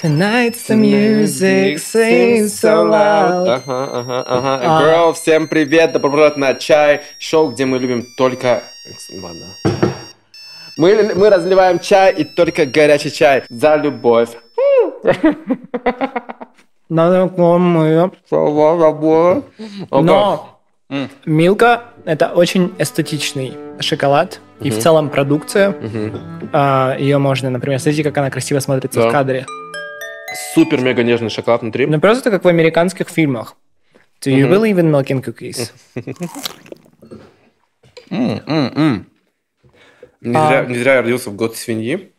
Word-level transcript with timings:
Tonight's 0.00 0.68
the 0.68 0.76
music 0.76 1.80
seems 1.80 2.54
so 2.54 2.84
loud. 2.84 3.48
Ага, 3.48 3.88
ага, 3.92 4.24
ага. 4.26 4.60
А. 4.62 4.82
Girl, 4.82 5.12
всем 5.12 5.48
привет, 5.48 5.90
добро 5.90 6.10
пожаловать 6.10 6.36
на 6.36 6.54
чай. 6.54 7.00
Шоу, 7.18 7.50
где 7.50 7.64
мы 7.64 7.80
любим 7.80 8.06
только... 8.16 8.62
Ладно. 9.20 9.46
Мы, 10.76 11.14
мы 11.16 11.28
разливаем 11.30 11.80
чай 11.80 12.12
и 12.12 12.22
только 12.22 12.64
горячий 12.64 13.10
чай. 13.10 13.42
За 13.48 13.74
любовь. 13.74 14.28
Надо 16.88 17.26
мы. 17.26 18.12
Но. 19.90 20.60
Милка– 21.26 21.82
это 22.04 22.28
очень 22.28 22.72
эстетичный 22.78 23.56
шоколад. 23.80 24.38
И 24.60 24.70
в 24.70 24.78
целом 24.78 25.08
продукция. 25.08 25.74
А, 26.52 26.96
Ее 26.98 27.18
можно, 27.18 27.50
например, 27.50 27.80
смотрите, 27.80 28.04
как 28.04 28.16
она 28.18 28.30
красиво 28.30 28.60
смотрится 28.60 29.00
в 29.00 29.10
кадре. 29.10 29.44
Супер-мега 30.54 31.02
нежный 31.02 31.30
шоколад 31.30 31.62
внутри. 31.62 31.86
Ну, 31.86 32.00
просто 32.00 32.30
как 32.30 32.44
в 32.44 32.48
американских 32.48 33.08
фильмах. 33.08 33.56
Do 34.20 34.30
you 34.34 34.48
believe 34.50 34.76
in 34.78 34.90
milk 34.90 35.06
and 35.06 35.22
cookies? 35.24 35.70
М, 38.10 38.42
м, 38.46 38.72
м. 38.74 39.06
Не, 40.20 40.36
А. 40.36 40.48
зря, 40.48 40.64
не 40.64 40.78
зря 40.78 40.94
я 40.96 41.02
родился 41.02 41.30
в 41.30 41.36
год 41.36 41.56
свиньи. 41.56 42.12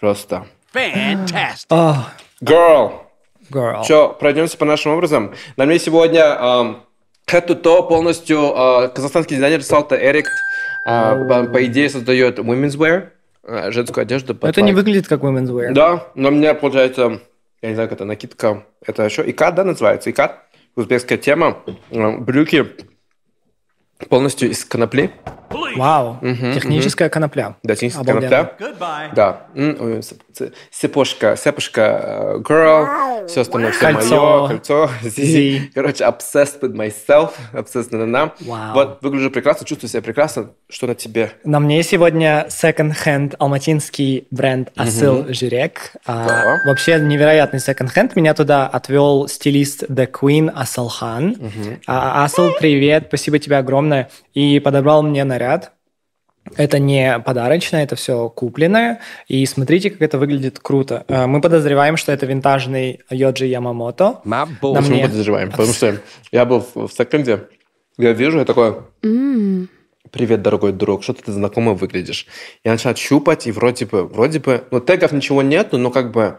Просто. 0.00 0.46
Oh, 1.70 1.96
Girl, 2.42 2.92
girl. 3.50 3.84
Что, 3.84 4.08
пройдемся 4.10 4.58
по 4.58 4.64
нашим 4.64 4.92
образом. 4.92 5.34
На 5.56 5.64
мне 5.64 5.78
сегодня 5.78 6.20
эм, 6.22 6.82
head 7.26 7.46
to 7.46 7.60
toe 7.60 7.86
полностью 7.88 8.38
э, 8.54 8.88
казахстанский 8.88 9.36
дизайнер 9.36 9.62
Салта 9.62 9.96
Эрик 9.96 10.26
э, 10.86 11.26
по, 11.28 11.44
по 11.44 11.64
идее 11.64 11.88
создает 11.88 12.38
women's 12.38 12.76
wear, 12.76 13.10
женскую 13.46 14.02
одежду. 14.02 14.34
под 14.34 14.50
Это 14.50 14.60
не 14.62 14.72
лайк. 14.72 14.76
выглядит 14.76 15.08
как 15.08 15.20
women's 15.20 15.48
wear. 15.50 15.72
Да, 15.72 16.08
но 16.14 16.28
у 16.28 16.32
меня 16.32 16.54
получается, 16.54 17.20
я 17.62 17.68
не 17.68 17.74
знаю, 17.74 17.88
как 17.88 17.98
это 17.98 18.04
накидка, 18.04 18.66
это 18.84 19.08
что, 19.08 19.28
икат, 19.28 19.54
да, 19.54 19.64
называется? 19.64 20.10
Икат? 20.10 20.42
Узбекская 20.74 21.16
тема. 21.18 21.62
Брюки 21.90 22.66
полностью 24.08 24.50
из 24.50 24.64
конопли. 24.64 25.10
Вау. 25.50 26.18
Техническая 26.22 27.08
конопля. 27.08 27.56
Да, 27.62 27.74
техническая 27.74 28.02
Обалденно. 28.14 28.44
конопля. 28.58 29.10
Да. 29.14 29.40
М, 29.54 29.76
ой, 29.80 30.02
с- 30.02 30.14
с- 30.32 30.52
Сепошка, 30.70 31.36
сепошка, 31.36 31.80
э, 32.36 32.38
girl, 32.40 33.26
все 33.26 33.40
остальное, 33.42 33.72
все 33.72 33.80
Кольцо. 33.92 34.38
мое, 34.38 34.48
кольцо, 34.48 34.90
Зи. 35.02 35.70
Короче, 35.74 36.04
obsessed 36.04 36.60
with 36.60 36.72
myself, 36.74 37.32
obsessed 37.52 37.88
на 37.96 38.06
на 38.06 38.32
Вау. 38.40 38.74
Вот, 38.74 38.98
выгляжу 39.02 39.30
прекрасно, 39.30 39.66
чувствую 39.66 39.90
себя 39.90 40.02
прекрасно. 40.02 40.50
Что 40.68 40.86
на 40.86 40.94
тебе? 40.94 41.32
На 41.44 41.60
мне 41.60 41.82
сегодня 41.82 42.46
second-hand 42.48 43.36
алматинский 43.38 44.26
бренд 44.30 44.70
Асыл 44.76 45.26
Жирек. 45.28 45.92
А, 46.06 46.56
вообще 46.66 46.98
невероятный 47.00 47.60
second-hand. 47.60 48.12
Меня 48.16 48.34
туда 48.34 48.66
отвел 48.66 49.28
стилист 49.28 49.84
The 49.84 50.10
Queen 50.10 50.50
Асылхан. 50.54 51.36
А, 51.86 52.24
Асыл, 52.24 52.52
привет, 52.58 53.04
спасибо 53.08 53.38
тебе 53.38 53.58
огромное. 53.58 54.08
И 54.34 54.60
подобрал 54.60 55.02
мне 55.02 55.24
наряд. 55.36 55.72
Это 56.56 56.78
не 56.78 57.18
подарочное, 57.18 57.82
это 57.82 57.96
все 57.96 58.28
купленное. 58.28 59.00
И 59.26 59.44
смотрите, 59.46 59.90
как 59.90 60.00
это 60.00 60.16
выглядит 60.16 60.60
круто. 60.60 61.04
А, 61.08 61.26
Мы 61.26 61.40
подозреваем, 61.40 61.96
что 61.96 62.12
это 62.12 62.24
винтажный 62.24 63.00
Йоджи 63.10 63.46
Ямамото. 63.46 64.20
На 64.24 64.46
Почему 64.46 64.94
мне. 64.94 65.02
подозреваем? 65.02 65.50
Потому 65.50 65.72
что 65.72 66.00
я 66.30 66.44
был 66.44 66.64
в, 66.74 66.88
секонде, 66.88 67.48
я 67.98 68.12
вижу, 68.12 68.38
я 68.38 68.44
такой, 68.44 68.76
привет, 70.12 70.42
дорогой 70.42 70.72
друг, 70.72 71.02
что 71.02 71.14
ты 71.14 71.32
знакомо 71.32 71.74
выглядишь. 71.74 72.26
Я 72.64 72.72
начал 72.72 72.94
щупать, 72.94 73.48
и 73.48 73.52
вроде 73.52 73.86
бы, 73.86 74.06
вроде 74.06 74.38
бы, 74.38 74.64
ну, 74.70 74.80
тегов 74.80 75.12
ничего 75.12 75.42
нету, 75.42 75.78
но 75.78 75.90
как 75.90 76.12
бы 76.12 76.38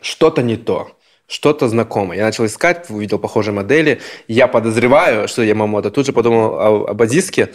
что-то 0.00 0.42
не 0.42 0.56
то. 0.56 0.90
Что-то 1.28 1.68
знакомое. 1.68 2.18
Я 2.18 2.24
начал 2.24 2.44
искать, 2.46 2.88
увидел 2.90 3.18
похожие 3.18 3.52
модели. 3.54 4.00
Я 4.28 4.46
подозреваю, 4.46 5.26
что 5.28 5.42
Ямамото. 5.42 5.90
Тут 5.90 6.06
же 6.06 6.12
подумал 6.12 6.54
о- 6.54 6.86
об 6.90 7.02
Адиске. 7.02 7.48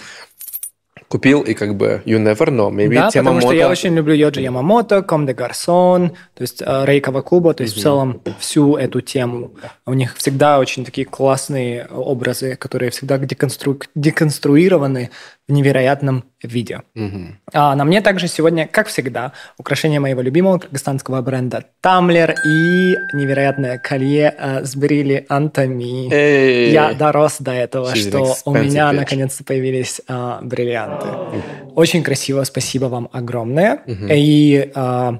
Купил, 1.08 1.42
и 1.42 1.54
как 1.54 1.76
бы 1.76 2.02
you 2.06 2.18
never 2.24 2.48
know. 2.48 2.72
Maybe 2.72 2.96
Да, 2.96 3.10
тема 3.10 3.31
потому 3.31 3.42
что 3.42 3.52
я 3.52 3.64
мода- 3.66 3.72
очень 3.72 3.94
люблю 3.96 4.14
Йоджи 4.14 4.40
Ямамото, 4.42 5.02
Ком 5.02 5.26
де 5.26 5.34
Гарсон, 5.34 6.10
то 6.36 6.42
есть 6.42 6.62
э, 6.62 6.86
Рей 6.86 7.02
Кавакуба, 7.02 7.54
то 7.54 7.64
есть 7.64 7.76
в 7.76 7.81
целом 7.81 8.22
всю 8.40 8.78
эту 8.78 9.02
тему. 9.02 9.52
У 9.86 9.94
них 9.94 10.16
всегда 10.16 10.58
очень 10.60 10.86
такие 10.86 11.06
классные 11.06 11.86
образы, 11.88 12.56
которые 12.56 12.92
всегда 12.92 13.18
деконстру- 13.18 13.84
деконструированы 13.94 15.10
в 15.50 15.52
невероятном 15.52 16.24
виде. 16.44 16.81
Мгм. 16.96 17.40
А 17.53 17.75
на 17.75 17.84
мне 17.84 18.02
также 18.02 18.28
сегодня, 18.28 18.68
как 18.68 18.88
всегда, 18.88 19.34
украшение 19.57 20.00
моего 20.00 20.22
любимого 20.22 20.57
кыргызстанского 20.57 21.22
бренда 21.22 21.66
Тамлер 21.81 22.35
и 22.46 22.96
невероятное 23.13 23.78
колье 23.78 24.34
э, 24.38 24.66
с 24.66 24.75
брили 24.75 25.25
Антоми. 25.30 26.12
Эй. 26.12 26.72
Я 26.72 26.94
дорос 26.94 27.38
до 27.40 27.51
этого, 27.51 27.96
что 27.96 28.35
у 28.46 28.53
меня 28.53 28.91
наконец-то 28.91 29.44
появились 29.44 30.01
а, 30.07 30.40
бриллианты. 30.41 31.07
Очень 31.75 32.03
красиво, 32.03 32.44
спасибо 32.44 32.85
вам 32.85 33.09
огромное. 33.12 33.81
И 33.88 34.72
а, 34.75 35.19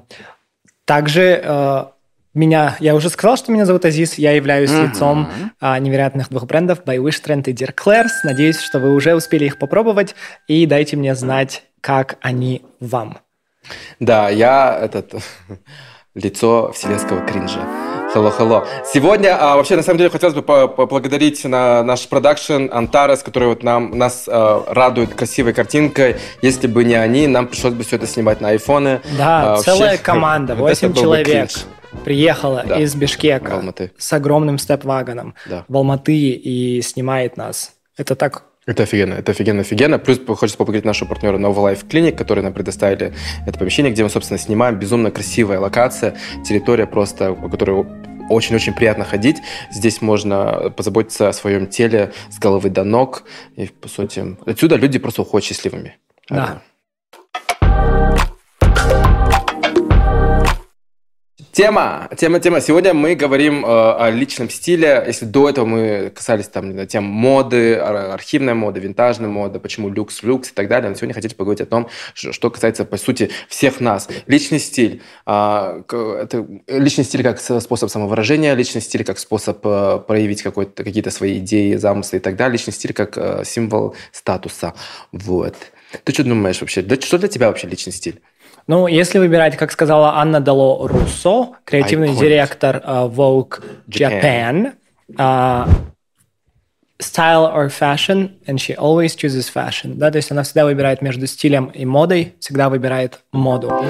также 0.84 1.40
а, 1.44 1.92
меня, 2.34 2.76
я 2.80 2.94
уже 2.94 3.10
сказал, 3.10 3.36
что 3.36 3.52
меня 3.52 3.66
зовут 3.66 3.84
Азиз, 3.84 4.14
я 4.14 4.32
являюсь 4.32 4.70
лицом 4.70 5.28
а, 5.60 5.78
невероятных 5.78 6.30
двух 6.30 6.44
брендов 6.46 6.80
By 6.84 6.96
Wish 6.96 7.22
Trend 7.24 7.44
и 7.46 7.52
Dear 7.52 7.74
Claire's. 7.74 8.08
Надеюсь, 8.24 8.58
что 8.60 8.78
вы 8.78 8.94
уже 8.94 9.14
успели 9.14 9.44
их 9.44 9.58
попробовать, 9.58 10.14
и 10.48 10.64
дайте 10.66 10.96
мне 10.96 11.14
знать, 11.14 11.64
как 11.80 12.16
они 12.22 12.62
вам. 12.80 13.18
Да, 14.00 14.30
я 14.30 14.78
этот 14.82 15.12
лицо 16.14 16.72
вселенского 16.72 17.20
кринжа. 17.26 17.60
Hello, 18.14 18.30
hello. 18.38 18.66
Сегодня, 18.84 19.36
а, 19.40 19.56
вообще, 19.56 19.74
на 19.76 19.82
самом 19.82 19.96
деле, 19.98 20.10
хотелось 20.10 20.34
бы 20.34 20.42
по- 20.42 20.68
поблагодарить 20.68 21.44
на 21.44 21.82
наш 21.82 22.06
продакшн 22.08 22.68
Антарес, 22.70 23.22
который 23.22 23.48
вот 23.48 23.62
нам, 23.62 23.96
нас 23.96 24.24
а, 24.28 24.64
радует 24.68 25.14
красивой 25.14 25.54
картинкой. 25.54 26.16
Если 26.42 26.66
бы 26.66 26.84
не 26.84 26.94
они, 26.94 27.26
нам 27.26 27.46
пришлось 27.46 27.72
бы 27.72 27.84
все 27.84 27.96
это 27.96 28.06
снимать 28.06 28.40
на 28.42 28.48
айфоны. 28.50 29.00
Да, 29.16 29.54
А, 29.54 29.56
целая 29.62 29.90
вообще, 29.92 29.98
команда, 30.02 30.54
вот 30.54 30.70
это 30.70 30.88
8 30.88 30.88
был 30.88 30.94
бы 30.94 31.00
человек. 31.00 31.26
кринж. 31.26 31.64
Приехала 32.04 32.64
Да. 32.66 32.80
из 32.80 32.94
Бишкека 32.94 33.56
Алматы. 33.56 33.92
с 33.98 34.12
огромным 34.12 34.58
степ-вагоном 34.58 35.34
Да. 35.48 35.64
в 35.68 35.76
Алматы 35.76 36.14
и 36.30 36.80
снимает 36.82 37.36
нас. 37.36 37.74
Это 37.96 38.14
так 38.16 38.44
Это 38.64 38.84
офигенно, 38.84 39.14
это 39.14 39.32
офигенно, 39.32 39.62
офигенно. 39.62 39.98
Плюс 39.98 40.20
хочется 40.24 40.56
поблагодарить 40.56 40.84
нашего 40.84 41.08
партнера 41.08 41.36
Nova 41.36 41.56
Life 41.72 41.84
Clinic, 41.88 42.12
которые 42.12 42.44
нам 42.44 42.52
предоставили 42.52 43.12
это 43.44 43.58
помещение, 43.58 43.92
где 43.92 44.04
мы, 44.04 44.08
собственно, 44.08 44.38
снимаем. 44.38 44.76
Безумно 44.78 45.10
красивая 45.10 45.58
локация, 45.58 46.16
территория 46.46 46.86
просто, 46.86 47.34
по 47.34 47.48
которой 47.48 47.84
очень-очень 48.30 48.72
приятно 48.72 49.04
ходить. 49.04 49.38
Здесь 49.72 50.00
можно 50.00 50.70
позаботиться 50.76 51.28
о 51.28 51.32
своем 51.32 51.66
теле 51.66 52.12
с 52.30 52.38
головы 52.38 52.70
до 52.70 52.84
ног. 52.84 53.24
И, 53.56 53.66
по 53.66 53.88
сути, 53.88 54.36
отсюда 54.46 54.76
люди 54.76 55.00
просто 55.00 55.22
уходят 55.22 55.44
счастливыми. 55.46 55.96
Да. 56.30 56.62
Тема, 61.52 62.08
тема, 62.16 62.40
тема. 62.40 62.62
Сегодня 62.62 62.94
мы 62.94 63.14
говорим 63.14 63.62
э, 63.62 63.68
о 63.68 64.10
личном 64.10 64.48
стиле. 64.48 65.04
Если 65.06 65.26
до 65.26 65.50
этого 65.50 65.66
мы 65.66 66.10
касались 66.14 66.48
там 66.48 66.86
тем 66.86 67.04
моды, 67.04 67.74
ар- 67.76 68.12
архивной 68.12 68.54
моды, 68.54 68.80
винтажной 68.80 69.28
моды, 69.28 69.60
почему 69.60 69.90
люкс, 69.90 70.22
люкс 70.22 70.50
и 70.50 70.54
так 70.54 70.68
далее, 70.68 70.88
но 70.88 70.96
сегодня 70.96 71.12
хотите 71.12 71.36
поговорить 71.36 71.60
о 71.60 71.66
том, 71.66 71.88
что 72.14 72.48
касается, 72.50 72.86
по 72.86 72.96
сути, 72.96 73.30
всех 73.48 73.80
нас. 73.80 74.08
Личный 74.26 74.60
стиль. 74.60 75.02
К- 75.26 75.84
это 76.22 76.46
личный 76.68 77.04
стиль 77.04 77.22
как 77.22 77.38
способ 77.38 77.90
самовыражения, 77.90 78.54
личный 78.54 78.80
стиль 78.80 79.04
как 79.04 79.18
способ 79.18 79.60
э, 79.62 80.00
проявить 80.08 80.42
какие-то 80.42 81.10
свои 81.10 81.36
идеи, 81.38 81.74
замыслы 81.74 82.16
и 82.16 82.20
так 82.22 82.34
далее. 82.36 82.52
Личный 82.54 82.72
стиль 82.72 82.94
как 82.94 83.18
э, 83.18 83.42
символ 83.44 83.94
статуса. 84.10 84.72
Вот. 85.12 85.56
Ты 86.04 86.14
что 86.14 86.24
думаешь 86.24 86.62
вообще? 86.62 86.80
Для- 86.80 86.98
Что 86.98 87.18
для 87.18 87.28
тебя 87.28 87.48
вообще 87.48 87.66
личный 87.66 87.92
стиль? 87.92 88.22
Ну, 88.66 88.86
если 88.86 89.18
выбирать, 89.18 89.56
как 89.56 89.72
сказала 89.72 90.16
Анна 90.16 90.40
Дало 90.40 90.86
Руссо, 90.86 91.50
креативный 91.64 92.08
Iconic. 92.08 92.20
директор 92.20 92.76
э, 92.76 92.90
Vogue 93.08 93.62
Japan, 93.88 94.72
э, 95.18 95.66
style 97.00 97.52
or 97.52 97.68
fashion, 97.68 98.30
and 98.46 98.58
she 98.58 98.74
always 98.76 99.16
chooses 99.16 99.50
fashion. 99.52 99.94
Да, 99.96 100.10
то 100.10 100.16
есть 100.16 100.30
она 100.30 100.44
всегда 100.44 100.64
выбирает 100.64 101.02
между 101.02 101.26
стилем 101.26 101.66
и 101.66 101.84
модой, 101.84 102.34
всегда 102.38 102.68
выбирает 102.68 103.20
моду. 103.32 103.84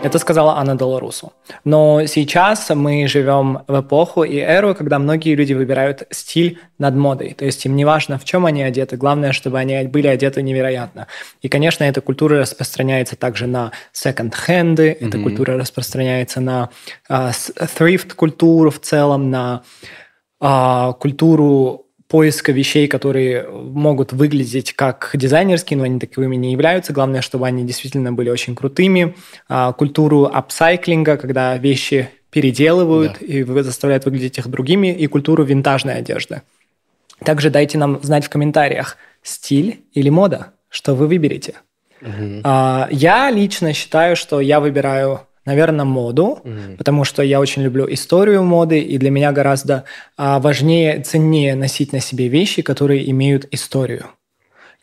Это 0.00 0.18
сказала 0.20 0.56
Анна 0.58 0.76
Долорусу. 0.76 1.32
Но 1.64 2.06
сейчас 2.06 2.70
мы 2.70 3.08
живем 3.08 3.60
в 3.66 3.80
эпоху 3.80 4.22
и 4.22 4.36
эру, 4.36 4.74
когда 4.74 4.98
многие 5.00 5.34
люди 5.34 5.54
выбирают 5.54 6.04
стиль 6.10 6.60
над 6.78 6.94
модой. 6.94 7.34
То 7.34 7.44
есть 7.44 7.66
им 7.66 7.74
не 7.74 7.84
важно, 7.84 8.16
в 8.16 8.24
чем 8.24 8.46
они 8.46 8.62
одеты, 8.62 8.96
главное, 8.96 9.32
чтобы 9.32 9.58
они 9.58 9.82
были 9.88 10.06
одеты 10.06 10.40
невероятно. 10.42 11.08
И, 11.42 11.48
конечно, 11.48 11.82
эта 11.82 12.00
культура 12.00 12.38
распространяется 12.38 13.16
также 13.16 13.48
на 13.48 13.72
секонд-хенды, 13.92 14.96
эта 15.00 15.18
культура 15.18 15.58
распространяется 15.58 16.40
на 16.40 16.70
а, 17.08 17.32
с- 17.32 17.50
thrift-культуру 17.50 18.70
в 18.70 18.78
целом, 18.78 19.30
на 19.30 19.62
а, 20.40 20.92
культуру 20.92 21.87
поиска 22.08 22.52
вещей, 22.52 22.88
которые 22.88 23.46
могут 23.48 24.12
выглядеть 24.12 24.72
как 24.72 25.10
дизайнерские, 25.14 25.76
но 25.76 25.84
они 25.84 26.00
таковыми 26.00 26.36
не 26.36 26.52
являются. 26.52 26.92
Главное, 26.92 27.20
чтобы 27.20 27.46
они 27.46 27.64
действительно 27.64 28.12
были 28.12 28.30
очень 28.30 28.56
крутыми. 28.56 29.14
А, 29.48 29.72
культуру 29.72 30.24
апсайклинга, 30.24 31.18
когда 31.18 31.56
вещи 31.58 32.08
переделывают 32.30 33.18
да. 33.20 33.26
и 33.26 33.42
заставляют 33.62 34.06
выглядеть 34.06 34.38
их 34.38 34.48
другими, 34.48 34.92
и 34.92 35.06
культуру 35.06 35.44
винтажной 35.44 35.94
одежды. 35.94 36.42
Также 37.24 37.50
дайте 37.50 37.78
нам 37.78 38.00
знать 38.02 38.24
в 38.24 38.28
комментариях, 38.28 38.96
стиль 39.22 39.80
или 39.92 40.08
мода, 40.08 40.52
что 40.68 40.94
вы 40.94 41.06
выберете. 41.06 41.54
Угу. 42.00 42.42
Я 42.90 43.30
лично 43.30 43.72
считаю, 43.72 44.14
что 44.14 44.40
я 44.40 44.60
выбираю 44.60 45.22
наверное, 45.48 45.84
моду, 45.84 46.38
mm 46.44 46.76
потому 46.76 47.04
что 47.04 47.22
я 47.22 47.40
очень 47.40 47.62
люблю 47.62 47.86
историю 47.92 48.42
моды, 48.44 48.78
и 48.78 48.98
для 48.98 49.10
меня 49.10 49.32
гораздо 49.32 49.84
а, 50.16 50.38
важнее, 50.38 51.00
ценнее 51.00 51.54
носить 51.54 51.92
на 51.92 52.00
себе 52.00 52.28
вещи, 52.28 52.62
которые 52.62 53.10
имеют 53.10 53.48
историю. 53.50 54.04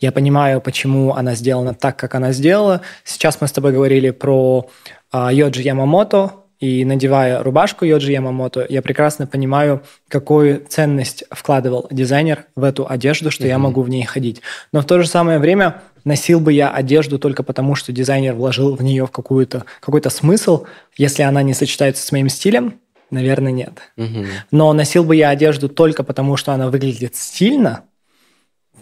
Я 0.01 0.11
понимаю, 0.11 0.61
почему 0.61 1.13
она 1.13 1.35
сделана 1.35 1.73
так, 1.73 1.95
как 1.95 2.15
она 2.15 2.33
сделала. 2.33 2.81
Сейчас 3.03 3.41
мы 3.41 3.47
с 3.47 3.51
тобой 3.51 3.71
говорили 3.71 4.11
про 4.11 4.67
а, 5.11 5.31
Йоджи 5.31 5.61
Ямамото, 5.61 6.31
и 6.59 6.85
надевая 6.85 7.43
рубашку 7.43 7.85
Йоджи 7.85 8.11
Ямамото, 8.11 8.65
я 8.69 8.81
прекрасно 8.81 9.27
понимаю, 9.27 9.81
какую 10.07 10.65
ценность 10.67 11.23
вкладывал 11.29 11.87
дизайнер 11.91 12.45
в 12.55 12.63
эту 12.63 12.89
одежду, 12.89 13.29
что 13.29 13.43
mm 13.43 13.49
я 13.49 13.57
могу 13.57 13.81
в 13.81 13.89
ней 13.89 14.03
ходить. 14.03 14.41
Но 14.73 14.81
в 14.81 14.85
то 14.85 14.99
же 15.01 15.07
самое 15.07 15.39
время 15.39 15.81
Носил 16.05 16.39
бы 16.39 16.53
я 16.53 16.69
одежду 16.69 17.17
только 17.17 17.41
потому, 17.43 17.75
что 17.75 17.91
дизайнер 17.91 18.33
вложил 18.33 18.75
в 18.75 18.83
нее 18.83 19.07
какую-то, 19.07 19.65
какой-то 19.81 20.11
смысл, 20.11 20.65
если 20.95 21.23
она 21.23 21.41
не 21.41 21.53
сочетается 21.53 22.05
с 22.05 22.11
моим 22.11 22.29
стилем? 22.29 22.79
Наверное, 23.09 23.51
нет. 23.51 23.73
Угу. 23.97 24.25
Но 24.51 24.71
носил 24.73 25.03
бы 25.03 25.15
я 25.15 25.29
одежду 25.29 25.67
только 25.67 26.03
потому, 26.03 26.37
что 26.37 26.53
она 26.53 26.69
выглядит 26.69 27.15
стильно? 27.15 27.85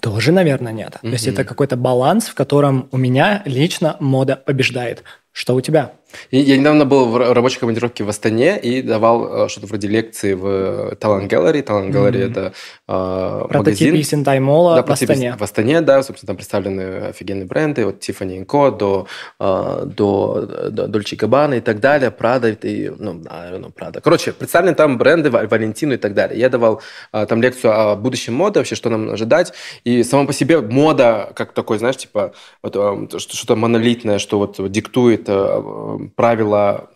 Тоже, 0.01 0.33
наверное, 0.33 0.73
нет. 0.73 0.95
Угу. 1.01 1.07
То 1.07 1.13
есть 1.13 1.27
это 1.27 1.45
какой-то 1.45 1.77
баланс, 1.77 2.25
в 2.25 2.35
котором 2.35 2.89
у 2.91 2.97
меня 2.97 3.41
лично 3.45 3.95
мода 4.01 4.35
побеждает. 4.35 5.03
Что 5.31 5.55
у 5.55 5.61
тебя? 5.61 5.93
Я 6.31 6.57
недавно 6.57 6.85
был 6.85 7.05
в 7.05 7.33
рабочей 7.33 7.59
командировке 7.59 8.03
в 8.03 8.09
Астане 8.09 8.59
и 8.59 8.81
давал 8.81 9.45
э, 9.45 9.49
что-то 9.49 9.67
вроде 9.67 9.87
лекции 9.87 10.33
в 10.33 10.93
Talent 10.93 11.27
Gallery. 11.27 11.63
Talent 11.63 11.91
Gallery 11.91 12.11
mm-hmm. 12.11 12.31
это 12.31 12.53
э, 12.87 13.45
Прототип 13.49 13.87
магазин. 13.87 14.03
Синтай 14.03 14.39
Мола 14.39 14.81
да, 14.81 14.83
в 14.83 14.89
Астане. 14.89 15.35
В 15.37 15.41
Астане, 15.41 15.81
да. 15.81 16.03
Собственно, 16.03 16.27
там 16.27 16.35
представлены 16.37 17.07
офигенные 17.07 17.45
бренды. 17.45 17.85
От 17.85 17.99
Tiffany 18.07 18.45
Co. 18.45 18.75
до, 18.77 19.07
э, 19.39 19.83
до, 19.85 20.69
до 20.69 20.85
Dolce 20.85 21.17
Gabbana 21.17 21.57
и 21.57 21.61
так 21.61 21.79
далее. 21.79 22.13
Prada 22.17 22.57
и, 22.61 22.91
ну, 22.97 23.13
ну, 23.13 23.67
Prada. 23.69 24.01
Короче, 24.01 24.33
представлены 24.33 24.75
там 24.75 24.97
бренды 24.97 25.29
Валентину 25.29 25.93
и 25.93 25.97
так 25.97 26.13
далее. 26.13 26.39
Я 26.39 26.49
давал 26.49 26.81
э, 27.11 27.25
там 27.25 27.41
лекцию 27.41 27.73
о 27.73 27.95
будущем 27.95 28.33
моды, 28.33 28.59
вообще, 28.59 28.75
что 28.75 28.89
нам 28.89 29.09
ожидать. 29.09 29.53
И 29.83 30.03
само 30.03 30.25
по 30.25 30.33
себе 30.33 30.61
мода, 30.61 31.31
как 31.35 31.53
такой, 31.53 31.77
знаешь, 31.77 31.97
типа, 31.97 32.33
вот, 32.61 32.75
э, 32.75 33.19
что-то 33.19 33.55
монолитное, 33.55 34.19
что 34.19 34.37
вот 34.39 34.71
диктует 34.71 35.23
э, 35.27 36.02
правила, 36.15 36.89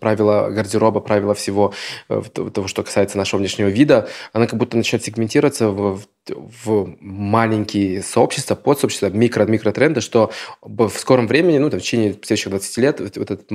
правила 0.00 0.50
гардероба, 0.50 1.00
правила 1.00 1.34
всего 1.34 1.72
э, 2.08 2.22
того, 2.52 2.68
что 2.68 2.82
касается 2.82 3.18
нашего 3.18 3.40
внешнего 3.40 3.68
вида, 3.68 4.08
она 4.32 4.46
как 4.46 4.58
будто 4.58 4.76
начинает 4.76 5.04
сегментироваться 5.04 5.68
в, 5.68 6.02
в 6.30 6.94
маленькие 7.00 8.02
сообщества, 8.02 8.54
подсообщества, 8.54 9.08
микро-микротренды, 9.08 10.00
что 10.00 10.30
в 10.60 10.90
скором 10.90 11.26
времени, 11.26 11.58
ну, 11.58 11.68
там, 11.70 11.80
в 11.80 11.82
течение 11.82 12.12
следующих 12.12 12.50
20 12.50 12.78
лет, 12.78 13.00
вот, 13.00 13.16
этот, 13.16 13.50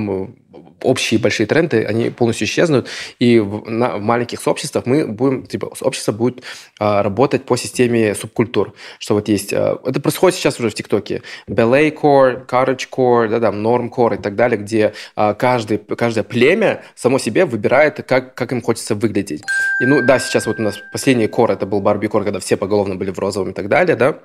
общие 0.84 1.20
большие 1.20 1.48
тренды, 1.48 1.86
они 1.86 2.10
полностью 2.10 2.46
исчезнут, 2.46 2.88
и 3.20 3.40
в, 3.40 3.70
на, 3.70 3.98
в 3.98 4.02
маленьких 4.02 4.42
сообществах 4.42 4.86
мы 4.86 5.08
будем, 5.08 5.46
типа, 5.46 5.72
сообщество 5.76 6.12
будет 6.12 6.44
а, 6.80 7.04
работать 7.04 7.46
по 7.46 7.56
системе 7.56 8.14
субкультур, 8.16 8.74
что 9.00 9.14
вот 9.16 9.30
есть, 9.30 9.54
а, 9.54 9.80
это 9.86 10.02
происходит 10.02 10.38
сейчас 10.38 10.60
уже 10.60 10.70
в 10.70 10.74
ТикТоке, 10.74 11.22
ballet 11.48 11.96
core, 11.96 12.46
cottage 12.46 12.88
core, 12.92 13.30
да, 13.30 13.40
там, 13.40 13.66
norm 13.66 13.90
core 13.90 14.16
и 14.16 14.22
так 14.22 14.36
далее, 14.36 14.60
где 14.60 14.94
а, 15.16 15.34
каждый, 15.34 15.78
каждое 15.78 16.24
племя 16.24 16.84
само 16.96 17.18
себе 17.18 17.46
выбирает, 17.46 18.06
как, 18.06 18.36
как 18.36 18.52
им 18.52 18.62
хочется 18.62 18.94
выглядеть. 18.94 19.44
И, 19.80 19.86
ну, 19.86 20.02
да, 20.02 20.20
сейчас 20.20 20.48
вот 20.48 20.60
у 20.60 20.64
нас 20.64 20.78
последний 20.92 21.28
кор, 21.28 21.52
это 21.52 21.66
был 21.66 21.80
Барби 21.80 22.08
кор, 22.08 22.24
когда 22.24 22.40
все 22.40 22.57
поголовно 22.58 22.96
были 22.96 23.12
в 23.12 23.20
розовом 23.20 23.52
и 23.52 23.54
так 23.54 23.70
далее, 23.70 23.96
да, 23.96 24.20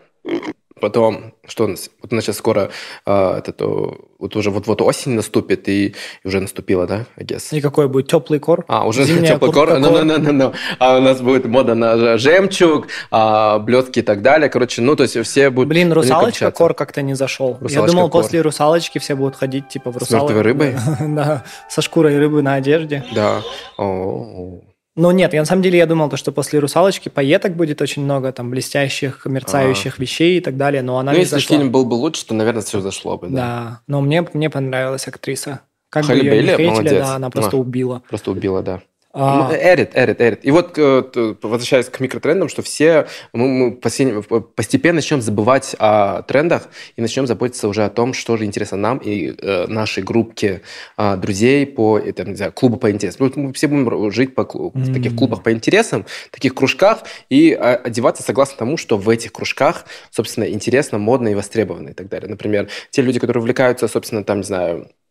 Потом, 0.82 1.34
что 1.46 1.66
у 1.66 1.68
нас? 1.68 1.90
Вот 2.02 2.12
у 2.12 2.16
нас 2.16 2.24
сейчас 2.24 2.38
скоро, 2.38 2.70
э, 3.06 3.34
это, 3.38 3.52
то, 3.52 3.98
вот 4.18 4.34
уже 4.34 4.50
вот-вот 4.50 4.82
осень 4.82 5.12
наступит, 5.12 5.68
и, 5.68 5.94
и 6.24 6.26
уже 6.26 6.40
наступила, 6.40 6.88
да, 6.88 7.06
I 7.16 7.24
guess. 7.24 7.56
И 7.56 7.60
какой 7.60 7.86
будет 7.86 8.08
теплый 8.08 8.40
кор? 8.40 8.64
А, 8.66 8.84
уже 8.84 9.04
Зимняя 9.04 9.34
теплый 9.34 9.52
кор. 9.52 9.78
Ну, 9.78 9.90
ну, 9.92 10.04
ну, 10.04 10.18
ну, 10.18 10.32
ну. 10.32 10.52
А 10.80 10.98
у 10.98 11.00
нас 11.00 11.20
будет 11.20 11.44
мода 11.44 11.76
на 11.76 12.18
жемчуг, 12.18 12.88
а, 13.12 13.60
блестки 13.60 14.00
и 14.00 14.02
так 14.02 14.22
далее. 14.22 14.48
Короче, 14.48 14.82
ну, 14.82 14.96
то 14.96 15.04
есть 15.04 15.16
все 15.22 15.50
будут... 15.50 15.68
Блин, 15.68 15.92
русалочка 15.92 16.50
кор 16.50 16.74
как-то 16.74 17.00
не 17.02 17.14
зашел. 17.14 17.58
Русалочка 17.60 17.80
Я 17.80 17.86
думал, 17.86 18.10
кор. 18.10 18.22
после 18.22 18.40
русалочки 18.40 18.98
все 18.98 19.14
будут 19.14 19.36
ходить, 19.36 19.68
типа, 19.68 19.92
в 19.92 19.98
русалочку. 19.98 20.26
С 20.26 20.30
мертвой 20.32 20.42
рыбой? 20.42 20.76
Да, 21.14 21.44
со 21.68 21.80
шкурой 21.80 22.18
рыбы 22.18 22.42
на 22.42 22.54
одежде. 22.54 23.04
Да. 23.14 23.42
О-о-о. 23.76 24.71
Но 24.94 25.10
нет, 25.10 25.32
я 25.32 25.40
на 25.40 25.46
самом 25.46 25.62
деле 25.62 25.78
я 25.78 25.86
думал, 25.86 26.10
то, 26.10 26.18
что 26.18 26.32
после 26.32 26.58
русалочки 26.58 27.08
поеток 27.08 27.56
будет 27.56 27.80
очень 27.80 28.02
много 28.02 28.30
там 28.32 28.50
блестящих, 28.50 29.24
мерцающих 29.24 29.98
а. 29.98 30.02
вещей 30.02 30.38
и 30.38 30.40
так 30.40 30.58
далее, 30.58 30.82
но 30.82 30.98
она 30.98 31.12
ну, 31.12 31.18
не 31.18 31.22
если 31.22 31.36
зашла. 31.36 31.56
фильм 31.56 31.72
был 31.72 31.86
бы 31.86 31.94
лучше, 31.94 32.26
то, 32.26 32.34
наверное, 32.34 32.62
все 32.62 32.80
зашло 32.80 33.16
бы. 33.16 33.28
Да, 33.28 33.36
да 33.36 33.80
но 33.86 34.02
мне, 34.02 34.26
мне 34.34 34.50
понравилась 34.50 35.08
актриса. 35.08 35.60
Как 35.88 36.04
Холли 36.04 36.20
бы 36.20 36.24
ее 36.24 36.30
Бейли, 36.32 36.42
не 36.42 36.56
хейтили, 36.56 36.70
молодец. 36.70 37.06
да, 37.06 37.14
она 37.14 37.30
просто 37.30 37.56
а, 37.56 37.60
убила. 37.60 38.02
Просто 38.08 38.30
убила, 38.30 38.62
да. 38.62 38.82
А... 39.12 39.48
Ну, 39.48 39.54
эрит, 39.54 39.90
эрит, 39.94 40.20
эрит. 40.20 40.40
И 40.42 40.50
вот, 40.50 40.78
э, 40.78 41.34
возвращаясь 41.42 41.86
к 41.86 42.00
микротрендам, 42.00 42.48
что 42.48 42.62
все 42.62 43.06
мы, 43.34 43.48
мы 43.48 44.40
постепенно 44.40 44.96
начнем 44.96 45.20
забывать 45.20 45.76
о 45.78 46.22
трендах 46.22 46.68
и 46.96 47.02
начнем 47.02 47.26
заботиться 47.26 47.68
уже 47.68 47.84
о 47.84 47.90
том, 47.90 48.14
что 48.14 48.38
же 48.38 48.46
интересно 48.46 48.78
нам 48.78 48.98
и 48.98 49.34
э, 49.36 49.66
нашей 49.66 50.02
группке 50.02 50.62
э, 50.96 51.16
друзей 51.16 51.66
по 51.66 51.98
это, 51.98 52.24
не 52.24 52.36
знаю, 52.36 52.52
клубу 52.52 52.78
по 52.78 52.90
интересам. 52.90 53.30
Мы 53.36 53.52
все 53.52 53.68
будем 53.68 54.10
жить 54.10 54.34
по, 54.34 54.44
в 54.44 54.92
таких 54.94 55.14
клубах 55.14 55.42
по 55.42 55.52
интересам, 55.52 56.06
таких 56.30 56.54
кружках 56.54 57.02
и 57.28 57.52
а, 57.52 57.74
одеваться 57.74 58.22
согласно 58.22 58.56
тому, 58.56 58.76
что 58.76 58.96
в 58.96 59.08
этих 59.08 59.32
кружках, 59.32 59.84
собственно, 60.10 60.44
интересно, 60.44 60.98
модно 60.98 61.28
и 61.28 61.34
востребовано 61.34 61.90
и 61.90 61.92
так 61.92 62.08
далее. 62.08 62.28
Например, 62.28 62.68
те 62.90 63.02
люди, 63.02 63.18
которые 63.18 63.42
увлекаются, 63.42 63.88
собственно, 63.88 64.24
там, 64.24 64.38
не 64.38 64.44
знаю, 64.44 64.88
а, 64.88 65.01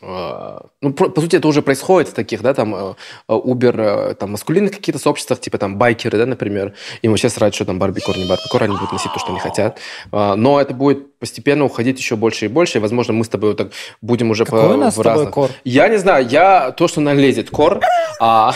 ну, 0.00 0.92
по, 0.92 1.20
сути, 1.20 1.36
это 1.36 1.48
уже 1.48 1.60
происходит 1.60 2.10
в 2.10 2.14
таких, 2.14 2.40
да, 2.40 2.54
там, 2.54 2.74
э, 2.74 2.94
э, 3.28 3.32
Uber, 3.32 4.10
э, 4.10 4.14
там, 4.14 4.32
маскулинных 4.32 4.72
каких-то 4.72 5.00
сообществах, 5.00 5.40
типа, 5.40 5.58
там, 5.58 5.76
байкеры, 5.76 6.18
да, 6.18 6.26
например, 6.26 6.74
им 7.02 7.10
вообще 7.10 7.28
срать, 7.28 7.54
что 7.54 7.64
там 7.64 7.80
барбикор, 7.80 8.16
не 8.16 8.28
барбикор, 8.28 8.62
они 8.62 8.74
будут 8.74 8.92
носить 8.92 9.12
то, 9.12 9.18
что 9.18 9.30
они 9.30 9.40
хотят. 9.40 9.78
А, 10.12 10.36
но 10.36 10.60
это 10.60 10.74
будет 10.74 11.18
постепенно 11.18 11.64
уходить 11.64 11.98
еще 11.98 12.14
больше 12.14 12.44
и 12.44 12.48
больше, 12.48 12.78
и, 12.78 12.80
возможно, 12.80 13.12
мы 13.12 13.24
с 13.24 13.28
тобой 13.28 13.50
вот 13.50 13.58
так 13.58 13.72
будем 14.00 14.30
уже 14.30 14.44
Какой 14.44 14.68
по, 14.68 14.74
у 14.74 14.76
нас 14.76 14.96
в 14.96 15.00
разных... 15.00 15.32
кор? 15.32 15.50
Я 15.64 15.88
не 15.88 15.96
знаю, 15.96 16.26
я 16.28 16.70
то, 16.70 16.86
что 16.86 17.00
налезет 17.00 17.50
кор, 17.50 17.80
а... 18.20 18.54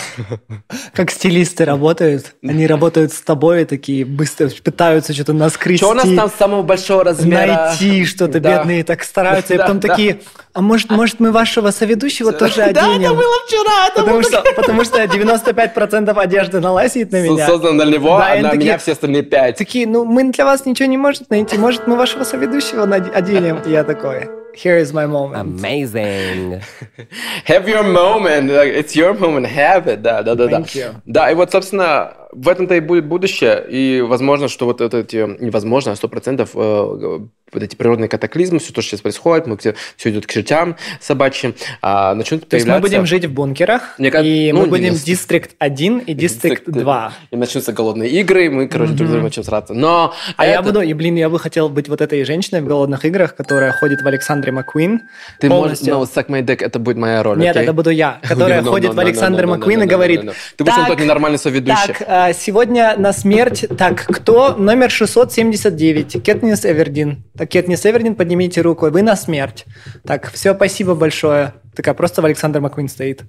Как 0.94 1.10
стилисты 1.10 1.64
работают, 1.64 2.34
они 2.42 2.68
работают 2.68 3.12
с 3.12 3.20
тобой, 3.20 3.64
такие 3.64 4.04
быстро 4.04 4.48
пытаются 4.62 5.12
что-то 5.12 5.32
наскрести. 5.32 5.84
Что 5.84 5.90
у 5.90 5.94
нас 5.94 6.08
там 6.08 6.30
самого 6.38 6.62
большого 6.62 7.02
размера? 7.02 7.70
Найти 7.70 8.04
что-то, 8.04 8.38
бедные 8.38 8.84
так 8.84 9.02
стараются, 9.02 9.54
и 9.54 9.58
потом 9.58 9.80
такие, 9.80 10.20
а 10.52 10.60
может, 10.60 10.90
может 10.90 11.18
мы 11.18 11.31
вашего 11.32 11.70
соведущего 11.70 12.32
тоже 12.32 12.62
оденем? 12.62 12.82
Да, 12.82 12.96
это 12.96 13.14
было 13.14 13.34
вчера, 13.46 13.86
это 13.88 14.00
потому 14.00 14.22
что, 14.22 14.44
потому 14.56 14.84
что 14.84 15.02
95% 15.02 16.18
одежды 16.18 16.60
налазит 16.60 17.12
на 17.12 17.22
меня. 17.22 17.46
Создано 17.46 17.84
для 17.84 17.98
него, 17.98 18.16
а 18.16 18.36
на 18.36 18.52
меня 18.52 18.78
все 18.78 18.92
остальные 18.92 19.22
5. 19.22 19.56
Такие, 19.56 19.86
ну 19.86 20.04
мы 20.04 20.30
для 20.30 20.44
вас 20.44 20.64
ничего 20.66 20.88
не 20.88 20.96
можем 20.96 21.26
найти, 21.28 21.58
может 21.58 21.86
мы 21.86 21.96
вашего 21.96 22.24
соведущего 22.24 22.52
ведущего 22.52 22.84
оденем. 22.84 23.62
Я 23.66 23.84
такой, 23.84 24.28
here 24.54 24.78
is 24.78 24.92
my 24.92 25.06
moment. 25.06 25.40
Amazing. 25.40 26.62
have 27.46 27.68
your 27.68 27.82
moment. 27.82 28.50
It's 28.50 28.94
your 28.94 29.14
moment. 29.14 29.46
Have 29.46 29.86
it. 29.86 30.02
Да, 30.02 30.22
да, 30.22 30.34
да. 30.34 30.44
Thank 30.44 30.74
да. 30.74 30.80
You. 30.80 30.94
Да, 31.06 31.30
и 31.30 31.34
вот, 31.34 31.50
собственно, 31.50 32.14
в 32.32 32.48
этом-то 32.48 32.74
и 32.74 32.80
будет 32.80 33.06
будущее. 33.06 33.64
И 33.68 34.00
возможно, 34.00 34.48
что 34.48 34.66
вот 34.66 34.80
это 34.80 34.98
эти, 34.98 35.16
невозможно, 35.42 35.92
а 35.92 35.96
сто 35.96 36.08
процентов 36.08 36.50
э, 36.54 37.20
вот 37.52 37.62
эти 37.62 37.76
природные 37.76 38.08
катаклизмы, 38.08 38.58
все 38.58 38.72
то, 38.72 38.80
что 38.80 38.92
сейчас 38.92 39.00
происходит, 39.02 39.46
мы, 39.46 39.58
все 39.58 39.74
идет 40.10 40.26
к 40.26 40.32
чертям 40.32 40.76
собачьим, 41.00 41.54
а, 41.82 42.14
начнут 42.14 42.48
То 42.48 42.56
есть 42.56 42.66
мы 42.66 42.80
будем 42.80 43.06
жить 43.06 43.26
в 43.26 43.32
бункерах, 43.32 43.94
Мне, 43.98 44.10
и 44.22 44.52
ну, 44.52 44.62
мы 44.62 44.66
будем 44.66 44.94
Дистрикт 44.94 45.54
1 45.58 45.98
и 46.00 46.14
Дистрикт 46.14 46.64
2. 46.66 47.12
И 47.30 47.36
начнутся 47.36 47.72
голодные 47.72 48.10
игры, 48.10 48.46
и 48.46 48.48
мы, 48.48 48.68
короче, 48.68 48.92
друг 48.92 49.10
другу 49.10 49.24
начнем 49.24 49.44
сраться. 49.44 49.74
Но 49.74 50.14
а 50.36 50.44
это... 50.44 50.52
я 50.52 50.62
буду, 50.62 50.80
и, 50.80 50.92
блин, 50.94 51.16
я 51.16 51.28
бы 51.28 51.38
хотел 51.38 51.68
быть 51.68 51.88
вот 51.88 52.00
этой 52.00 52.24
женщиной 52.24 52.62
в 52.62 52.66
голодных 52.66 53.04
играх, 53.04 53.34
которая 53.34 53.72
ходит 53.72 54.00
в 54.00 54.06
Александре 54.06 54.52
Маккуин. 54.52 55.02
Ты 55.38 55.48
можешь, 55.50 55.80
no, 55.80 56.02
suck 56.02 56.28
my 56.28 56.42
dick, 56.42 56.64
это 56.64 56.78
будет 56.78 56.96
моя 56.96 57.22
роль, 57.22 57.38
Нет, 57.38 57.56
okay? 57.56 57.60
это 57.60 57.72
буду 57.72 57.90
я, 57.90 58.20
которая 58.22 58.62
ходит 58.62 58.94
в 58.94 58.98
Александр 58.98 59.46
Маккуин 59.46 59.82
и 59.82 59.86
говорит... 59.86 60.22
Ты 60.56 60.64
будешь 60.64 60.86
тот 60.86 61.00
ненормальный 61.00 61.38
соведущий. 61.38 61.88
Так, 61.88 62.02
а, 62.06 62.21
сегодня 62.32 62.96
на 62.96 63.12
смерть... 63.12 63.66
Так, 63.76 64.06
кто 64.06 64.54
номер 64.54 64.90
679? 64.90 66.22
Кетнис 66.22 66.64
Эвердин. 66.64 67.24
Так, 67.36 67.48
Кетнис 67.48 67.84
Эвердин, 67.84 68.14
поднимите 68.14 68.60
руку. 68.60 68.88
Вы 68.90 69.02
на 69.02 69.16
смерть. 69.16 69.64
Так, 70.06 70.30
все, 70.30 70.54
спасибо 70.54 70.94
большое. 70.94 71.54
Такая 71.74 71.94
просто 71.94 72.22
в 72.22 72.24
Александр 72.24 72.60
Маккуин 72.60 72.88
стоит. 72.88 73.24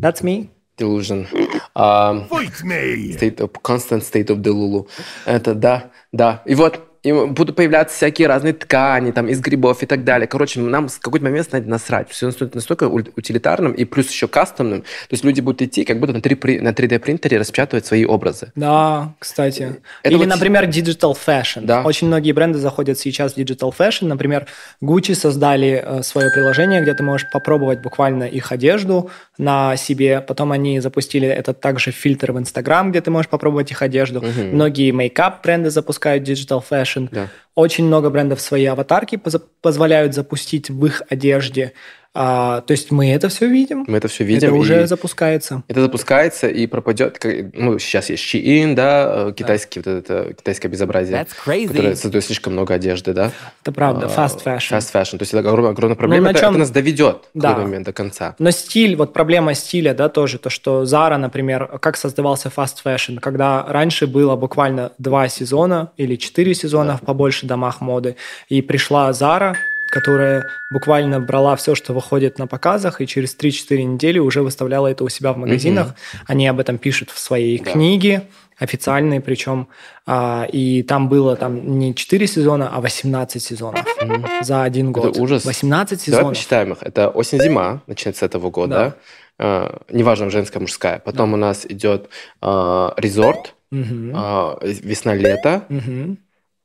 That's 0.00 0.22
me. 0.22 0.48
Delusion. 0.78 1.26
А, 1.74 2.26
state 2.30 3.36
of, 3.36 3.52
constant 3.62 4.00
state 4.00 4.28
of 4.28 4.40
Delulu. 4.40 4.88
Это 5.26 5.54
да, 5.54 5.90
да. 6.12 6.42
И 6.46 6.54
вот 6.54 6.89
и 7.02 7.12
будут 7.12 7.56
появляться 7.56 7.96
всякие 7.96 8.28
разные 8.28 8.52
ткани, 8.52 9.10
там, 9.10 9.28
из 9.28 9.40
грибов 9.40 9.82
и 9.82 9.86
так 9.86 10.04
далее. 10.04 10.26
Короче, 10.26 10.60
нам 10.60 10.88
в 10.88 11.00
какой-то 11.00 11.24
момент 11.24 11.46
станет 11.46 11.66
насрать. 11.66 12.10
Все 12.10 12.26
настолько, 12.26 12.56
настолько 12.56 12.84
утилитарным 12.84 13.72
и 13.72 13.84
плюс 13.84 14.10
еще 14.10 14.28
кастомным. 14.28 14.82
То 14.82 15.12
есть 15.12 15.24
люди 15.24 15.40
будут 15.40 15.62
идти, 15.62 15.84
как 15.84 15.98
будто 15.98 16.12
на, 16.12 16.20
3, 16.20 16.60
на 16.60 16.70
3D-принтере 16.70 17.38
распечатывать 17.38 17.86
свои 17.86 18.04
образы. 18.04 18.52
Да, 18.54 19.14
кстати. 19.18 19.80
Это 20.02 20.14
Или, 20.14 20.16
вот... 20.16 20.28
например, 20.28 20.64
digital 20.68 21.16
fashion. 21.16 21.62
Да. 21.62 21.82
Очень 21.82 22.08
многие 22.08 22.32
бренды 22.32 22.58
заходят 22.58 22.98
сейчас 22.98 23.34
в 23.34 23.38
digital 23.38 23.72
fashion. 23.76 24.06
Например, 24.06 24.46
Gucci 24.82 25.14
создали 25.14 25.82
э, 25.84 26.02
свое 26.02 26.30
приложение, 26.30 26.82
где 26.82 26.92
ты 26.92 27.02
можешь 27.02 27.26
попробовать 27.32 27.80
буквально 27.80 28.24
их 28.24 28.52
одежду 28.52 29.10
на 29.40 29.76
себе. 29.76 30.20
Потом 30.20 30.52
они 30.52 30.80
запустили 30.80 31.26
этот 31.26 31.60
также 31.60 31.90
фильтр 31.90 32.32
в 32.32 32.38
Instagram, 32.38 32.90
где 32.90 33.00
ты 33.00 33.10
можешь 33.10 33.30
попробовать 33.30 33.70
их 33.70 33.82
одежду. 33.82 34.18
Угу. 34.18 34.42
Многие 34.52 34.90
мейкап 34.92 35.42
бренды 35.42 35.70
запускают 35.70 36.28
digital 36.28 36.62
fashion. 36.68 37.08
Да. 37.10 37.28
Очень 37.54 37.86
много 37.86 38.10
брендов 38.10 38.40
свои 38.40 38.66
аватарки 38.66 39.16
поз- 39.16 39.42
позволяют 39.62 40.14
запустить 40.14 40.70
в 40.70 40.84
их 40.86 41.02
одежде. 41.08 41.72
А, 42.12 42.62
то 42.62 42.72
есть 42.72 42.90
мы 42.90 43.12
это 43.12 43.28
все 43.28 43.46
видим. 43.46 43.84
Мы 43.86 43.98
это 43.98 44.08
все 44.08 44.24
видим. 44.24 44.48
Это 44.48 44.56
уже 44.56 44.86
запускается. 44.88 45.62
Это 45.68 45.80
запускается 45.80 46.48
и 46.48 46.66
пропадет. 46.66 47.24
Ну, 47.52 47.78
сейчас 47.78 48.10
есть 48.10 48.24
Shein, 48.24 48.74
да, 48.74 49.28
э, 49.28 49.32
китайский, 49.36 49.80
да. 49.80 49.92
вот 49.92 49.98
это 49.98 50.34
китайское 50.34 50.70
безобразие. 50.70 51.24
Которое 51.44 51.94
создает 51.94 52.24
слишком 52.24 52.54
много 52.54 52.74
одежды, 52.74 53.12
да. 53.12 53.30
Это 53.62 53.70
правда, 53.70 54.06
а, 54.06 54.26
fast 54.26 54.42
fashion. 54.44 54.76
Fast 54.76 54.92
fashion. 54.92 55.18
То 55.18 55.22
есть 55.22 55.34
это 55.34 55.48
огромная, 55.48 55.70
огромная 55.70 55.96
проблема. 55.96 56.24
Ну, 56.24 56.30
это, 56.30 56.40
чем... 56.40 56.50
это 56.50 56.58
нас 56.58 56.70
доведет 56.70 57.28
да. 57.34 57.54
к 57.54 57.58
момент 57.58 57.86
до 57.86 57.92
конца. 57.92 58.34
Но 58.40 58.50
стиль, 58.50 58.96
вот 58.96 59.12
проблема 59.12 59.54
стиля, 59.54 59.94
да, 59.94 60.08
тоже, 60.08 60.38
то, 60.38 60.50
что 60.50 60.82
Zara, 60.82 61.16
например, 61.16 61.78
как 61.80 61.96
создавался 61.96 62.48
fast 62.48 62.78
fashion, 62.84 63.20
когда 63.20 63.64
раньше 63.68 64.08
было 64.08 64.34
буквально 64.34 64.90
два 64.98 65.28
сезона 65.28 65.92
или 65.96 66.16
четыре 66.16 66.54
сезона 66.54 66.92
да. 66.92 66.96
в 66.96 67.02
побольше 67.02 67.46
домах 67.46 67.80
моды, 67.80 68.16
и 68.48 68.62
пришла 68.62 69.10
Zara, 69.10 69.54
которая 69.90 70.46
буквально 70.70 71.20
брала 71.20 71.56
все, 71.56 71.74
что 71.74 71.92
выходит 71.92 72.38
на 72.38 72.46
показах, 72.46 73.00
и 73.00 73.06
через 73.06 73.36
3-4 73.36 73.82
недели 73.82 74.18
уже 74.18 74.42
выставляла 74.42 74.86
это 74.86 75.04
у 75.04 75.08
себя 75.08 75.32
в 75.32 75.36
магазинах. 75.36 75.88
Mm-hmm. 75.88 76.24
Они 76.26 76.46
об 76.46 76.60
этом 76.60 76.78
пишут 76.78 77.10
в 77.10 77.18
своей 77.18 77.58
да. 77.58 77.72
книге, 77.72 78.22
официальной 78.58 79.20
причем. 79.20 79.68
А, 80.06 80.46
и 80.50 80.82
там 80.82 81.08
было 81.08 81.36
там 81.36 81.78
не 81.78 81.94
4 81.94 82.26
сезона, 82.26 82.70
а 82.72 82.80
18 82.80 83.42
сезонов 83.42 83.84
mm-hmm. 84.00 84.44
за 84.44 84.62
один 84.62 84.92
год. 84.92 85.12
Это 85.12 85.20
ужас. 85.20 85.44
18 85.44 86.00
сезонов. 86.00 86.20
Давай 86.20 86.34
посчитаем 86.34 86.72
их. 86.72 86.78
Это 86.82 87.08
осень-зима, 87.08 87.82
начинается 87.86 88.20
с 88.20 88.22
этого 88.22 88.50
года. 88.50 88.74
Да. 88.74 88.94
А, 89.38 89.82
неважно, 89.90 90.30
женская, 90.30 90.60
мужская. 90.60 90.98
Потом 90.98 91.30
да. 91.30 91.34
у 91.34 91.38
нас 91.38 91.66
идет 91.66 92.10
а, 92.40 92.92
резорт, 92.96 93.54
mm-hmm. 93.72 94.12
а, 94.14 94.58
весна-лето, 94.62 95.64
mm-hmm. 95.68 96.16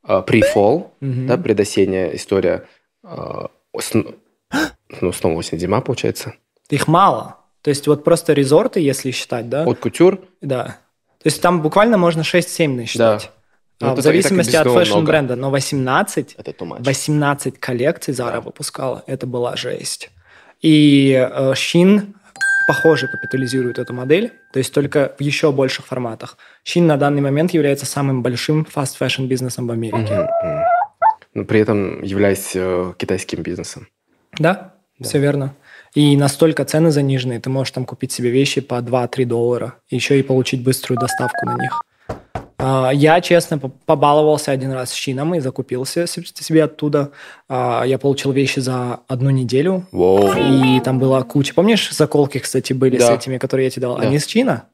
а, 0.03 0.21
pre-fall, 0.21 0.91
mm-hmm. 1.01 1.25
да, 1.27 1.37
предосенняя 1.37 2.15
история 2.15 2.65
ну, 5.01 5.11
снова 5.11 5.37
осень, 5.37 5.59
зима, 5.59 5.81
получается. 5.81 6.33
Их 6.69 6.87
мало. 6.87 7.37
То 7.61 7.69
есть 7.69 7.87
вот 7.87 8.03
просто 8.03 8.33
резорты, 8.33 8.79
если 8.79 9.11
считать, 9.11 9.49
да? 9.49 9.63
От 9.63 9.79
кутюр? 9.79 10.19
Да. 10.41 10.77
То 11.21 11.27
есть 11.27 11.41
там 11.41 11.61
буквально 11.61 11.97
можно 11.97 12.21
6-7 12.21 12.67
насчитать. 12.69 13.31
Да. 13.79 13.87
Ну, 13.87 13.95
в 13.95 14.01
зависимости 14.01 14.55
от 14.55 14.67
fashion-бренда. 14.67 15.35
Но 15.35 15.49
18, 15.49 16.35
это 16.35 16.65
18 16.79 17.59
коллекций 17.59 18.13
Zara 18.13 18.33
да. 18.33 18.41
выпускала. 18.41 19.03
Это 19.05 19.27
была 19.27 19.55
жесть. 19.55 20.11
И 20.61 21.11
э, 21.11 21.51
Shein 21.53 22.13
похоже 22.67 23.07
капитализирует 23.07 23.77
эту 23.77 23.93
модель, 23.93 24.33
то 24.51 24.57
есть 24.57 24.73
только 24.73 25.13
в 25.19 25.21
еще 25.21 25.51
больших 25.51 25.85
форматах. 25.85 26.37
Shein 26.65 26.83
на 26.83 26.97
данный 26.97 27.21
момент 27.21 27.53
является 27.53 27.85
самым 27.85 28.23
большим 28.23 28.65
fast 28.65 28.87
fashion 28.87 29.25
бизнесом 29.25 29.67
в 29.67 29.71
Америке. 29.71 30.13
Mm-hmm 30.43 30.74
но 31.35 31.43
при 31.43 31.59
этом 31.59 32.01
являясь 32.01 32.51
э, 32.55 32.93
китайским 32.97 33.43
бизнесом. 33.43 33.87
Да, 34.39 34.73
да, 34.97 35.07
все 35.07 35.19
верно. 35.19 35.53
И 35.93 36.17
настолько 36.17 36.65
цены 36.65 36.91
заниженные, 36.91 37.39
ты 37.39 37.49
можешь 37.49 37.71
там 37.71 37.85
купить 37.85 38.11
себе 38.11 38.31
вещи 38.31 38.61
по 38.61 38.75
2-3 38.75 39.25
доллара, 39.25 39.75
еще 39.89 40.17
и 40.19 40.23
получить 40.23 40.63
быструю 40.63 40.99
доставку 40.99 41.45
на 41.45 41.61
них. 41.61 41.81
А, 42.57 42.89
я, 42.91 43.21
честно, 43.21 43.59
побаловался 43.59 44.51
один 44.51 44.71
раз 44.71 44.91
с 44.91 44.93
Чином 44.93 45.35
и 45.35 45.39
закупился 45.39 46.07
себе 46.07 46.63
оттуда. 46.63 47.11
А, 47.47 47.83
я 47.83 47.97
получил 47.97 48.31
вещи 48.31 48.59
за 48.59 49.01
одну 49.07 49.29
неделю. 49.29 49.85
Воу. 49.91 50.33
И 50.33 50.79
там 50.79 50.99
была 50.99 51.21
куча. 51.23 51.53
Помнишь, 51.53 51.91
заколки, 51.91 52.39
кстати, 52.39 52.73
были 52.73 52.97
да. 52.97 53.07
с 53.07 53.09
этими, 53.09 53.37
которые 53.37 53.65
я 53.65 53.69
тебе 53.69 53.83
дал? 53.83 53.97
Да. 53.97 54.07
Они 54.07 54.19
с 54.19 54.25
Чина? 54.25 54.65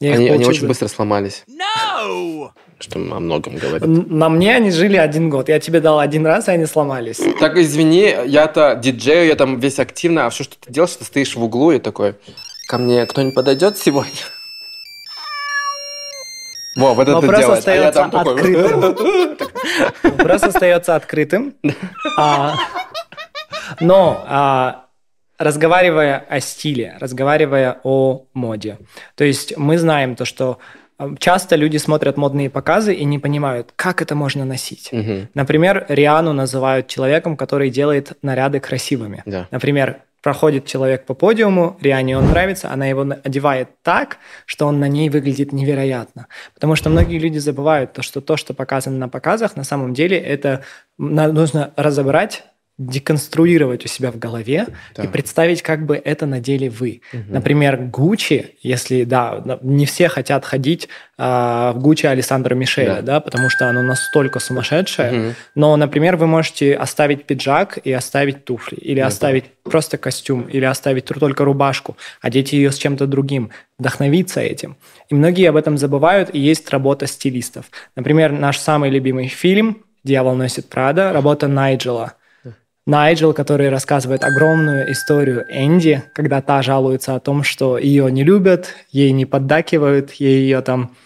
Я 0.00 0.14
они, 0.14 0.28
они 0.28 0.46
очень 0.46 0.68
быстро 0.68 0.86
сломались. 0.86 1.44
No! 1.48 2.50
Что 2.80 2.98
о 2.98 3.20
многом 3.20 3.56
говорит. 3.56 3.86
На 3.86 4.28
мне 4.28 4.54
они 4.54 4.70
жили 4.70 4.96
один 4.96 5.30
год. 5.30 5.48
Я 5.48 5.58
тебе 5.58 5.80
дал 5.80 5.98
один 5.98 6.24
раз, 6.26 6.46
и 6.48 6.52
они 6.52 6.66
сломались. 6.66 7.20
Так, 7.40 7.56
извини, 7.56 8.14
я-то 8.26 8.78
диджею, 8.80 9.26
я 9.26 9.34
там 9.34 9.58
весь 9.58 9.80
активно, 9.80 10.26
а 10.26 10.30
все, 10.30 10.44
что 10.44 10.56
ты 10.60 10.72
делаешь, 10.72 10.94
ты 10.94 11.04
стоишь 11.04 11.34
в 11.34 11.42
углу 11.42 11.72
и 11.72 11.80
такой, 11.80 12.14
ко 12.68 12.78
мне 12.78 13.04
кто-нибудь 13.06 13.34
подойдет 13.34 13.78
сегодня? 13.78 14.12
Во, 16.76 16.94
вот 16.94 17.02
это 17.02 17.14
Вопрос 17.14 17.40
делает. 17.40 17.58
остается 17.58 18.04
а 18.04 18.20
открытым. 18.20 18.80
Вопрос 20.04 20.42
остается 20.44 20.94
открытым. 20.94 21.54
А, 22.16 22.54
но 23.80 24.24
а, 24.28 24.84
разговаривая 25.38 26.24
о 26.28 26.38
стиле, 26.38 26.96
разговаривая 27.00 27.80
о 27.82 28.26
моде. 28.32 28.78
То 29.16 29.24
есть 29.24 29.56
мы 29.56 29.76
знаем 29.76 30.14
то, 30.14 30.24
что 30.24 30.58
часто 31.18 31.56
люди 31.56 31.76
смотрят 31.76 32.16
модные 32.16 32.50
показы 32.50 32.94
и 32.94 33.04
не 33.04 33.18
понимают, 33.18 33.72
как 33.76 34.02
это 34.02 34.14
можно 34.14 34.44
носить. 34.44 34.90
Угу. 34.92 35.28
Например, 35.34 35.86
Риану 35.88 36.32
называют 36.32 36.88
человеком, 36.88 37.36
который 37.36 37.70
делает 37.70 38.12
наряды 38.22 38.60
красивыми. 38.60 39.22
Да. 39.26 39.46
Например, 39.50 39.98
проходит 40.22 40.66
человек 40.66 41.06
по 41.06 41.14
подиуму, 41.14 41.76
Риане 41.80 42.18
он 42.18 42.28
нравится, 42.28 42.70
она 42.70 42.86
его 42.86 43.06
одевает 43.24 43.68
так, 43.82 44.18
что 44.46 44.66
он 44.66 44.80
на 44.80 44.88
ней 44.88 45.08
выглядит 45.08 45.52
невероятно. 45.52 46.26
Потому 46.54 46.74
что 46.74 46.90
многие 46.90 47.18
люди 47.18 47.38
забывают 47.38 47.92
то, 47.92 48.02
что 48.02 48.20
то, 48.20 48.36
что 48.36 48.52
показано 48.54 48.98
на 48.98 49.08
показах, 49.08 49.56
на 49.56 49.64
самом 49.64 49.94
деле 49.94 50.18
это 50.18 50.64
нужно 50.98 51.72
разобрать 51.76 52.44
деконструировать 52.78 53.84
у 53.84 53.88
себя 53.88 54.12
в 54.12 54.18
голове 54.18 54.68
да. 54.94 55.02
и 55.02 55.08
представить, 55.08 55.62
как 55.62 55.84
бы 55.84 56.00
это 56.02 56.26
надели 56.26 56.68
вы. 56.68 57.02
Угу. 57.12 57.22
Например, 57.28 57.76
Гуччи, 57.76 58.54
если, 58.62 59.02
да, 59.02 59.58
не 59.62 59.84
все 59.84 60.08
хотят 60.08 60.44
ходить 60.44 60.88
э, 61.18 61.22
в 61.22 61.78
Гуччи 61.78 62.06
Александра 62.06 62.54
Мишеля, 62.54 62.96
да. 62.96 63.02
да, 63.02 63.20
потому 63.20 63.50
что 63.50 63.68
оно 63.68 63.82
настолько 63.82 64.38
сумасшедшее, 64.38 65.10
угу. 65.10 65.34
но, 65.56 65.76
например, 65.76 66.16
вы 66.16 66.28
можете 66.28 66.74
оставить 66.74 67.24
пиджак 67.24 67.78
и 67.82 67.92
оставить 67.92 68.44
туфли, 68.44 68.76
или 68.76 69.00
да, 69.00 69.08
оставить 69.08 69.44
да. 69.44 69.70
просто 69.70 69.98
костюм, 69.98 70.42
или 70.42 70.64
оставить 70.64 71.06
только 71.06 71.44
рубашку, 71.44 71.96
одеть 72.20 72.52
ее 72.52 72.70
с 72.70 72.78
чем-то 72.78 73.08
другим, 73.08 73.50
вдохновиться 73.80 74.40
этим. 74.40 74.76
И 75.08 75.16
многие 75.16 75.48
об 75.48 75.56
этом 75.56 75.78
забывают, 75.78 76.30
и 76.32 76.38
есть 76.38 76.70
работа 76.70 77.08
стилистов. 77.08 77.66
Например, 77.96 78.30
наш 78.30 78.58
самый 78.58 78.90
любимый 78.90 79.26
фильм 79.26 79.82
«Дьявол 80.04 80.36
носит 80.36 80.68
Прада», 80.68 81.12
работа 81.12 81.48
Найджела– 81.48 82.12
Найджел, 82.88 83.34
который 83.34 83.68
рассказывает 83.68 84.24
огромную 84.24 84.90
историю 84.90 85.44
Энди, 85.50 86.02
когда 86.14 86.40
та 86.40 86.62
жалуется 86.62 87.14
о 87.14 87.20
том, 87.20 87.42
что 87.42 87.76
ее 87.76 88.10
не 88.10 88.24
любят, 88.24 88.74
ей 88.90 89.12
не 89.12 89.26
поддакивают, 89.26 90.12
ей 90.12 90.40
ее 90.40 90.62
там 90.62 90.96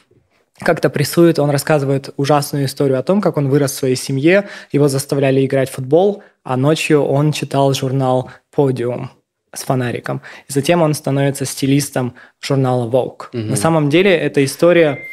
как-то 0.60 0.90
прессуют. 0.90 1.40
Он 1.40 1.50
рассказывает 1.50 2.14
ужасную 2.16 2.66
историю 2.66 3.00
о 3.00 3.02
том, 3.02 3.20
как 3.20 3.36
он 3.36 3.48
вырос 3.48 3.72
в 3.72 3.78
своей 3.78 3.96
семье, 3.96 4.48
его 4.70 4.86
заставляли 4.86 5.44
играть 5.44 5.70
в 5.70 5.72
футбол, 5.72 6.22
а 6.44 6.56
ночью 6.56 7.02
он 7.02 7.32
читал 7.32 7.74
журнал 7.74 8.30
«Подиум» 8.54 9.10
с 9.52 9.64
фонариком. 9.64 10.22
И 10.48 10.52
затем 10.52 10.82
он 10.82 10.94
становится 10.94 11.44
стилистом 11.44 12.14
журнала 12.40 12.88
Vogue. 12.88 13.26
Угу. 13.32 13.50
На 13.50 13.56
самом 13.56 13.90
деле 13.90 14.16
эта 14.16 14.44
история... 14.44 15.08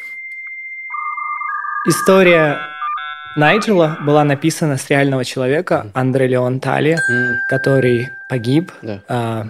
История 1.88 2.69
Найджела 3.40 3.98
была 4.06 4.26
написана 4.26 4.78
с 4.78 4.90
реального 4.90 5.24
человека, 5.24 5.88
Андре 5.94 6.28
Леон 6.28 6.60
Тали, 6.60 6.98
mm. 7.10 7.36
который 7.48 8.10
погиб. 8.28 8.72
Да. 8.82 9.02
А, 9.08 9.46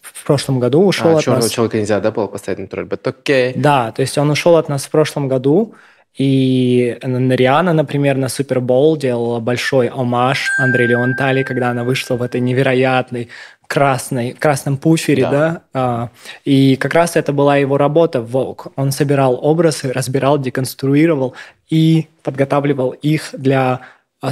в 0.00 0.24
прошлом 0.24 0.58
году 0.60 0.86
ушел 0.86 1.16
а, 1.16 1.18
от 1.18 1.26
нас. 1.26 1.50
человека 1.50 1.76
нельзя, 1.76 2.00
да, 2.00 2.10
было 2.10 2.26
поставить 2.26 2.60
на 2.60 2.66
тролль, 2.68 2.86
but 2.86 3.02
okay. 3.02 3.52
Да, 3.54 3.92
то 3.92 4.00
есть 4.00 4.16
он 4.16 4.30
ушел 4.30 4.56
от 4.56 4.70
нас 4.70 4.86
в 4.86 4.90
прошлом 4.90 5.28
году, 5.28 5.74
и 6.16 6.96
Риана, 7.02 7.72
например, 7.72 8.16
на 8.16 8.28
Супербол 8.28 8.96
делала 8.96 9.40
большой 9.40 9.88
омаж 9.88 10.48
Андре 10.58 10.86
Леон 10.86 11.14
Тали, 11.14 11.42
когда 11.42 11.70
она 11.70 11.84
вышла 11.84 12.14
в 12.14 12.22
этой 12.22 12.40
невероятной 12.40 13.28
красной, 13.66 14.32
красном 14.32 14.76
пуфере, 14.76 15.22
да. 15.22 15.30
да? 15.30 15.62
А, 15.72 16.08
и 16.44 16.76
как 16.76 16.94
раз 16.94 17.16
это 17.16 17.32
была 17.32 17.56
его 17.56 17.76
работа 17.76 18.20
в 18.20 18.36
Vogue. 18.36 18.72
Он 18.76 18.92
собирал 18.92 19.38
образы, 19.40 19.92
разбирал, 19.92 20.38
деконструировал 20.38 21.34
и 21.70 22.08
подготавливал 22.22 22.90
их 22.90 23.30
для 23.32 23.80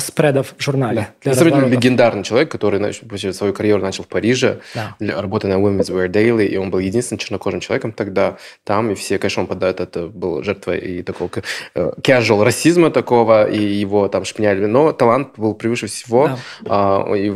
спредов 0.01 0.55
в 0.57 0.63
журнале. 0.63 1.09
Да. 1.25 1.35
Для 1.35 1.67
легендарный 1.67 2.23
человек, 2.23 2.51
который 2.51 2.79
значит, 2.79 3.37
свою 3.37 3.53
карьеру 3.53 3.83
начал 3.83 4.05
в 4.05 4.09
Париже, 4.09 4.61
да. 4.75 4.97
работая 5.01 5.57
на 5.57 5.61
Women's 5.63 5.91
Wear 5.91 6.09
Daily, 6.09 6.47
и 6.47 6.57
он 6.57 6.71
был 6.71 6.79
единственным 6.79 7.19
чернокожим 7.19 7.61
человеком 7.61 7.93
тогда 7.93 8.37
там, 8.65 8.91
и 8.91 8.95
все, 8.95 9.19
конечно, 9.19 9.43
он 9.43 9.47
под 9.49 9.63
это 9.63 10.09
был 10.09 10.43
жертвой 10.43 10.79
и 10.79 11.03
такого 11.03 11.31
э, 11.75 11.93
casual 12.01 12.45
расизма 12.45 12.91
такого, 12.91 13.49
и 13.49 13.63
его 13.63 14.09
там 14.09 14.25
шпиняли, 14.25 14.67
но 14.67 14.93
талант 14.93 15.31
был 15.37 15.55
превыше 15.55 15.87
всего, 15.87 16.39
да. 16.61 17.05
а, 17.07 17.15
и 17.15 17.33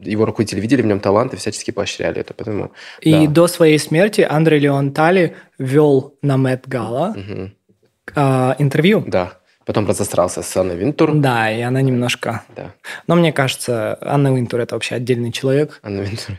его 0.00 0.24
руководители 0.24 0.60
видели 0.60 0.82
в 0.82 0.86
нем 0.86 1.00
талант 1.00 1.34
и 1.34 1.36
всячески 1.36 1.70
поощряли 1.70 2.20
это, 2.20 2.34
поэтому... 2.34 2.72
И 3.00 3.12
да. 3.12 3.26
до 3.26 3.46
своей 3.46 3.78
смерти 3.78 4.26
Андрей 4.28 4.60
Леон 4.60 4.92
Тали 4.92 5.36
вел 5.58 6.14
на 6.22 6.36
Мэтт 6.36 6.68
Гала 6.68 7.14
угу. 7.16 7.50
интервью. 8.58 9.04
Да. 9.06 9.38
Потом 9.66 9.86
разосрался 9.88 10.42
с 10.42 10.56
Анной 10.56 10.76
Винтур. 10.76 11.12
Да, 11.12 11.50
и 11.50 11.60
она 11.60 11.82
немножко... 11.82 12.44
Да. 12.54 12.72
Но 13.08 13.16
мне 13.16 13.32
кажется, 13.32 13.98
Анна 14.00 14.32
Винтур– 14.32 14.60
это 14.62 14.76
вообще 14.76 14.94
отдельный 14.94 15.32
человек. 15.32 15.80
Анна 15.82 16.02
Винтур 16.02 16.36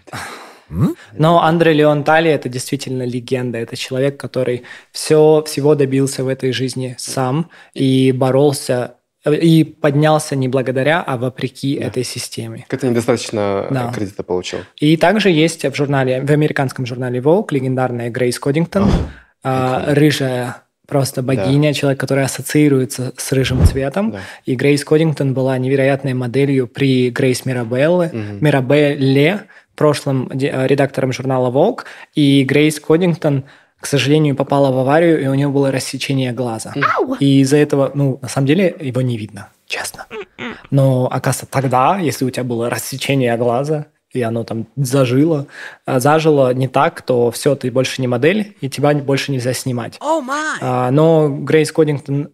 Но 1.12 1.44
Андре 1.44 1.74
Леон 1.74 2.06
Тали– 2.06 2.32
это 2.32 2.48
действительно 2.48 3.04
легенда. 3.04 3.58
Это 3.58 3.76
человек, 3.76 4.18
который 4.18 4.64
все, 4.94 5.44
всего 5.46 5.76
добился 5.76 6.24
в 6.24 6.30
этой 6.30 6.54
жизни 6.54 6.96
сам 6.98 7.50
и 7.74 8.14
боролся 8.14 8.94
и 9.26 9.66
поднялся 9.66 10.38
не 10.38 10.48
благодаря, 10.48 11.02
а 11.02 11.18
вопреки 11.18 11.78
да. 11.78 11.88
этой 11.88 12.06
системе. 12.06 12.66
Ты 12.70 12.88
недостаточно 12.88 13.68
да. 13.70 13.92
кредита 13.94 14.24
получил. 14.24 14.60
И 14.78 14.96
также 14.96 15.30
есть 15.30 15.66
в 15.66 15.76
журнале, 15.76 16.22
в 16.22 16.32
американском 16.32 16.86
журнале 16.86 17.20
Vogue 17.20 17.48
легендарная 17.52 18.10
Грейс 18.10 18.40
Кодингтон, 18.40 18.90
а, 19.44 19.84
рыжая 19.94 20.62
просто 20.88 21.22
богиня, 21.22 21.70
да. 21.70 21.74
человек, 21.74 22.00
который 22.00 22.24
ассоциируется 22.24 23.14
с 23.18 23.32
рыжим 23.34 23.64
цветом. 23.66 24.12
Да. 24.12 24.20
И 24.46 24.56
Грейс 24.56 24.84
Кодингтон 24.84 25.34
была 25.34 25.58
невероятной 25.58 26.14
моделью 26.14 26.68
при 26.68 27.10
Грейс 27.10 27.46
Мирабелле, 27.46 28.08
угу. 28.08 28.18
Мирабелле, 28.42 29.42
прошлым 29.76 30.30
редактором 30.32 31.12
журнала 31.12 31.52
Vogue. 31.52 31.82
И 32.16 32.44
Грейс 32.46 32.80
Кодингтон, 32.80 33.44
к 33.80 33.86
сожалению, 33.86 34.36
попала 34.36 34.72
в 34.72 34.78
аварию, 34.80 35.22
и 35.22 35.28
у 35.28 35.34
нее 35.34 35.50
было 35.50 35.72
рассечение 35.72 36.32
глаза. 36.32 36.74
Ау. 36.98 37.16
И 37.20 37.42
из-за 37.42 37.58
этого, 37.58 37.92
ну, 37.94 38.18
на 38.22 38.30
самом 38.30 38.48
деле, 38.48 38.76
его 38.80 39.02
не 39.02 39.18
видно, 39.18 39.50
честно. 39.68 40.08
Но, 40.72 41.08
оказывается, 41.08 41.46
тогда, 41.46 42.00
если 42.00 42.26
у 42.26 42.30
тебя 42.30 42.44
было 42.44 42.70
рассечение 42.70 43.36
глаза, 43.38 43.88
и 44.18 44.22
оно 44.22 44.44
там 44.44 44.68
зажило, 44.76 45.48
а, 45.86 46.00
зажило 46.00 46.54
не 46.54 46.68
так, 46.68 47.02
то 47.02 47.32
все, 47.32 47.56
ты 47.56 47.72
больше 47.72 48.02
не 48.02 48.08
модель, 48.08 48.56
и 48.62 48.70
тебя 48.70 48.94
больше 48.94 49.32
нельзя 49.32 49.54
снимать. 49.54 49.98
Oh 50.00 50.22
my. 50.22 50.92
Но 50.92 51.30
Грейс 51.30 51.72
Кодингтон 51.72 52.30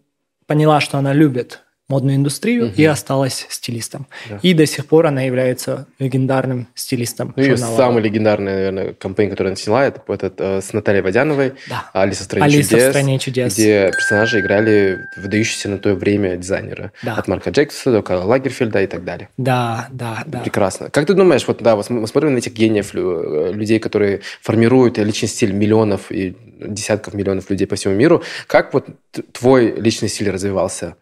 поняла, 0.46 0.80
что 0.80 0.98
она 0.98 1.12
любит 1.12 1.60
модную 1.88 2.16
индустрию 2.16 2.66
угу. 2.66 2.74
и 2.76 2.84
осталась 2.84 3.46
стилистом. 3.50 4.06
Да. 4.30 4.38
И 4.42 4.54
до 4.54 4.64
сих 4.64 4.86
пор 4.86 5.06
она 5.06 5.22
является 5.22 5.86
легендарным 5.98 6.66
стилистом. 6.74 7.34
Ну, 7.36 7.42
ее 7.42 7.58
самый 7.58 8.02
легендарный, 8.02 8.52
наверное, 8.52 8.94
кампейн, 8.94 9.30
который 9.30 9.48
она 9.48 9.56
сняла, 9.56 9.84
это 9.84 10.02
этот, 10.08 10.40
э, 10.40 10.60
с 10.62 10.72
Натальей 10.72 11.02
Водяновой 11.02 11.54
да. 11.68 11.90
«Алиса 11.92 12.22
в 12.22 12.24
стране 12.24 12.44
Алиса 12.46 12.70
чудес», 12.70 12.86
в 12.86 12.90
стране 12.90 13.18
чудес, 13.18 13.54
где 13.54 13.90
персонажи 13.94 14.40
играли 14.40 14.98
выдающиеся 15.16 15.68
на 15.68 15.78
то 15.78 15.94
время 15.94 16.36
дизайнеры. 16.36 16.92
Да. 17.02 17.16
От 17.16 17.28
Марка 17.28 17.50
Джексона 17.50 17.96
до 17.96 18.02
Карла 18.02 18.24
Лагерфельда 18.24 18.82
и 18.82 18.86
так 18.86 19.04
далее. 19.04 19.28
Да, 19.36 19.88
да, 19.90 20.22
да. 20.24 20.40
Прекрасно. 20.40 20.88
Как 20.88 21.06
ты 21.06 21.12
думаешь, 21.12 21.46
вот 21.46 21.62
да, 21.62 21.76
мы 21.76 22.06
смотрим 22.06 22.32
на 22.32 22.38
этих 22.38 22.54
гениев, 22.54 22.94
э, 22.94 23.52
людей, 23.52 23.78
которые 23.78 24.22
формируют 24.40 24.96
личный 24.96 25.28
стиль 25.28 25.52
миллионов 25.52 26.10
и 26.10 26.34
десятков 26.60 27.12
миллионов 27.12 27.50
людей 27.50 27.66
по 27.66 27.76
всему 27.76 27.94
миру, 27.94 28.22
как 28.46 28.72
вот 28.72 28.86
твой 29.32 29.78
личный 29.78 30.08
стиль 30.08 30.30
развивался? 30.30 30.96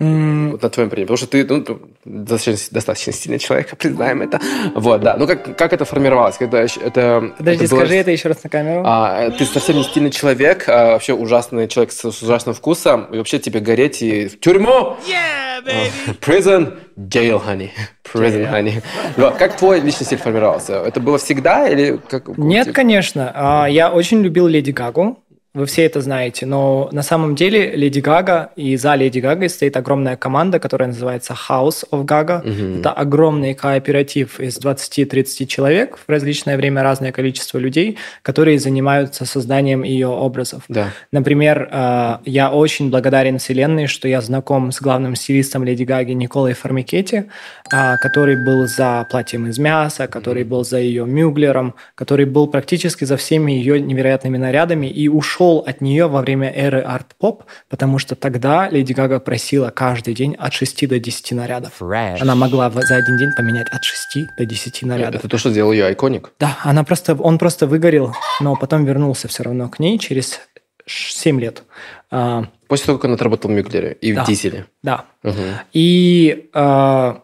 Mm. 0.00 0.52
Вот 0.52 0.62
на 0.62 0.70
твоем 0.70 0.88
примере. 0.88 1.06
Потому 1.06 1.18
что 1.18 1.26
ты 1.26 1.44
ну, 1.44 1.62
достаточно, 2.06 2.68
достаточно 2.70 3.12
сильный 3.12 3.38
человек, 3.38 3.68
признаем 3.78 4.22
это. 4.22 4.40
Вот, 4.74 5.02
да. 5.02 5.16
Ну, 5.18 5.26
как, 5.26 5.56
как 5.56 5.74
это 5.74 5.84
формировалось? 5.84 6.36
Когда 6.38 6.62
это, 6.62 7.34
Подожди, 7.36 7.64
это 7.64 7.74
было... 7.74 7.80
скажи 7.80 7.96
это 7.96 8.10
еще 8.10 8.28
раз 8.28 8.42
на 8.42 8.48
камеру. 8.48 8.82
А, 8.86 9.30
ты 9.30 9.44
совсем 9.44 9.76
не 9.76 9.84
стильный 9.84 10.10
человек, 10.10 10.64
а 10.68 10.92
вообще 10.92 11.12
ужасный 11.12 11.68
человек 11.68 11.92
с, 11.92 12.10
с 12.10 12.22
ужасным 12.22 12.54
вкусом, 12.54 13.04
и 13.12 13.18
вообще 13.18 13.38
тебе 13.38 13.60
гореть 13.60 14.00
и 14.00 14.28
в 14.28 14.40
тюрьму! 14.40 14.96
Yeah, 15.06 15.64
baby! 15.66 16.18
Prison, 16.20 16.78
jail, 16.96 17.42
honey. 17.46 17.70
Prison, 18.02 18.50
honey. 18.50 18.82
Но 19.18 19.32
как 19.32 19.58
твой 19.58 19.80
личный 19.80 20.06
стиль 20.06 20.18
формировался? 20.18 20.76
Это 20.76 21.00
было 21.00 21.18
всегда 21.18 21.68
или 21.68 22.00
как? 22.08 22.38
Нет, 22.38 22.72
конечно. 22.72 23.32
А, 23.34 23.66
я 23.66 23.90
очень 23.90 24.22
любил 24.22 24.46
Леди 24.46 24.70
Гагу. 24.70 25.22
Вы 25.52 25.66
все 25.66 25.84
это 25.84 26.00
знаете, 26.00 26.46
но 26.46 26.88
на 26.92 27.02
самом 27.02 27.34
деле 27.34 27.74
Леди 27.74 27.98
Гага 27.98 28.50
и 28.54 28.76
за 28.76 28.94
Леди 28.94 29.18
Гагой 29.18 29.48
стоит 29.48 29.76
огромная 29.76 30.16
команда, 30.16 30.60
которая 30.60 30.90
называется 30.90 31.34
House 31.48 31.82
of 31.90 32.04
Gaga. 32.04 32.38
Угу. 32.38 32.78
Это 32.78 32.92
огромный 32.92 33.54
кооператив 33.54 34.38
из 34.38 34.60
20-30 34.60 35.46
человек, 35.46 35.98
в 35.98 36.08
различное 36.08 36.56
время 36.56 36.84
разное 36.84 37.10
количество 37.10 37.58
людей, 37.58 37.98
которые 38.22 38.60
занимаются 38.60 39.24
созданием 39.24 39.82
ее 39.82 40.06
образов. 40.06 40.62
Да. 40.68 40.90
Например, 41.10 41.68
э, 41.68 42.18
я 42.26 42.52
очень 42.52 42.88
благодарен 42.88 43.38
Вселенной, 43.38 43.88
что 43.88 44.06
я 44.06 44.20
знаком 44.20 44.70
с 44.70 44.80
главным 44.80 45.16
стилистом 45.16 45.64
Леди 45.64 45.82
Гаги 45.82 46.12
Николой 46.12 46.52
Формикетти, 46.52 47.24
э, 47.72 47.96
который 48.00 48.36
был 48.36 48.68
за 48.68 49.04
платьем 49.10 49.48
из 49.48 49.58
мяса, 49.58 50.06
который 50.06 50.44
был 50.44 50.62
за 50.62 50.78
ее 50.78 51.06
мюглером, 51.06 51.74
который 51.96 52.24
был 52.24 52.46
практически 52.46 53.02
за 53.02 53.16
всеми 53.16 53.50
ее 53.50 53.80
невероятными 53.80 54.36
нарядами 54.36 54.86
и 54.86 55.08
ушел 55.08 55.39
ушел 55.40 55.64
от 55.66 55.80
нее 55.80 56.06
во 56.06 56.20
время 56.20 56.52
эры 56.54 56.80
арт-поп, 56.80 57.44
потому 57.68 57.98
что 57.98 58.14
тогда 58.14 58.68
Леди 58.68 58.92
Гага 58.92 59.20
просила 59.20 59.70
каждый 59.70 60.14
день 60.14 60.34
от 60.38 60.52
6 60.52 60.88
до 60.88 60.98
10 60.98 61.32
нарядов. 61.32 61.72
Fresh. 61.80 62.18
Она 62.20 62.34
могла 62.34 62.70
за 62.70 62.96
один 62.96 63.16
день 63.16 63.32
поменять 63.36 63.68
от 63.70 63.82
6 63.82 64.36
до 64.36 64.44
10 64.44 64.82
нарядов. 64.82 65.20
Это 65.20 65.28
то, 65.28 65.38
что 65.38 65.50
сделал 65.50 65.72
ее 65.72 65.86
айконик? 65.86 66.32
Да, 66.38 66.58
она 66.62 66.84
просто, 66.84 67.14
он 67.14 67.38
просто 67.38 67.66
выгорел, 67.66 68.14
но 68.40 68.56
потом 68.56 68.84
вернулся 68.84 69.28
все 69.28 69.42
равно 69.42 69.68
к 69.68 69.78
ней 69.78 69.98
через 69.98 70.40
7 70.86 71.40
лет. 71.40 71.62
А, 72.10 72.44
После 72.68 72.86
того, 72.86 72.98
как 72.98 73.08
он 73.08 73.14
отработал 73.14 73.50
в 73.50 73.54
Мюглере 73.54 73.96
и 74.00 74.12
да, 74.12 74.24
в 74.24 74.26
Дизеле. 74.26 74.66
Да. 74.82 75.06
Угу. 75.22 75.34
И, 75.72 76.50
а, 76.52 77.22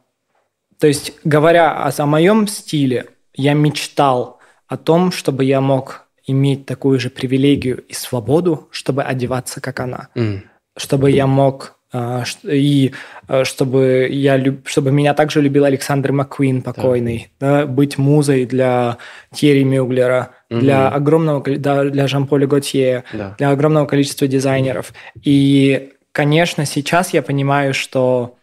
то 0.78 0.86
есть, 0.86 1.12
говоря 1.24 1.72
о, 1.72 1.92
о 1.96 2.06
моем 2.06 2.46
стиле, 2.46 3.06
я 3.34 3.52
мечтал 3.54 4.38
о 4.68 4.76
том, 4.76 5.12
чтобы 5.12 5.44
я 5.44 5.60
мог 5.60 6.05
иметь 6.26 6.66
такую 6.66 6.98
же 6.98 7.10
привилегию 7.10 7.84
и 7.88 7.92
свободу, 7.92 8.68
чтобы 8.70 9.02
одеваться, 9.02 9.60
как 9.60 9.80
она. 9.80 10.08
Mm. 10.14 10.40
Чтобы 10.76 11.10
я 11.10 11.26
мог 11.26 11.76
а, 11.92 12.24
и 12.42 12.92
а, 13.28 13.44
чтобы 13.44 14.08
я 14.10 14.42
чтобы 14.64 14.90
меня 14.90 15.14
также 15.14 15.40
любил 15.40 15.64
Александр 15.64 16.12
Маккуин 16.12 16.62
покойный, 16.62 17.30
да. 17.38 17.60
Да, 17.60 17.66
быть 17.66 17.96
музой 17.96 18.44
для 18.44 18.98
Терри 19.32 19.62
Мюглера, 19.62 20.32
угу. 20.50 20.60
для 20.60 20.88
огромного 20.88 21.42
да, 21.58 21.84
для 21.84 22.08
Жан-Поля 22.08 22.46
Готье, 22.46 23.04
да. 23.12 23.34
для 23.38 23.50
огромного 23.50 23.86
количества 23.86 24.26
дизайнеров. 24.26 24.92
И, 25.22 25.92
конечно, 26.12 26.66
сейчас 26.66 27.14
я 27.14 27.22
понимаю, 27.22 27.72
что 27.72 28.36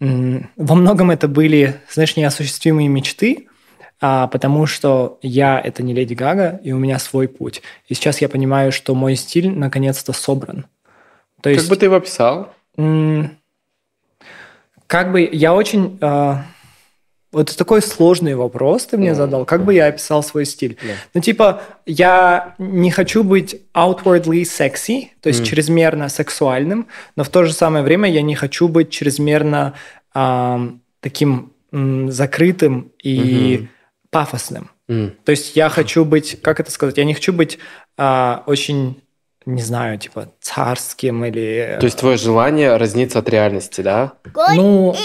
во 0.00 0.74
многом 0.74 1.10
это 1.10 1.26
были, 1.26 1.76
знаешь, 1.90 2.16
неосуществимые 2.16 2.88
мечты, 2.88 3.48
а, 4.00 4.28
потому 4.28 4.66
что 4.66 5.18
я 5.22 5.60
это 5.60 5.82
не 5.82 5.92
Леди 5.92 6.14
Гага, 6.14 6.60
и 6.62 6.72
у 6.72 6.78
меня 6.78 6.98
свой 6.98 7.26
путь. 7.26 7.62
И 7.88 7.94
сейчас 7.94 8.20
я 8.20 8.28
понимаю, 8.28 8.70
что 8.70 8.94
мой 8.94 9.16
стиль 9.16 9.50
наконец-то 9.50 10.12
собран. 10.12 10.66
То 11.40 11.50
есть, 11.50 11.62
как 11.62 11.70
бы 11.70 11.76
ты 11.76 11.86
его 11.86 11.96
описал? 11.96 12.52
Как 14.86 15.12
бы 15.12 15.28
я 15.30 15.54
очень... 15.54 15.98
А, 16.00 16.44
вот 17.30 17.54
такой 17.56 17.82
сложный 17.82 18.34
вопрос 18.34 18.86
ты 18.86 18.96
мне 18.96 19.14
задал. 19.14 19.44
Как 19.44 19.64
бы 19.64 19.74
я 19.74 19.86
описал 19.88 20.22
свой 20.22 20.46
стиль? 20.46 20.78
Yeah. 20.82 20.94
Ну, 21.12 21.20
типа, 21.20 21.62
я 21.84 22.54
не 22.58 22.90
хочу 22.90 23.22
быть 23.22 23.60
outwardly 23.74 24.42
sexy, 24.44 25.08
то 25.20 25.28
есть 25.28 25.42
mm. 25.42 25.44
чрезмерно 25.44 26.08
сексуальным, 26.08 26.86
но 27.16 27.24
в 27.24 27.28
то 27.28 27.44
же 27.44 27.52
самое 27.52 27.84
время 27.84 28.10
я 28.10 28.22
не 28.22 28.34
хочу 28.34 28.66
быть 28.68 28.88
чрезмерно 28.88 29.74
э, 30.14 30.68
таким 31.00 31.52
м, 31.70 32.10
закрытым 32.10 32.92
и 33.02 33.56
mm-hmm 33.56 33.68
пафосным. 34.10 34.70
Mm. 34.88 35.12
То 35.24 35.30
есть 35.30 35.56
я 35.56 35.68
хочу 35.68 36.04
быть, 36.04 36.40
как 36.40 36.60
это 36.60 36.70
сказать, 36.70 36.96
я 36.96 37.04
не 37.04 37.14
хочу 37.14 37.32
быть 37.32 37.58
а, 37.96 38.42
очень, 38.46 39.02
не 39.44 39.62
знаю, 39.62 39.98
типа 39.98 40.32
царским 40.40 41.24
или... 41.24 41.76
То 41.80 41.84
есть 41.84 41.98
твое 41.98 42.16
желание 42.16 42.76
разнится 42.76 43.18
от 43.18 43.28
реальности, 43.28 43.80
да? 43.80 44.14
Ну... 44.54 44.94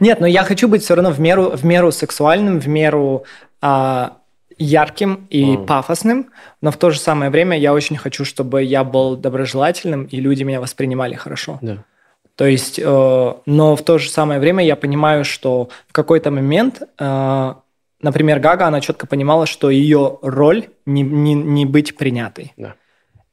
Нет, 0.00 0.20
но 0.20 0.26
я 0.26 0.42
хочу 0.44 0.68
быть 0.68 0.82
все 0.82 0.94
равно 0.94 1.10
в 1.10 1.20
меру, 1.20 1.50
в 1.56 1.64
меру 1.64 1.90
сексуальным, 1.90 2.60
в 2.60 2.68
меру 2.68 3.24
а, 3.62 4.18
ярким 4.58 5.26
и 5.30 5.54
mm. 5.54 5.66
пафосным, 5.66 6.30
но 6.60 6.70
в 6.70 6.76
то 6.76 6.90
же 6.90 6.98
самое 6.98 7.30
время 7.30 7.58
я 7.58 7.72
очень 7.72 7.96
хочу, 7.96 8.24
чтобы 8.24 8.62
я 8.62 8.84
был 8.84 9.16
доброжелательным 9.16 10.04
и 10.04 10.20
люди 10.20 10.42
меня 10.42 10.60
воспринимали 10.60 11.14
хорошо. 11.14 11.58
Yeah. 11.62 11.78
То 12.36 12.46
есть, 12.46 12.78
э, 12.78 13.34
но 13.46 13.76
в 13.76 13.82
то 13.82 13.98
же 13.98 14.10
самое 14.10 14.38
время 14.38 14.64
я 14.64 14.76
понимаю, 14.76 15.24
что 15.24 15.70
в 15.88 15.92
какой-то 15.92 16.30
момент, 16.30 16.82
э, 16.98 17.54
например, 18.02 18.40
Гага, 18.40 18.66
она 18.66 18.80
четко 18.80 19.06
понимала, 19.06 19.46
что 19.46 19.70
ее 19.70 20.18
роль 20.20 20.68
не, 20.84 21.02
не, 21.02 21.34
не 21.34 21.64
быть 21.64 21.96
принятой. 21.96 22.52
Да. 22.58 22.74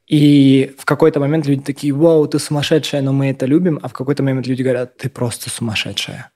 И 0.07 0.73
в 0.77 0.85
какой-то 0.85 1.19
момент 1.19 1.45
люди 1.47 1.61
такие, 1.61 1.93
вау, 1.93 2.27
ты 2.27 2.39
сумасшедшая, 2.39 3.01
но 3.01 3.11
мы 3.11 3.29
это 3.29 3.45
любим, 3.45 3.79
а 3.81 3.87
в 3.87 3.93
какой-то 3.93 4.23
момент 4.23 4.47
люди 4.47 4.63
говорят, 4.63 4.97
ты 4.97 5.09
просто 5.09 5.49
сумасшедшая. 5.49 6.31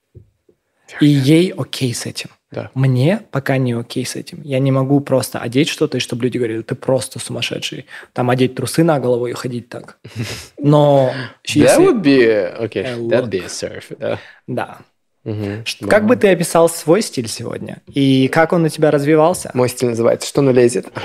И 1.00 1.06
ей 1.06 1.54
окей 1.58 1.94
с 1.94 2.06
этим. 2.06 2.30
Да. 2.52 2.72
Мне 2.74 3.22
пока 3.32 3.58
не 3.58 3.74
окей 3.74 4.06
с 4.06 4.16
этим. 4.16 4.42
Я 4.44 4.60
не 4.60 4.72
могу 4.72 5.02
просто 5.02 5.40
одеть 5.40 5.68
что-то, 5.68 5.98
и 5.98 6.00
чтобы 6.00 6.24
люди 6.24 6.38
говорили, 6.38 6.62
ты 6.62 6.76
просто 6.76 7.20
сумасшедший. 7.20 7.86
Там 8.14 8.30
одеть 8.30 8.56
трусы 8.56 8.84
на 8.84 9.00
голову 9.00 9.28
и 9.28 9.34
ходить 9.34 9.68
так. 9.70 9.98
Но 10.58 11.12
That 11.46 11.80
would 11.80 12.02
be... 12.02 12.58
Okay, 12.62 12.86
A 12.86 12.98
that'd 12.98 13.30
be 13.30 13.44
a 13.44 13.48
surf. 13.48 14.20
Да. 14.48 14.80
Мгм. 15.26 15.66
Как 15.90 16.06
бы 16.06 16.16
ты 16.16 16.30
описал 16.30 16.70
свой 16.70 17.02
стиль 17.02 17.28
сегодня? 17.28 17.82
И 17.88 18.30
как 18.30 18.54
он 18.54 18.64
у 18.64 18.70
тебя 18.70 18.92
развивался? 18.92 19.52
Мой 19.54 19.68
стиль 19.68 19.90
называется 19.90 20.26
«Что 20.26 20.42
налезет?» 20.42 20.88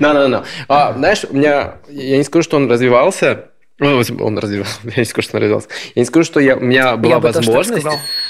No, 0.00 0.12
no, 0.12 0.28
no. 0.28 0.44
А, 0.68 0.92
Знаешь, 0.92 1.24
у 1.28 1.34
меня... 1.34 1.76
Я 1.88 2.18
не 2.18 2.24
скажу, 2.24 2.42
что 2.42 2.56
он 2.58 2.70
развивался. 2.70 3.46
Ну, 3.80 4.00
Он 4.20 4.38
развивался. 4.38 4.78
Я 4.84 4.92
не 4.96 5.04
скажу, 5.04 5.28
что 5.28 5.36
он 5.36 5.42
развивался. 5.42 5.68
Я 5.94 6.00
не 6.02 6.06
скажу, 6.06 6.24
что 6.24 6.40
я, 6.40 6.56
у 6.56 6.60
меня 6.60 6.96
была 6.96 7.14
Я 7.14 7.18
возможность... 7.18 7.86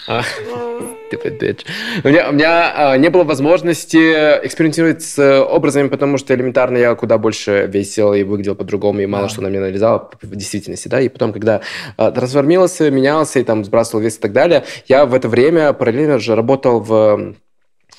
А. 0.08 0.22
У 1.14 2.08
меня, 2.08 2.28
у 2.30 2.32
меня 2.32 2.72
а, 2.92 2.96
не 2.96 3.08
было 3.08 3.22
возможности 3.22 3.96
экспериментировать 4.44 5.02
с 5.02 5.42
образами, 5.44 5.88
потому 5.88 6.18
что 6.18 6.34
элементарно 6.34 6.76
я 6.76 6.94
куда 6.96 7.18
больше 7.18 7.70
весил 7.72 8.14
и 8.14 8.24
выглядел 8.24 8.56
по-другому, 8.56 9.00
и 9.00 9.06
мало 9.06 9.24
Да. 9.24 9.28
что 9.28 9.42
на 9.42 9.46
меня 9.48 9.60
налезало 9.60 10.10
в 10.22 10.34
действительности, 10.34 10.88
да, 10.88 11.00
и 11.00 11.08
потом, 11.08 11.32
когда 11.32 11.60
а, 11.96 12.10
трансформировался, 12.10 12.90
менялся, 12.90 13.38
и 13.38 13.44
там 13.44 13.64
сбрасывал 13.64 14.02
вес 14.02 14.16
и 14.16 14.20
так 14.20 14.32
далее, 14.32 14.64
я 14.88 15.06
в 15.06 15.14
это 15.14 15.28
время 15.28 15.72
параллельно 15.72 16.18
же 16.18 16.34
работал 16.34 16.80
в 16.80 17.34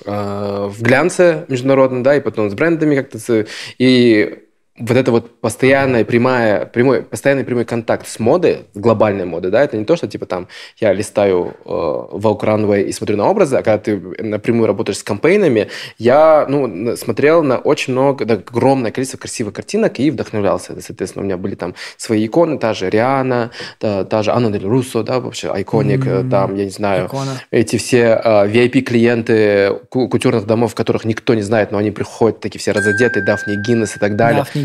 э, 0.06 0.68
в 0.70 0.82
глянце 0.82 1.46
международном, 1.48 2.04
да, 2.04 2.18
и 2.18 2.20
потом 2.20 2.50
с 2.50 2.54
брендами 2.54 2.96
как-то, 2.96 3.46
и 3.78 4.45
вот 4.78 4.98
это 4.98 5.12
вот 5.12 5.40
постоянная 5.40 6.04
прямая, 6.04 6.66
прямой, 6.66 7.02
постоянный 7.02 7.46
прямой 7.46 7.64
контакт 7.64 8.08
с 8.08 8.20
модой, 8.20 8.66
с 8.74 8.78
глобальной 8.78 9.24
модой, 9.26 9.50
да, 9.50 9.64
это 9.64 9.78
не 9.78 9.86
то, 9.86 9.96
что 9.96 10.06
типа 10.08 10.26
там 10.26 10.48
я 10.82 10.92
листаю 10.92 11.54
э, 11.64 11.70
Vogue 11.70 12.42
Runway 12.42 12.84
и 12.84 12.92
смотрю 12.92 13.16
на 13.16 13.30
образы, 13.30 13.56
а 13.56 13.64
когда 13.64 13.78
ты 13.78 13.98
напрямую 14.22 14.68
работаешь 14.68 14.98
с 14.98 15.04
кампейнами, 15.04 15.70
я, 15.98 16.46
ну, 16.50 16.98
смотрел 16.98 17.42
на 17.42 17.58
очень 17.58 17.94
много, 17.94 18.26
да, 18.26 18.34
огромное 18.34 18.92
количество 18.92 19.18
красивых 19.18 19.54
картинок 19.54 19.98
и 20.00 20.12
вдохновлялся. 20.12 20.74
Соответственно, 20.82 21.24
у 21.24 21.26
меня 21.26 21.38
были 21.38 21.56
там 21.56 21.74
свои 21.96 22.28
иконы, 22.28 22.60
та 22.60 22.74
же 22.74 22.90
Риана, 22.90 23.52
та, 23.80 24.04
та 24.04 24.24
же 24.24 24.32
Анна 24.32 24.52
Дель 24.52 24.66
Руссо, 24.68 25.04
да, 25.04 25.22
вообще, 25.22 25.52
айконик, 25.52 26.06
М, 26.06 26.30
там, 26.30 26.56
я 26.56 26.66
не 26.66 26.70
знаю, 26.70 27.06
Икона. 27.06 27.32
эти 27.50 27.78
все 27.78 28.22
э, 28.22 28.48
VIP-клиенты 28.48 29.80
ку- 29.90 30.10
кутюрных 30.10 30.46
домов, 30.46 30.76
которых 30.76 31.06
никто 31.06 31.34
не 31.34 31.42
знает, 31.44 31.72
но 31.72 31.78
они 31.78 31.92
приходят 31.92 32.40
такие 32.40 32.60
все 32.60 32.72
разодетые, 32.74 33.24
Дафни 33.26 33.56
Гиннес 33.56 33.96
и 33.96 34.00
так 34.00 34.16
далее. 34.16 34.42
Дафни 34.44 34.65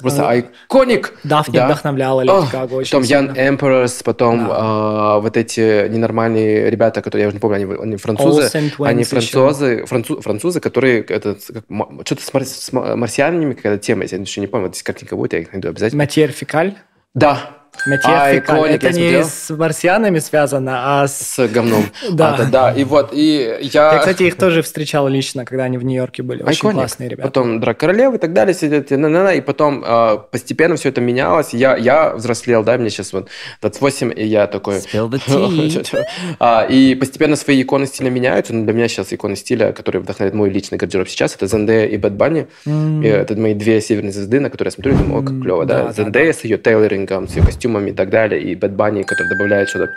Просто 0.00 0.22
Э, 0.22 0.26
айконик! 0.26 1.12
Дафни 1.24 1.56
Да. 1.56 1.66
вдохновляла 1.66 2.22
Ох, 2.22 2.42
Леди 2.44 2.52
Гагу 2.52 2.76
очень 2.76 2.90
Потом 2.90 3.02
Ян 3.04 3.34
сильно. 3.34 3.48
Эмперорс, 3.48 4.02
потом 4.02 4.50
э, 4.50 5.20
вот 5.20 5.36
эти 5.36 5.88
ненормальные 5.88 6.70
ребята, 6.70 7.02
которые, 7.02 7.22
я 7.22 7.28
уже 7.28 7.36
не 7.36 7.40
помню, 7.40 7.56
они, 7.56 7.74
они 7.82 7.96
французы. 7.96 8.50
Они 8.80 9.04
французы, 9.04 9.84
францу- 9.86 10.20
французы, 10.20 10.60
которые 10.60 11.02
это, 11.02 11.36
как 11.52 11.64
что-то 12.04 12.22
с, 12.22 12.32
мар- 12.34 12.44
с 12.44 12.72
ма- 12.72 12.96
марсианами, 12.96 13.54
какая-то 13.54 13.82
тема, 13.82 14.04
я 14.04 14.18
еще 14.18 14.40
не 14.40 14.46
помню, 14.46 14.66
вот 14.68 14.82
картинка 14.82 15.16
будет, 15.16 15.32
я 15.32 15.40
их 15.40 15.52
найду 15.52 15.68
обязательно. 15.68 16.02
Матьер 16.02 16.30
Фекаль. 16.30 16.74
Да, 17.14 17.40
Матьер 17.86 18.10
А, 18.10 18.30
Это 18.30 18.86
не 18.88 18.92
смотрел. 18.92 19.24
с 19.24 19.50
марсианами 19.50 20.18
связано, 20.18 21.02
а 21.02 21.06
с... 21.06 21.36
с 21.36 21.48
говном. 21.48 21.84
Да. 22.10 22.34
А, 22.34 22.38
да, 22.38 22.44
да, 22.44 22.72
и 22.72 22.84
вот, 22.84 23.10
и 23.12 23.58
я... 23.60 23.92
Я, 23.92 23.98
кстати, 23.98 24.24
их 24.24 24.36
тоже 24.36 24.62
встречал 24.62 25.06
лично, 25.08 25.44
когда 25.44 25.64
они 25.64 25.78
в 25.78 25.84
Нью-Йорке 25.84 26.22
были. 26.22 26.42
Очень 26.42 26.50
Айконик. 26.50 26.74
классные 26.76 27.08
ребята. 27.08 27.28
Потом 27.28 27.60
Драк 27.60 27.78
Королев 27.78 28.14
и 28.14 28.18
так 28.18 28.32
далее. 28.32 28.54
сидят, 28.54 28.90
и 28.90 29.40
потом 29.40 29.84
э, 29.86 30.18
постепенно 30.30 30.76
все 30.76 30.88
это 30.88 31.00
менялось. 31.00 31.52
Я, 31.52 31.76
я 31.76 32.14
взрослел, 32.14 32.64
да, 32.64 32.76
мне 32.78 32.90
сейчас 32.90 33.12
вот 33.12 33.28
28, 33.60 34.12
и 34.16 34.26
я 34.26 34.46
такой... 34.46 34.76
Spill 34.76 35.10
the 35.10 35.20
tea. 35.26 36.04
А, 36.40 36.66
и 36.68 36.94
постепенно 36.94 37.36
свои 37.36 37.62
иконы 37.62 37.86
стиля 37.86 38.10
меняются. 38.10 38.54
Но 38.54 38.64
для 38.64 38.72
меня 38.72 38.88
сейчас 38.88 39.12
иконы 39.12 39.36
стиля, 39.36 39.72
которые 39.72 40.02
вдохновляют 40.02 40.34
мой 40.34 40.50
личный 40.50 40.78
гардероб 40.78 41.08
сейчас, 41.08 41.34
это 41.34 41.46
Зендея 41.46 41.86
и 41.86 41.96
Bad 41.96 42.14
Bunny. 42.14 42.46
И 42.66 43.06
это 43.06 43.36
мои 43.36 43.54
две 43.54 43.80
северные 43.80 44.12
звезды, 44.12 44.40
на 44.40 44.50
которые 44.50 44.68
я 44.68 44.72
смотрю 44.72 44.94
и 44.94 44.96
думаю, 44.96 45.22
о, 45.22 45.26
как 45.26 45.40
клево, 45.40 45.64
да, 45.64 45.78
да. 45.78 45.84
да, 45.84 45.92
Зендея 45.92 46.32
с 46.32 46.44
ее 46.44 46.58
tailoring 46.58 47.11
ом, 47.11 47.28
с 47.28 47.36
ее 47.36 47.42
костюмами 47.66 47.90
и 47.90 47.92
так 47.92 48.10
далее, 48.10 48.40
и 48.42 48.54
Bad 48.54 48.72
Bunny, 48.72 49.02
который 49.02 49.28
добавляет 49.28 49.68
что-то 49.68 49.92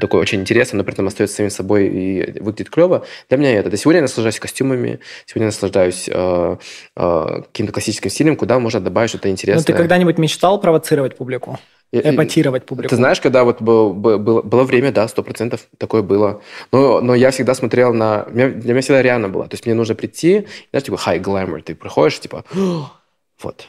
такое 0.00 0.20
очень 0.20 0.40
интересное, 0.40 0.78
но 0.78 0.84
при 0.84 0.92
этом 0.92 1.06
остается 1.06 1.36
самим 1.36 1.50
собой 1.50 1.86
и 1.88 2.40
выглядит 2.40 2.70
клево. 2.70 3.04
Для 3.28 3.38
меня 3.38 3.52
это. 3.58 3.70
Да 3.70 3.76
сегодня 3.76 3.98
я 3.98 4.02
наслаждаюсь 4.02 4.38
костюмами, 4.38 4.98
сегодня 5.26 5.44
я 5.44 5.46
наслаждаюсь 5.46 6.08
э, 6.08 6.56
э, 6.96 7.26
каким-то 7.52 7.72
классическим 7.72 8.10
стилем, 8.10 8.36
куда 8.36 8.58
можно 8.58 8.80
добавить 8.80 9.10
что-то 9.10 9.28
Ну, 9.28 9.32
интересное. 9.32 9.64
ты 9.64 9.72
когда-нибудь 9.72 10.18
мечтал 10.18 10.60
провоцировать 10.60 11.16
публику? 11.16 11.58
И- 11.92 11.98
Эпатировать 12.00 12.66
публику? 12.66 12.90
Ты 12.90 12.96
знаешь, 12.96 13.20
когда 13.20 13.44
вот 13.44 13.62
был- 13.62 13.94
был- 13.94 14.18
было, 14.18 14.42
было 14.42 14.64
время, 14.64 14.92
да, 14.92 15.06
сто 15.08 15.22
процентов 15.22 15.60
такое 15.78 16.02
было. 16.02 16.42
Но, 16.72 17.00
но 17.00 17.14
я 17.14 17.30
всегда 17.30 17.54
смотрел 17.54 17.94
на... 17.94 18.24
для 18.24 18.72
меня 18.72 18.80
всегда 18.80 19.02
реально 19.02 19.28
было. 19.28 19.44
То 19.44 19.54
есть 19.54 19.66
мне 19.66 19.74
нужно 19.74 19.94
прийти, 19.94 20.46
знаешь, 20.72 20.84
типа 20.84 20.96
high 20.96 21.22
glamour. 21.22 21.62
Ты 21.62 21.74
приходишь, 21.74 22.18
типа, 22.20 22.44
вот. 23.42 23.68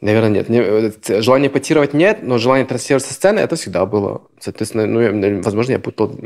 Наверное, 0.00 0.30
нет. 0.30 0.48
Не- 0.48 0.60
э, 0.60 1.22
желание 1.22 1.50
эпатировать 1.50 1.92
нет, 1.92 2.22
но 2.22 2.38
желание 2.38 2.66
транслировать 2.66 3.04
со 3.04 3.14
сцены, 3.14 3.40
это 3.40 3.56
всегда 3.56 3.84
было. 3.84 4.22
Соответственно, 4.38 4.86
ну, 4.86 5.42
возможно, 5.42 5.72
я 5.72 5.78
путал... 5.80 6.16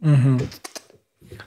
Мгм. 0.00 0.40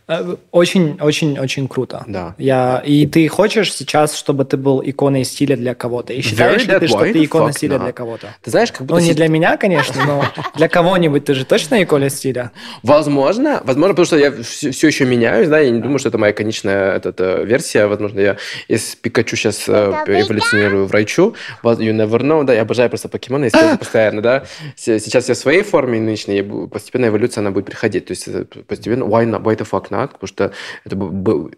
Э, 0.08 0.36
Очень, 0.52 0.98
очень, 1.02 1.40
очень 1.40 1.68
круто. 1.68 2.04
Да. 2.08 2.36
Я... 2.38 2.82
И 2.86 3.08
ты 3.08 3.28
хочешь 3.28 3.74
сейчас, 3.74 4.16
чтобы 4.16 4.46
ты 4.46 4.56
был 4.56 4.82
иконой 4.86 5.24
стиля 5.24 5.58
для 5.58 5.74
кого-то? 5.74 6.14
И 6.14 6.22
считаешь 6.22 6.66
ли 6.68 6.80
ты, 6.80 6.88
что 6.88 7.00
ты 7.00 7.24
икона 7.24 7.50
fuck 7.50 7.54
стиля 7.54 7.76
not? 7.78 7.84
для 7.84 7.92
кого-то? 7.92 8.28
Ты 8.44 8.52
знаешь, 8.52 8.72
как 8.72 8.82
Ну, 8.82 8.86
будто... 8.88 9.02
не 9.02 9.12
сид- 9.12 9.16
для 9.16 9.28
меня, 9.28 9.58
конечно, 9.58 10.06
но 10.06 10.26
для 10.56 10.68
кого-нибудь 10.70 11.26
ты 11.26 11.34
же 11.34 11.44
точно 11.46 11.82
икона 11.84 12.10
стиля? 12.10 12.52
Возможно, 12.84 13.62
возможно, 13.64 13.94
потому 13.96 14.06
что 14.06 14.18
я 14.18 14.32
все, 14.44 14.70
еще 14.88 15.06
меняюсь, 15.06 15.48
да, 15.48 15.60
я 15.60 15.72
не 15.72 15.80
думаю, 15.82 15.98
что 15.98 16.10
это 16.10 16.18
моя 16.20 16.34
конечная 16.34 16.96
эта, 16.98 17.10
эта 17.10 17.42
версия, 17.44 17.88
возможно, 17.88 18.20
я 18.20 18.38
из 18.68 18.96
Пикачу 18.96 19.36
сейчас 19.36 19.68
эволюционирую 19.68 20.86
в 20.86 20.92
Райчу, 20.92 21.36
you 21.64 21.92
never 21.96 22.20
know, 22.22 22.44
да, 22.44 22.54
я 22.54 22.62
обожаю 22.62 22.90
просто 22.90 23.10
покемоны, 23.10 23.46
естественно, 23.46 23.78
постоянно, 23.80 24.22
да, 24.22 24.44
сейчас 24.76 25.30
я 25.30 25.36
в 25.36 25.38
своей 25.38 25.64
форме 25.64 26.00
нынешней, 26.00 26.38
я 26.38 26.68
постепенно 26.68 27.08
эволюция, 27.08 27.42
она 27.42 27.52
будет 27.52 27.66
приходить, 27.66 28.06
то 28.06 28.12
есть 28.12 28.28
это 28.28 28.46
постепенно, 28.64 29.04
why, 29.04 29.26
not, 29.26 29.42
why 29.44 29.58
the 29.58 29.68
fuck 29.70 29.90
not, 29.96 30.08
потому 30.14 30.28
что 30.28 30.52
это 30.86 30.96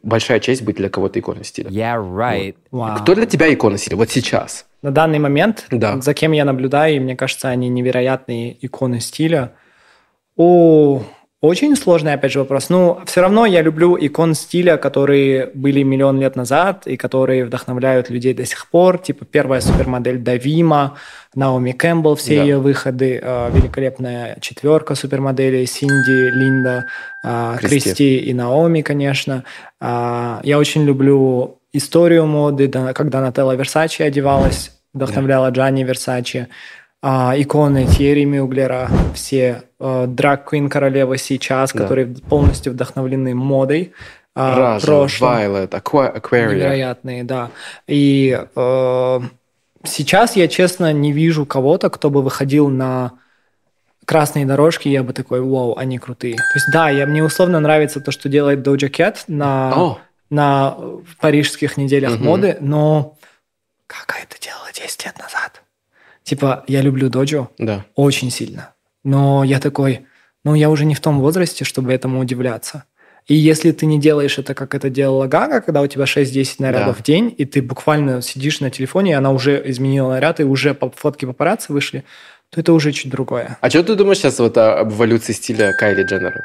большая 0.04 0.40
честь 0.40 0.62
быть 0.64 0.78
для 0.78 0.90
кого-то 0.90 1.20
иконой 1.20 1.44
стиля. 1.44 1.70
Yeah, 1.70 1.98
right. 1.98 2.56
Вау. 2.72 2.98
Кто 3.00 3.16
для 3.16 3.26
тебя 3.26 3.54
икона 3.54 3.78
стиля, 3.78 3.98
вот 3.98 4.10
сейчас? 4.10 4.66
На 4.82 4.92
данный 4.92 5.20
момент, 5.20 5.66
Да. 5.72 6.00
за 6.02 6.14
кем 6.14 6.32
я 6.34 6.46
наблюдаю, 6.46 6.96
и 6.96 7.00
мне 7.00 7.16
кажется, 7.16 7.50
они 7.50 7.68
невероятные 7.70 8.58
иконы 8.66 9.00
стиля. 9.00 9.54
О, 10.36 11.02
очень 11.40 11.76
сложный, 11.76 12.14
опять 12.14 12.32
же, 12.32 12.40
вопрос. 12.40 12.70
Ну, 12.70 13.00
все 13.06 13.22
равно 13.22 13.46
я 13.46 13.62
люблю 13.62 13.96
икон 14.00 14.34
стиля, 14.34 14.78
которые 14.78 15.52
были 15.54 15.84
миллион 15.84 16.20
лет 16.20 16.36
назад 16.36 16.88
и 16.88 16.98
которые 16.98 17.46
вдохновляют 17.46 18.10
людей 18.10 18.34
до 18.34 18.44
сих 18.46 18.68
пор. 18.72 18.98
Типа 18.98 19.24
первая 19.24 19.62
супермодель 19.62 20.18
Давима, 20.18 20.98
Наоми 21.36 21.74
Кэмпбелл, 21.74 22.16
все 22.16 22.38
Да. 22.38 22.42
ее 22.44 22.58
выходы, 22.58 23.20
э, 23.22 23.50
великолепная 23.54 24.38
четверка 24.42 24.96
супермоделей, 24.96 25.68
Синди, 25.68 26.30
Линда, 26.32 26.86
э, 27.24 27.56
Кристи. 27.60 27.80
Кристи 27.82 28.18
и 28.18 28.34
Наоми, 28.34 28.82
конечно. 28.82 29.44
А, 29.80 30.40
Я 30.44 30.58
очень 30.58 30.86
люблю 30.86 31.60
историю 31.72 32.26
моды, 32.26 32.68
да, 32.68 32.94
когда 32.94 33.22
Нателла 33.22 33.56
Версачи 33.56 34.02
одевалась, 34.02 34.72
вдохновляла 34.94 35.52
Джанни 35.52 35.84
Версачи. 35.84 36.48
А, 37.02 37.34
иконы 37.38 37.86
Тьерри 37.86 38.26
Мюглера, 38.26 38.90
все 39.14 39.64
драг 39.80 40.50
Квин 40.50 40.68
королевы 40.70 41.18
сейчас, 41.18 41.72
Да. 41.72 41.80
которые 41.84 42.08
полностью 42.08 42.74
вдохновлены 42.74 43.36
модой. 43.36 43.94
а, 44.40 44.56
Ража, 44.56 44.86
прошлым. 44.86 45.32
Violet, 45.32 45.70
Aquaria. 45.70 46.54
Невероятные, 46.54 47.24
да. 47.24 47.50
И 47.88 48.40
э, 48.56 49.20
сейчас 49.84 50.36
я, 50.36 50.48
честно, 50.48 50.94
не 50.94 51.12
вижу 51.12 51.46
кого-то, 51.48 51.90
кто 51.90 52.12
бы 52.12 52.22
выходил 52.22 52.70
на 52.70 53.14
красные 54.06 54.46
дорожки, 54.46 54.90
я 54.90 55.02
бы 55.04 55.14
такой, 55.14 55.42
вау, 55.42 55.76
они 55.76 55.98
крутые. 55.98 56.36
То 56.36 56.44
есть, 56.54 56.72
да, 56.72 56.90
я, 56.92 57.08
мне 57.08 57.24
условно 57.24 57.60
нравится 57.60 58.00
то, 58.00 58.12
что 58.12 58.30
делает 58.30 58.60
Doja 58.60 58.90
Cat 58.92 59.18
на, 59.28 59.74
О, 59.76 60.00
на 60.30 60.78
парижских 61.20 61.76
неделях 61.78 62.12
Мгм. 62.18 62.24
моды, 62.26 62.58
но 62.62 63.18
как 63.88 64.18
это 64.22 64.40
делала 64.40 64.68
10 64.72 65.04
лет 65.06 65.18
назад? 65.18 65.57
Типа, 66.28 66.66
я 66.68 66.82
люблю 66.82 67.10
Доджо 67.10 67.48
да. 67.58 67.86
очень 67.96 68.32
сильно, 68.32 68.74
но 69.06 69.46
я 69.46 69.62
такой, 69.62 70.08
ну, 70.44 70.56
я 70.56 70.70
уже 70.70 70.84
не 70.84 70.94
в 70.94 71.00
том 71.00 71.22
возрасте, 71.22 71.64
чтобы 71.64 71.94
этому 71.94 72.20
удивляться. 72.20 72.84
И 73.28 73.34
если 73.34 73.72
ты 73.72 73.86
не 73.86 73.98
делаешь 73.98 74.38
это, 74.38 74.54
как 74.54 74.76
это 74.76 74.90
делала 74.90 75.28
Гага, 75.28 75.62
когда 75.62 75.82
у 75.82 75.88
тебя 75.88 76.04
6-10 76.04 76.56
нарядов 76.60 76.98
Да. 76.98 77.02
в 77.02 77.04
день, 77.04 77.34
и 77.38 77.46
ты 77.46 77.62
буквально 77.62 78.22
сидишь 78.22 78.60
на 78.60 78.70
телефоне, 78.70 79.12
и 79.12 79.14
она 79.14 79.32
уже 79.32 79.62
изменила 79.70 80.10
наряд, 80.12 80.42
и 80.42 80.44
уже 80.44 80.74
по- 80.74 80.90
фотки 80.90 81.24
папарацци 81.24 81.72
вышли, 81.72 82.04
то 82.50 82.60
это 82.60 82.74
уже 82.74 82.92
чуть 82.92 83.10
другое. 83.10 83.58
А 83.62 83.70
что 83.70 83.82
ты 83.84 83.96
думаешь 83.96 84.18
сейчас 84.18 84.40
вот 84.40 84.58
об 84.58 84.92
эволюции 84.92 85.32
стиля 85.32 85.72
Кайли 85.80 86.04
Дженнера? 86.04 86.44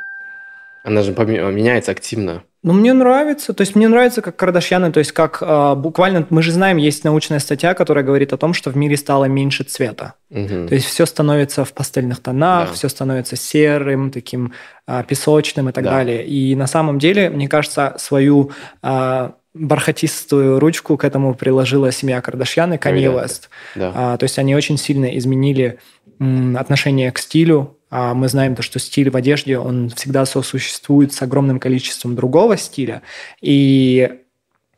Она 0.85 1.03
же 1.03 1.11
меняется 1.12 1.90
активно. 1.90 2.45
Ну, 2.64 2.72
мне 2.75 2.92
нравится. 2.92 3.53
То 3.55 3.62
есть 3.62 3.75
мне 3.75 3.88
нравится, 3.88 4.22
как 4.22 4.37
Кардашьяны, 4.37 4.92
то 4.92 4.98
есть 4.98 5.11
как 5.11 5.38
э, 5.42 5.75
буквально, 5.75 6.25
мы 6.31 6.42
же 6.42 6.53
знаем, 6.53 6.77
есть 6.77 7.03
научная 7.03 7.40
статья, 7.40 7.75
которая 7.75 8.05
говорит 8.05 8.33
о 8.33 8.37
том, 8.37 8.55
что 8.55 8.70
в 8.70 8.77
мире 8.77 8.96
стало 8.96 9.25
меньше 9.25 9.64
цвета. 9.64 10.14
Мгм. 10.31 10.68
То 10.68 10.75
есть 10.75 10.87
все 10.87 11.05
становится 11.07 11.64
в 11.64 11.72
пастельных 11.72 12.20
тонах, 12.20 12.68
Да. 12.68 12.75
все 12.75 12.88
становится 12.88 13.35
серым, 13.37 14.11
таким 14.12 14.53
а, 14.87 15.03
песочным 15.03 15.68
и 15.70 15.72
так 15.72 15.83
Да. 15.85 15.90
далее. 15.90 16.25
И 16.25 16.55
на 16.55 16.66
самом 16.68 16.98
деле, 17.01 17.31
мне 17.31 17.48
кажется, 17.48 17.94
свою 17.98 18.53
а, 18.81 19.33
бархатистую 19.55 20.59
ручку 20.61 20.96
к 20.96 21.05
этому 21.05 21.35
приложила 21.35 21.90
семья 21.92 22.20
Кардашьян 22.20 22.72
и 22.75 22.79
Канье. 22.79 23.11
Уэст. 23.11 23.51
Да. 23.75 23.92
А, 23.94 24.16
то 24.16 24.25
есть 24.25 24.38
они 24.38 24.55
очень 24.55 24.79
сильно 24.79 25.16
изменили 25.18 25.79
м, 26.20 26.57
отношение 26.57 27.11
к 27.11 27.18
стилю. 27.18 27.77
А 27.94 28.14
мы 28.14 28.28
знаем 28.28 28.57
то, 28.57 28.62
что 28.62 28.78
стиль 28.78 29.11
в 29.11 29.16
одежде, 29.16 29.59
он 29.59 29.90
всегда 29.90 30.24
сосуществует 30.24 31.12
с 31.12 31.20
огромным 31.20 31.61
количеством 31.61 32.16
другого 32.16 32.57
стиля. 32.57 33.02
И 33.42 34.20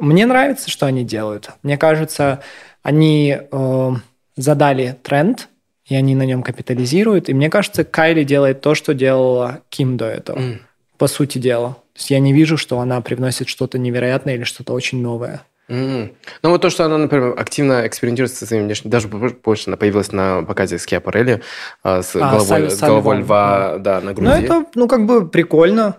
мне 0.01 0.27
нравится, 0.27 0.69
что 0.69 0.87
они 0.87 1.05
делают. 1.05 1.51
Мне 1.63 1.79
кажется, 1.79 2.43
они 2.83 3.39
э, 3.39 3.91
задали 4.35 4.99
тренд, 5.05 5.49
и 5.87 5.95
они 5.95 6.17
на 6.17 6.27
нем 6.27 6.43
капитализируют. 6.43 7.29
И 7.29 7.35
мне 7.35 7.51
кажется, 7.51 7.85
Кайли 7.85 8.25
делает 8.25 8.63
то, 8.63 8.75
что 8.75 8.95
делала 8.95 9.61
Ким 9.69 9.97
до 9.97 10.07
этого. 10.07 10.39
М. 10.41 10.61
По 10.99 11.07
сути 11.07 11.39
дела. 11.39 11.75
То 11.93 11.99
есть 11.99 12.11
я 12.11 12.19
не 12.19 12.33
вижу, 12.33 12.57
что 12.57 12.81
она 12.81 13.01
привносит 13.01 13.47
что-то 13.47 13.79
невероятное 13.79 14.35
или 14.35 14.43
что-то 14.43 14.73
очень 14.73 15.01
новое. 15.01 15.43
М. 15.69 16.13
Ну, 16.43 16.51
вот 16.51 16.61
то, 16.61 16.69
что 16.71 16.85
она, 16.85 16.99
например, 16.99 17.35
активно 17.39 17.87
экспериментирует 17.87 18.33
со 18.35 18.47
своим 18.47 18.65
внешним... 18.65 18.91
Даже 18.91 19.09
больше 19.09 19.65
она 19.71 19.77
появилась 19.77 20.13
на 20.13 20.43
показе 20.43 20.79
с 20.79 20.85
Киапарелли 20.87 21.41
с 21.83 22.15
А, 22.15 22.19
головой, 22.19 22.41
Саль- 22.47 22.71
с 22.71 22.81
головой 22.81 23.03
Сальвон, 23.03 23.21
льва 23.21 23.77
да, 23.79 24.01
на 24.01 24.13
груди. 24.13 24.29
Ну, 24.31 24.37
это, 24.37 24.65
ну, 24.75 24.89
как 24.89 25.07
бы 25.07 25.27
прикольно, 25.27 25.97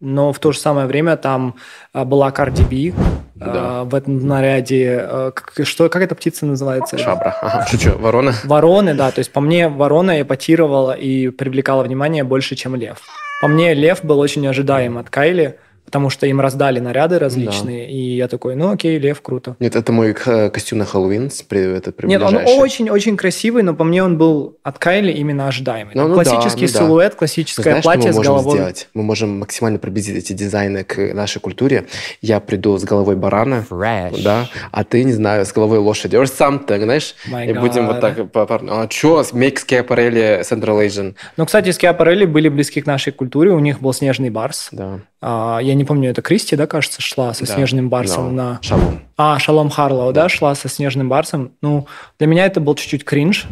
но 0.00 0.32
в 0.32 0.38
то 0.38 0.52
же 0.52 0.58
самое 0.58 0.86
время 0.86 1.16
там 1.16 1.56
а, 1.92 2.04
была 2.04 2.30
Cardi 2.30 2.62
B 2.92 2.96
Да. 3.34 3.46
а, 3.80 3.84
в 3.84 3.94
этом 3.96 4.26
наряде. 4.26 4.98
а, 5.02 5.30
как, 5.32 5.66
что, 5.66 5.88
как 5.88 6.02
эта 6.02 6.14
птица 6.14 6.46
называется? 6.46 6.96
Шабра. 6.96 7.36
Ага, 7.42 7.66
шучу. 7.66 7.98
Ворона. 7.98 8.32
Вороны, 8.44 8.94
да. 8.94 9.10
То 9.10 9.18
есть 9.18 9.32
по 9.32 9.40
мне 9.40 9.68
ворона 9.68 10.22
эпатировала 10.22 10.92
и 10.92 11.28
привлекала 11.30 11.82
внимание 11.82 12.22
больше, 12.24 12.54
чем 12.54 12.76
лев. 12.76 12.98
По 13.42 13.48
мне 13.48 13.74
лев 13.74 14.04
был 14.04 14.20
очень 14.20 14.46
ожидаем 14.46 14.98
от 14.98 15.10
Кайли, 15.10 15.58
потому 15.90 16.08
что 16.08 16.24
им 16.26 16.40
раздали 16.40 16.78
наряды 16.78 17.18
различные, 17.18 17.90
и 17.90 18.14
я 18.14 18.28
такой, 18.28 18.54
ну 18.54 18.70
окей, 18.70 18.96
лев, 18.98 19.20
круто. 19.22 19.56
Нет, 19.58 19.74
это 19.74 19.90
мой 19.90 20.14
э, 20.24 20.50
костюм 20.50 20.78
на 20.78 20.84
Хэллоуин. 20.84 21.32
Это 21.50 21.92
Нет, 22.04 22.22
он 22.22 22.36
очень-очень 22.36 23.16
красивый, 23.16 23.64
но 23.64 23.74
по 23.74 23.82
мне 23.82 24.04
он 24.04 24.16
был 24.16 24.56
от 24.62 24.78
Кайли 24.78 25.10
именно 25.10 25.48
ожидаемый. 25.48 25.94
Ну, 25.96 26.06
ну 26.06 26.14
да, 26.14 26.22
классический 26.22 26.66
ну 26.66 26.72
да. 26.72 26.78
силуэт, 26.78 27.12
Ты 27.12 27.18
классическое 27.18 27.64
знаешь, 27.64 27.82
что 27.82 27.92
платье 27.92 28.06
мы 28.06 28.12
с 28.12 28.16
можем 28.16 28.34
головой. 28.34 28.54
сделать? 28.54 28.88
Мы 28.94 29.02
можем 29.02 29.38
максимально 29.40 29.80
приблизить 29.80 30.16
эти 30.16 30.32
дизайны 30.32 30.84
к 30.84 31.12
нашей 31.12 31.40
культуре. 31.40 31.86
Я 32.22 32.38
приду 32.38 32.78
с 32.78 32.84
головой 32.84 33.16
барана, 33.16 33.66
Fresh. 33.68 34.22
да, 34.22 34.46
а 34.70 34.84
ты, 34.84 35.02
не 35.02 35.12
знаю, 35.12 35.44
с 35.44 35.52
головой 35.52 35.78
лошади. 35.78 36.14
Or 36.14 36.24
something, 36.24 36.84
знаешь? 36.84 37.16
My 37.28 37.50
и 37.50 37.52
будем 37.52 37.88
вот 37.88 37.96
God. 37.96 38.28
так. 38.30 38.60
А 38.70 38.88
что, 38.88 39.22
make 39.32 39.58
Schiaparelli 39.66 40.42
Central 40.42 40.86
Asian? 40.86 41.16
Ну, 41.36 41.46
кстати, 41.46 41.70
Скиапарелли 41.70 42.26
были 42.26 42.48
близки 42.48 42.80
к 42.80 42.86
нашей 42.86 43.12
культуре, 43.12 43.50
у 43.50 43.58
них 43.58 43.80
был 43.80 43.92
снежный 43.92 44.30
барс. 44.30 44.68
Да. 44.70 45.00
А, 45.22 45.58
я 45.62 45.74
не 45.74 45.84
помню, 45.84 46.10
это 46.10 46.22
Кристи, 46.22 46.56
да, 46.56 46.66
кажется, 46.66 47.02
шла 47.02 47.34
со 47.34 47.46
Да. 47.46 47.54
снежным 47.54 47.90
барсом 47.90 48.34
Да. 48.36 48.42
на... 48.54 48.58
Шалом. 48.62 49.00
А, 49.18 49.38
Шалом 49.38 49.68
Харлоу, 49.68 50.12
да, 50.12 50.28
шла 50.30 50.54
со 50.54 50.68
снежным 50.68 51.08
барсом. 51.10 51.52
Ну, 51.60 51.86
для 52.18 52.26
меня 52.26 52.46
это 52.46 52.60
был 52.60 52.74
чуть-чуть 52.74 53.04
кринж, 53.04 53.46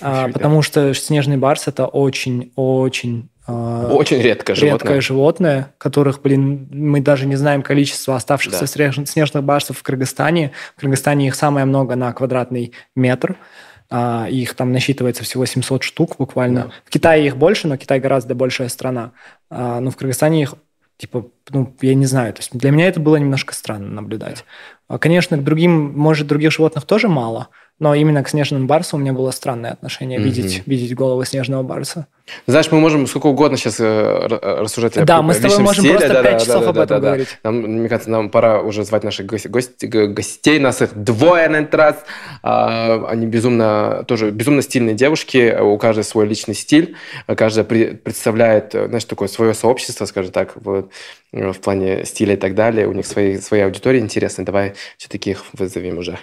а, 0.00 0.24
Чуть, 0.26 0.32
да. 0.34 0.38
потому 0.38 0.62
что 0.62 0.94
снежный 0.94 1.36
барс 1.36 1.66
это 1.66 1.86
очень-очень 1.86 3.28
а, 3.50 3.88
Очень 3.92 4.18
редкое 4.20 4.54
животное. 4.54 4.72
редкое 4.78 5.00
животное, 5.00 5.74
которых, 5.78 6.20
блин, 6.20 6.68
мы 6.70 7.00
даже 7.00 7.24
не 7.26 7.34
знаем 7.36 7.62
количество 7.62 8.14
оставшихся 8.14 8.60
Да. 8.76 9.06
снежных 9.06 9.42
барсов 9.42 9.78
в 9.78 9.82
Кыргызстане. 9.82 10.52
В 10.76 10.80
Кыргызстане 10.82 11.26
их 11.28 11.34
самое 11.34 11.64
много 11.64 11.96
на 11.96 12.12
квадратный 12.12 12.72
метр. 12.94 13.36
А, 13.90 14.26
их 14.28 14.52
там 14.54 14.70
насчитывается 14.70 15.24
всего 15.24 15.46
700 15.46 15.82
штук 15.82 16.16
буквально. 16.18 16.64
Да. 16.64 16.70
В 16.84 16.90
Китае 16.90 17.24
их 17.26 17.38
больше, 17.38 17.68
но 17.68 17.78
Китай 17.78 18.00
гораздо 18.00 18.34
большая 18.34 18.68
страна. 18.68 19.12
А, 19.48 19.80
но 19.80 19.90
в 19.90 19.96
Кыргызстане 19.96 20.42
их, 20.42 20.54
типа, 20.98 21.26
ну, 21.50 21.74
я 21.80 21.94
не 21.94 22.06
знаю. 22.06 22.34
То 22.34 22.40
есть 22.40 22.50
для 22.52 22.70
меня 22.70 22.88
это 22.88 23.00
было 23.00 23.16
немножко 23.16 23.54
странно 23.54 23.88
наблюдать. 23.88 24.44
А, 24.88 24.98
Конечно, 24.98 25.38
к 25.38 25.44
другим, 25.44 25.98
может, 25.98 26.26
других 26.26 26.52
животных 26.52 26.84
тоже 26.84 27.08
мало, 27.08 27.48
но 27.78 27.94
именно 27.94 28.22
к 28.22 28.28
снежным 28.28 28.66
барсу 28.66 28.96
у 28.96 28.98
меня 28.98 29.12
было 29.12 29.30
странное 29.30 29.72
отношение 29.72 30.18
Мгм. 30.18 30.28
видеть, 30.28 30.62
видеть 30.66 30.94
голову 30.94 31.24
снежного 31.24 31.62
барса. 31.62 32.06
Знаешь, 32.46 32.70
мы 32.70 32.78
можем 32.78 33.06
сколько 33.06 33.26
угодно 33.28 33.56
сейчас 33.56 33.80
рассуждать 33.80 34.98
о 34.98 35.04
Да, 35.06 35.22
мы 35.22 35.32
с 35.32 35.38
тобой 35.38 35.60
можем 35.60 35.84
стиле. 35.84 35.98
просто 35.98 36.12
Да, 36.14 36.22
пять 36.22 36.32
да, 36.32 36.40
часов 36.44 36.62
да, 36.64 36.68
об 36.70 36.74
да, 36.76 36.82
этом 36.84 36.96
да, 36.96 37.00
да. 37.00 37.06
говорить. 37.08 37.28
Нам, 37.42 37.54
мне 37.56 37.88
кажется, 37.88 38.10
нам 38.10 38.28
пора 38.28 38.60
уже 38.60 38.84
звать 38.84 39.02
наших 39.02 39.24
гостей, 39.24 39.48
гости- 39.48 39.86
г- 39.86 40.08
гостей. 40.08 40.58
Нас 40.58 40.82
их 40.82 40.94
двое 40.94 41.48
на 41.48 41.56
этот 41.56 41.74
раз. 41.74 42.04
А, 42.42 43.06
Они 43.08 43.26
безумно, 43.26 44.04
тоже 44.06 44.30
безумно 44.30 44.60
стильные 44.60 44.94
девушки. 44.94 45.58
У 45.58 45.78
каждой 45.78 46.04
свой 46.04 46.26
личный 46.26 46.54
стиль. 46.54 46.96
Каждая 47.34 47.64
при- 47.64 47.94
представляет, 47.94 48.74
э, 48.74 48.88
знаешь, 48.88 49.04
такое 49.06 49.28
свое 49.28 49.54
сообщество, 49.54 50.04
скажем 50.04 50.32
так, 50.32 50.52
в, 50.56 50.88
э, 51.32 51.52
в 51.52 51.58
плане 51.60 52.04
стиля 52.04 52.34
и 52.34 52.36
так 52.36 52.54
далее. 52.54 52.86
У 52.88 52.92
них 52.92 53.06
свои, 53.06 53.38
своя 53.38 53.64
аудитория 53.64 54.00
интересная. 54.00 54.44
Давай 54.44 54.74
все-таки 54.98 55.30
их 55.30 55.44
вызовем 55.54 55.96
уже. 55.96 56.18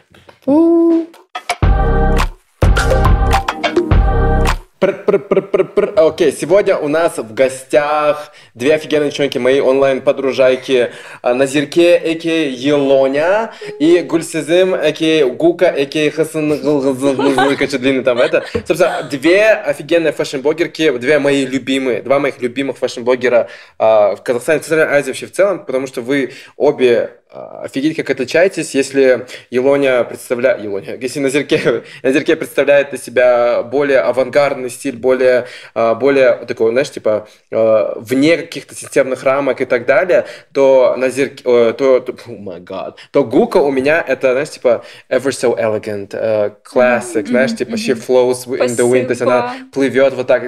Окей, 5.95 6.31
сегодня 6.31 6.77
у 6.77 6.87
нас 6.87 7.17
в 7.17 7.33
гостях 7.33 8.31
две 8.53 8.75
офигенные 8.75 9.09
девчонки, 9.09 9.37
мои 9.37 9.59
онлайн-подружайки 9.59 10.91
а, 11.21 11.33
Назерке, 11.33 11.97
эки 11.97 12.27
Елоня, 12.27 13.53
и 13.79 13.99
Гульсезим, 13.99 14.75
эки 14.75 15.23
Гука, 15.23 15.65
эки 15.65 16.09
Хасан, 16.09 16.59
короче, 17.57 17.77
длинный 17.77 18.03
там 18.03 18.19
это. 18.19 18.45
Собственно, 18.53 19.03
две 19.03 19.51
офигенные 19.51 20.13
fashion-блогерки, 20.13 20.97
две 20.97 21.19
мои 21.19 21.45
любимые, 21.45 22.01
два 22.01 22.19
моих 22.19 22.41
любимых 22.41 22.77
fashion-блогера 22.77 23.49
а, 23.79 24.15
в 24.15 24.23
Казахстане, 24.23 24.59
в 24.59 24.63
Центральной 24.63 24.97
Азии 24.97 25.07
вообще 25.07 25.25
в 25.25 25.31
целом, 25.31 25.65
потому 25.65 25.87
что 25.87 26.01
вы 26.01 26.33
обе 26.57 27.11
а, 27.24 27.24
офигеть, 27.35 27.95
как 27.95 28.09
отличаетесь, 28.09 28.73
если 28.75 29.25
Елоня 29.49 30.03
представляет... 30.09 30.61
Елоня, 30.63 30.95
если 30.95 31.19
Назерке, 31.19 31.83
Назерке 32.03 32.35
представляет 32.35 32.93
из 32.93 33.03
себя 33.03 33.63
более 33.63 33.99
авангардный 33.99 34.69
стиль, 34.69 34.95
более, 34.95 35.47
а, 35.73 35.95
более 35.95 36.45
такой, 36.47 36.71
знаешь, 36.71 36.89
типа 36.89 37.27
а, 37.51 37.93
вне 37.99 38.37
каких-то 38.37 38.75
системных 38.75 39.23
рамок 39.23 39.61
и 39.61 39.65
так 39.65 39.85
далее, 39.85 40.25
то 40.53 40.95
Назирке... 40.97 41.43
э, 41.45 41.73
То, 41.77 41.99
то, 41.99 42.11
oh 42.27 42.39
my 42.43 42.59
God, 42.63 42.95
то 43.11 43.23
Гука 43.23 43.57
у 43.57 43.71
меня 43.71 44.03
это, 44.05 44.31
знаешь, 44.31 44.49
типа 44.51 44.83
ever 45.09 45.29
so 45.31 45.57
elegant, 45.57 46.09
э, 46.13 46.51
classic, 46.63 47.27
знаешь, 47.27 47.55
типа 47.55 47.71
she 47.75 47.93
flows 47.95 48.45
in 48.47 48.75
the 48.75 48.89
wind, 48.89 49.05
то 49.05 49.11
есть 49.11 49.21
она 49.21 49.47
Спасибо. 49.49 49.71
плывет 49.71 50.13
вот 50.13 50.27
так. 50.27 50.43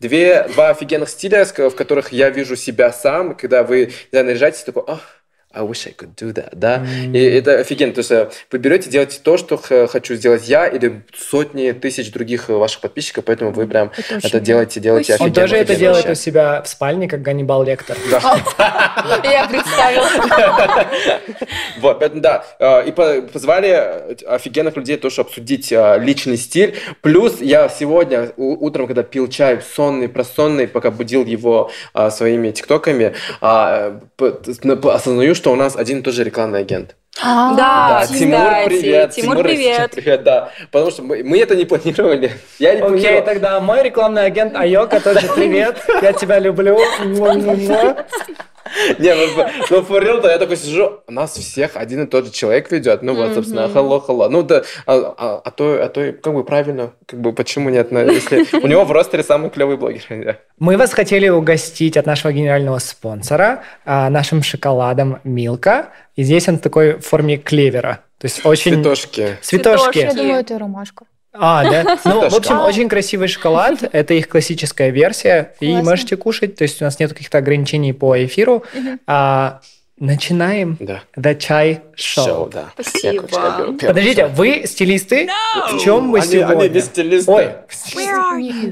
Две, 0.00 0.46
два 0.54 0.70
офигенных 0.70 1.08
стиля, 1.08 1.44
в 1.44 1.70
которых 1.70 2.12
я 2.12 2.30
вижу 2.30 2.56
себя 2.56 2.92
сам, 2.92 3.34
когда 3.34 3.62
вы 3.62 3.86
не 3.86 3.92
знаю, 4.10 4.26
наряжаетесь, 4.26 4.62
такой, 4.62 4.84
«Ах, 4.86 5.21
I 5.54 5.62
wish 5.62 5.86
I 5.86 5.92
could 5.92 6.14
do 6.16 6.32
that, 6.34 6.50
да? 6.52 6.84
И 7.12 7.18
это 7.18 7.58
офигенно. 7.58 7.92
То 7.92 7.98
есть 8.00 8.10
э, 8.10 8.30
вы 8.50 8.58
берете, 8.58 8.88
делаете 8.90 9.20
то, 9.22 9.36
что 9.36 9.56
хочу 9.58 10.14
сделать 10.14 10.48
я 10.48 10.66
или 10.66 11.02
сотни 11.14 11.72
тысяч 11.72 12.10
других 12.12 12.48
э, 12.50 12.54
ваших 12.54 12.80
подписчиков, 12.80 13.24
поэтому 13.24 13.50
вы 13.52 13.66
прям 13.66 13.90
Это 14.10 14.26
это, 14.26 14.40
делаете, 14.40 14.80
делаете 14.80 15.14
Спасибо. 15.14 15.24
Он 15.24 15.30
офигенно. 15.30 15.46
тоже 15.46 15.56
это 15.56 15.72
офигенные 15.72 15.78
делает 15.80 16.06
у 16.06 16.08
вещи. 16.10 16.18
себя 16.20 16.62
в 16.62 16.68
спальне, 16.68 17.08
как 17.08 17.22
Ганнибал 17.22 17.62
Лектор. 17.64 17.96
Я 19.24 19.46
представила. 19.48 20.06
Вот, 21.80 21.98
поэтому 21.98 22.20
да. 22.20 22.44
Э, 22.58 22.86
И 22.86 22.92
по- 22.92 23.22
позвали 23.22 24.14
офигенных 24.26 24.76
людей 24.76 24.96
тоже 24.96 25.20
обсудить 25.22 25.72
личный 25.98 26.36
стиль. 26.36 26.76
Плюс 27.00 27.40
я 27.40 27.68
сегодня 27.68 28.30
у- 28.36 28.64
утром, 28.66 28.86
когда 28.86 29.02
пил 29.02 29.28
чай, 29.28 29.60
сонный, 29.74 30.08
просонный, 30.08 30.68
пока 30.68 30.90
будил 30.90 31.24
его 31.24 31.70
своими 32.10 32.50
тиктоками, 32.52 33.14
а, 33.40 34.00
осознаю, 34.84 35.34
что 35.34 35.41
у 35.50 35.56
нас 35.56 35.74
один 35.76 35.98
и 36.00 36.02
тот 36.02 36.14
же 36.14 36.22
рекламный 36.22 36.60
агент. 36.60 36.94
Да, 37.20 37.54
Да, 37.56 38.06
Тимур, 38.06 38.38
привет. 38.66 39.10
Тимур, 39.10 39.36
Тимур, 39.36 39.44
привет. 39.48 39.90
привет, 39.90 40.22
да. 40.22 40.50
Потому 40.70 40.90
что 40.90 41.02
мы, 41.02 41.22
мы 41.24 41.38
это 41.38 41.56
не 41.56 41.64
планировали. 41.64 42.32
Я 42.58 42.74
не 42.74 42.80
Окей, 42.80 42.88
планировал. 42.90 43.24
тогда 43.24 43.60
мой 43.60 43.82
рекламный 43.82 44.24
агент 44.24 44.56
Айока 44.56 45.00
тоже 45.00 45.28
привет. 45.34 45.76
Я 46.00 46.12
тебя 46.12 46.38
люблю. 46.38 46.78
Не, 48.98 49.14
ну, 49.14 49.26
ну 49.70 49.80
for 49.80 50.02
real, 50.02 50.26
я 50.28 50.38
такой 50.38 50.56
сижу, 50.56 51.00
нас 51.08 51.32
всех 51.36 51.76
один 51.76 52.04
и 52.04 52.06
тот 52.06 52.26
же 52.26 52.32
человек 52.32 52.70
ведет. 52.70 53.02
Ну 53.02 53.14
вот, 53.14 53.34
собственно, 53.34 53.70
hello, 53.72 54.04
hello. 54.06 54.28
Ну 54.28 54.42
да, 54.42 54.62
а, 54.86 55.14
а- 55.16 55.42
а 55.44 55.50
то, 55.50 55.84
а 55.84 55.88
то 55.88 56.12
как 56.12 56.34
бы 56.34 56.44
правильно, 56.44 56.92
как 57.06 57.20
бы 57.20 57.32
почему 57.32 57.70
нет, 57.70 57.90
если 57.92 58.46
у 58.58 58.66
него 58.66 58.84
в 58.84 58.92
ростере 58.92 59.22
самый 59.22 59.50
клевый 59.50 59.76
блогер. 59.76 60.02
Мы 60.58 60.76
вас 60.76 60.92
хотели 60.92 61.28
угостить 61.28 61.96
от 61.96 62.06
нашего 62.06 62.32
генерального 62.32 62.78
спонсора 62.78 63.62
а, 63.84 64.10
нашим 64.10 64.42
шоколадом 64.42 65.20
Милка. 65.24 65.88
И 66.14 66.22
здесь 66.22 66.48
он 66.48 66.58
такой 66.58 66.94
в 66.94 67.00
форме 67.00 67.36
клевера. 67.36 68.00
То 68.18 68.26
есть 68.26 68.44
очень... 68.44 68.74
Цветошки. 68.74 69.36
Цветошки. 69.42 69.98
Я 69.98 70.14
думаю, 70.14 70.40
это 70.40 70.58
ромашка. 70.58 71.04
А, 71.32 71.64
да? 71.64 71.98
Ну, 72.04 72.28
в 72.28 72.34
общем, 72.34 72.60
очень 72.60 72.88
красивый 72.88 73.28
шоколад. 73.28 73.82
Это 73.92 74.14
их 74.14 74.28
классическая 74.28 74.90
версия. 74.90 75.54
И 75.60 75.72
можете 75.82 76.16
кушать. 76.16 76.56
То 76.56 76.62
есть 76.62 76.80
у 76.82 76.84
нас 76.84 76.98
нет 76.98 77.12
каких-то 77.12 77.38
ограничений 77.38 77.92
по 77.92 78.22
эфиру. 78.24 78.64
Начинаем 79.98 80.76
Да. 80.80 81.02
The 81.16 81.36
Chai 81.36 81.80
Show. 81.96 82.24
Шоу, 82.24 82.48
да. 82.48 82.70
Спасибо. 82.78 83.28
Я, 83.30 83.88
Подождите, 83.88 84.26
вы 84.26 84.62
стилисты? 84.66 85.28
В 85.70 85.78
чем 85.78 86.10
вы 86.10 86.18
Они- 86.20 86.28
сегодня? 86.28 86.58
они 86.60 86.68
без 86.70 86.86
стилиста. 86.86 87.30
Ой, 87.32 87.50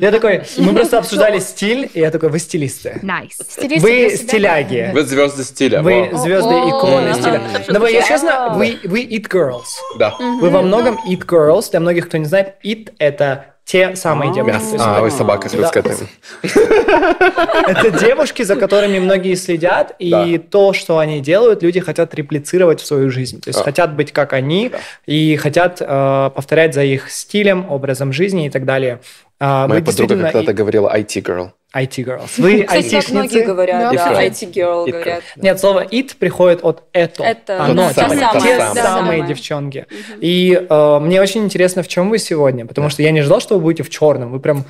я 0.00 0.10
такой, 0.10 0.42
мы 0.56 0.74
просто 0.74 0.98
обсуждали 0.98 1.38
стиль, 1.38 1.90
и 1.92 2.00
я 2.00 2.10
такой, 2.10 2.30
вы 2.30 2.38
стилисты. 2.38 2.98
Nice. 3.02 3.80
Вы 3.80 4.16
стиляги. 4.16 4.90
Вы 4.92 5.04
звезды 5.04 5.44
стиля. 5.44 5.82
Вы 5.82 6.08
звезды 6.14 6.54
иконы 6.54 7.14
стиля. 7.14 7.42
Но 7.68 7.78
вы, 7.80 7.90
если 7.90 8.08
честно, 8.08 8.54
вы, 8.56 8.78
вы 8.84 9.04
it 9.04 9.28
girls. 9.28 9.66
Да. 9.98 10.16
Вы 10.18 10.48
во 10.50 10.62
многом 10.62 10.98
it 11.08 11.24
girls. 11.26 11.70
Для 11.70 11.80
многих, 11.80 12.08
кто 12.08 12.16
не 12.16 12.24
знает, 12.24 12.54
it 12.64 12.92
это 12.98 13.54
те 13.70 13.94
самые 13.94 14.32
девушки. 14.32 14.58
То 14.58 14.72
есть 14.72 14.84
А, 14.84 15.00
вы 15.00 15.10
собака 15.12 15.48
с 15.48 15.54
русской. 15.54 15.80
Это 16.42 17.90
девушки, 18.00 18.42
за 18.42 18.56
которыми 18.56 18.98
многие 18.98 19.36
следят, 19.36 19.94
и 20.00 20.38
то, 20.38 20.72
что 20.72 20.98
они 20.98 21.20
делают, 21.20 21.62
люди 21.62 21.78
хотят 21.78 22.12
реплицировать 22.16 22.80
в 22.80 22.86
свою 22.86 23.10
жизнь. 23.10 23.40
То 23.40 23.50
есть 23.50 23.60
А. 23.60 23.62
хотят 23.62 23.94
быть 23.94 24.12
как 24.12 24.32
они, 24.32 24.72
и 25.06 25.36
хотят 25.36 25.80
э, 25.80 26.30
повторять 26.34 26.74
за 26.74 26.82
их 26.82 27.12
стилем, 27.12 27.70
образом 27.70 28.12
жизни 28.12 28.46
и 28.46 28.50
так 28.50 28.64
далее. 28.64 28.98
А, 29.42 29.66
Моя 29.66 29.80
вы 29.80 29.86
подруга 29.86 30.14
действительно 30.14 30.22
когда-то 30.32 30.50
и- 30.50 30.54
говорила 30.54 30.94
IT 30.94 31.22
girl. 31.22 31.50
IT 31.74 32.04
girls. 32.04 32.30
Вы 32.36 32.64
Кстати, 32.64 32.90
так 32.90 33.08
многие 33.10 33.44
говорят, 33.44 33.92
И 33.92 33.96
да, 33.96 34.02
правда. 34.06 34.24
IT-girl 34.26 34.88
И 34.88 34.92
говорят. 34.92 35.22
Нет, 35.36 35.60
слово 35.60 35.84
it 35.84 36.16
приходит 36.18 36.62
от 36.64 36.82
это. 36.92 37.22
Это 37.22 37.62
Оно, 37.62 37.88
та 37.94 38.04
типа, 38.04 38.08
самая, 38.16 38.40
те 38.40 38.58
та 38.58 38.74
самые, 38.74 38.82
самая. 38.82 39.22
девчонки. 39.22 39.86
И 40.20 40.66
э, 40.68 40.98
мне 41.00 41.22
очень 41.22 41.44
интересно, 41.44 41.82
в 41.82 41.88
чем 41.88 42.10
вы 42.10 42.18
сегодня, 42.18 42.66
потому 42.66 42.90
что 42.90 43.02
я 43.02 43.12
не 43.12 43.22
ждал, 43.22 43.40
что 43.40 43.54
вы 43.54 43.60
будете 43.62 43.82
в 43.84 43.88
черном. 43.90 44.30
Вы 44.32 44.40
прям 44.40 44.64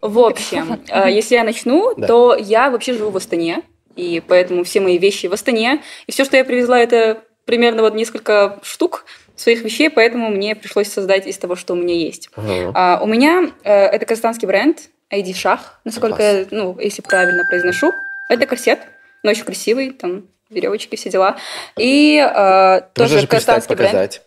В 0.00 0.18
общем, 0.18 0.80
э, 0.88 1.10
если 1.10 1.34
я 1.36 1.44
начну, 1.44 1.92
Да. 1.96 2.06
то 2.06 2.34
я 2.36 2.70
вообще 2.70 2.94
живу 2.94 3.10
в 3.10 3.16
Астане, 3.16 3.62
и 3.94 4.22
поэтому 4.26 4.64
все 4.64 4.80
мои 4.80 4.96
вещи 4.98 5.26
в 5.26 5.32
Астане. 5.34 5.82
И 6.06 6.12
все, 6.12 6.24
что 6.24 6.36
я 6.36 6.44
привезла, 6.44 6.78
это 6.80 7.18
примерно 7.44 7.82
вот 7.82 7.94
несколько 7.94 8.58
штук 8.62 9.04
своих 9.38 9.62
вещей, 9.62 9.88
поэтому 9.88 10.28
мне 10.30 10.54
пришлось 10.56 10.88
создать 10.88 11.26
из 11.26 11.38
того, 11.38 11.56
что 11.56 11.74
у 11.74 11.76
меня 11.76 11.94
есть. 11.94 12.28
Ага. 12.36 12.72
А, 12.74 13.00
у 13.02 13.06
меня 13.06 13.50
э, 13.64 13.72
это 13.72 14.04
казахстанский 14.04 14.46
бренд 14.46 14.90
ID 15.12 15.34
Шах, 15.34 15.80
насколько 15.84 16.16
Класс. 16.16 16.36
я, 16.36 16.46
ну, 16.50 16.78
если 16.78 17.02
правильно 17.02 17.44
произношу. 17.44 17.92
Это 18.28 18.46
корсет, 18.46 18.80
но 19.22 19.30
очень 19.30 19.44
красивый, 19.44 19.90
там 19.92 20.24
веревочки, 20.50 20.96
все 20.96 21.10
дела. 21.10 21.36
И 21.78 22.16
э, 22.18 22.24
Можно 22.24 22.88
тоже 22.94 23.20
же 23.20 23.26
перестать 23.26 23.66
казахстанский 23.66 23.76
бренд. 23.76 24.22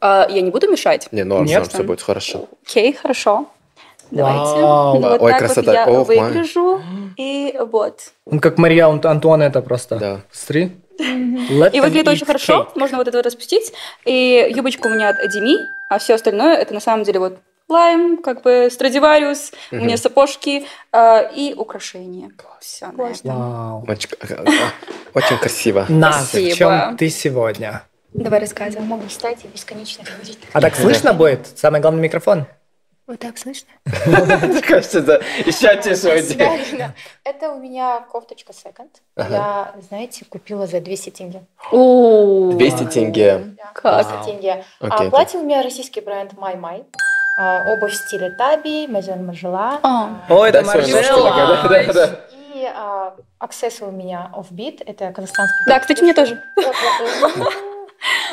А, 0.00 0.26
я 0.30 0.40
не 0.42 0.50
буду 0.50 0.70
мешать. 0.70 1.08
Не, 1.10 1.24
норм, 1.24 1.44
Нет, 1.44 1.58
норм, 1.58 1.68
все 1.68 1.82
будет 1.82 2.02
хорошо. 2.02 2.48
Окей, 2.64 2.92
хорошо. 2.92 3.48
Давайте. 4.10 4.62
Вау. 4.62 5.00
Вот 5.00 5.20
Ой, 5.22 5.32
так 5.32 5.38
красота. 5.40 5.86
вот 5.86 6.08
я 6.10 6.22
май. 6.22 6.30
выгляжу. 6.30 6.80
И 7.16 7.54
вот. 7.58 8.12
ну, 8.26 8.40
как 8.40 8.58
Мария 8.58 8.86
Ан- 8.86 9.00
Антуанетта 9.04 9.60
просто. 9.60 9.96
Да. 9.96 10.20
Смотри. 10.30 10.72
Let 10.98 11.70
И 11.72 11.80
выглядит 11.80 12.08
очень 12.08 12.26
хорошо. 12.26 12.68
cake. 12.74 12.78
Можно 12.78 12.98
вот 12.98 13.08
это 13.08 13.18
вот 13.18 13.26
распустить. 13.26 13.72
И 14.04 14.46
юбочка 14.54 14.86
у 14.86 14.90
меня 14.90 15.10
от 15.10 15.18
Адеми, 15.20 15.68
а 15.88 15.98
все 15.98 16.14
остальное 16.14 16.56
это 16.56 16.74
на 16.74 16.80
самом 16.80 17.04
деле 17.04 17.20
вот 17.20 17.38
лайм, 17.68 18.16
как 18.18 18.42
бы 18.42 18.68
Страдивариус, 18.70 19.52
у 19.72 19.76
меня 19.76 19.96
сапожки 19.96 20.64
э, 20.92 21.34
и 21.34 21.54
украшения. 21.54 22.30
Все. 22.60 22.86
Вау. 22.92 23.84
Очень, 23.86 24.10
а, 24.20 24.32
очень 25.14 25.38
красиво. 25.38 25.86
Нас, 25.88 26.26
в 26.26 26.28
Спасибо. 26.28 26.56
чем 26.56 26.96
ты 26.96 27.08
сегодня? 27.10 27.82
Давай 28.14 28.40
рассказывай. 28.40 28.84
могу 28.84 29.06
встать 29.08 29.44
и 29.44 29.48
бесконечно 29.48 30.02
говорить. 30.04 30.38
А 30.52 30.60
так 30.60 30.74
слышно 30.74 31.12
будет? 31.12 31.46
Самый 31.56 31.80
главный 31.80 32.00
микрофон. 32.00 32.46
Вот 33.08 33.18
так 33.20 33.38
слышно? 33.38 33.68
Мне 34.06 34.60
кажется, 34.60 34.98
это 34.98 35.22
еще 35.46 35.74
тише 35.80 36.34
Правильно. 36.36 36.94
Это 37.24 37.52
у 37.52 37.58
меня 37.58 38.00
кофточка 38.00 38.52
second. 38.52 38.90
Я, 39.16 39.72
знаете, 39.88 40.26
купила 40.28 40.66
за 40.66 40.80
200 40.80 41.10
тенге. 41.10 41.42
О, 41.72 42.52
200 42.52 42.84
тенге. 42.84 43.38
Да, 43.56 43.70
Как? 43.72 44.06
200 44.06 44.30
тенге. 44.30 44.64
А 44.80 45.08
платье 45.08 45.40
у 45.40 45.42
меня 45.42 45.62
российский 45.62 46.02
бренд 46.02 46.34
My 46.34 46.60
My. 46.60 46.84
А, 47.38 47.72
Обувь 47.72 47.92
в 47.92 47.96
стиле 47.96 48.30
Таби, 48.30 48.86
Мазен 48.86 49.24
Маржела. 49.24 49.78
А. 49.82 50.26
О, 50.28 50.44
это 50.44 50.60
Да, 50.60 50.66
Маржела. 50.66 51.30
да, 51.30 51.68
да, 51.68 51.84
да, 51.84 51.92
да. 51.92 52.20
И 52.54 52.66
а, 52.66 53.14
аксессы 53.38 53.86
у 53.86 53.90
меня 53.90 54.30
Offbeat. 54.36 54.82
Это 54.84 55.10
казахстанский 55.12 55.64
Да, 55.66 55.80
кстати, 55.80 56.02
мне 56.02 56.12
тоже. 56.12 56.42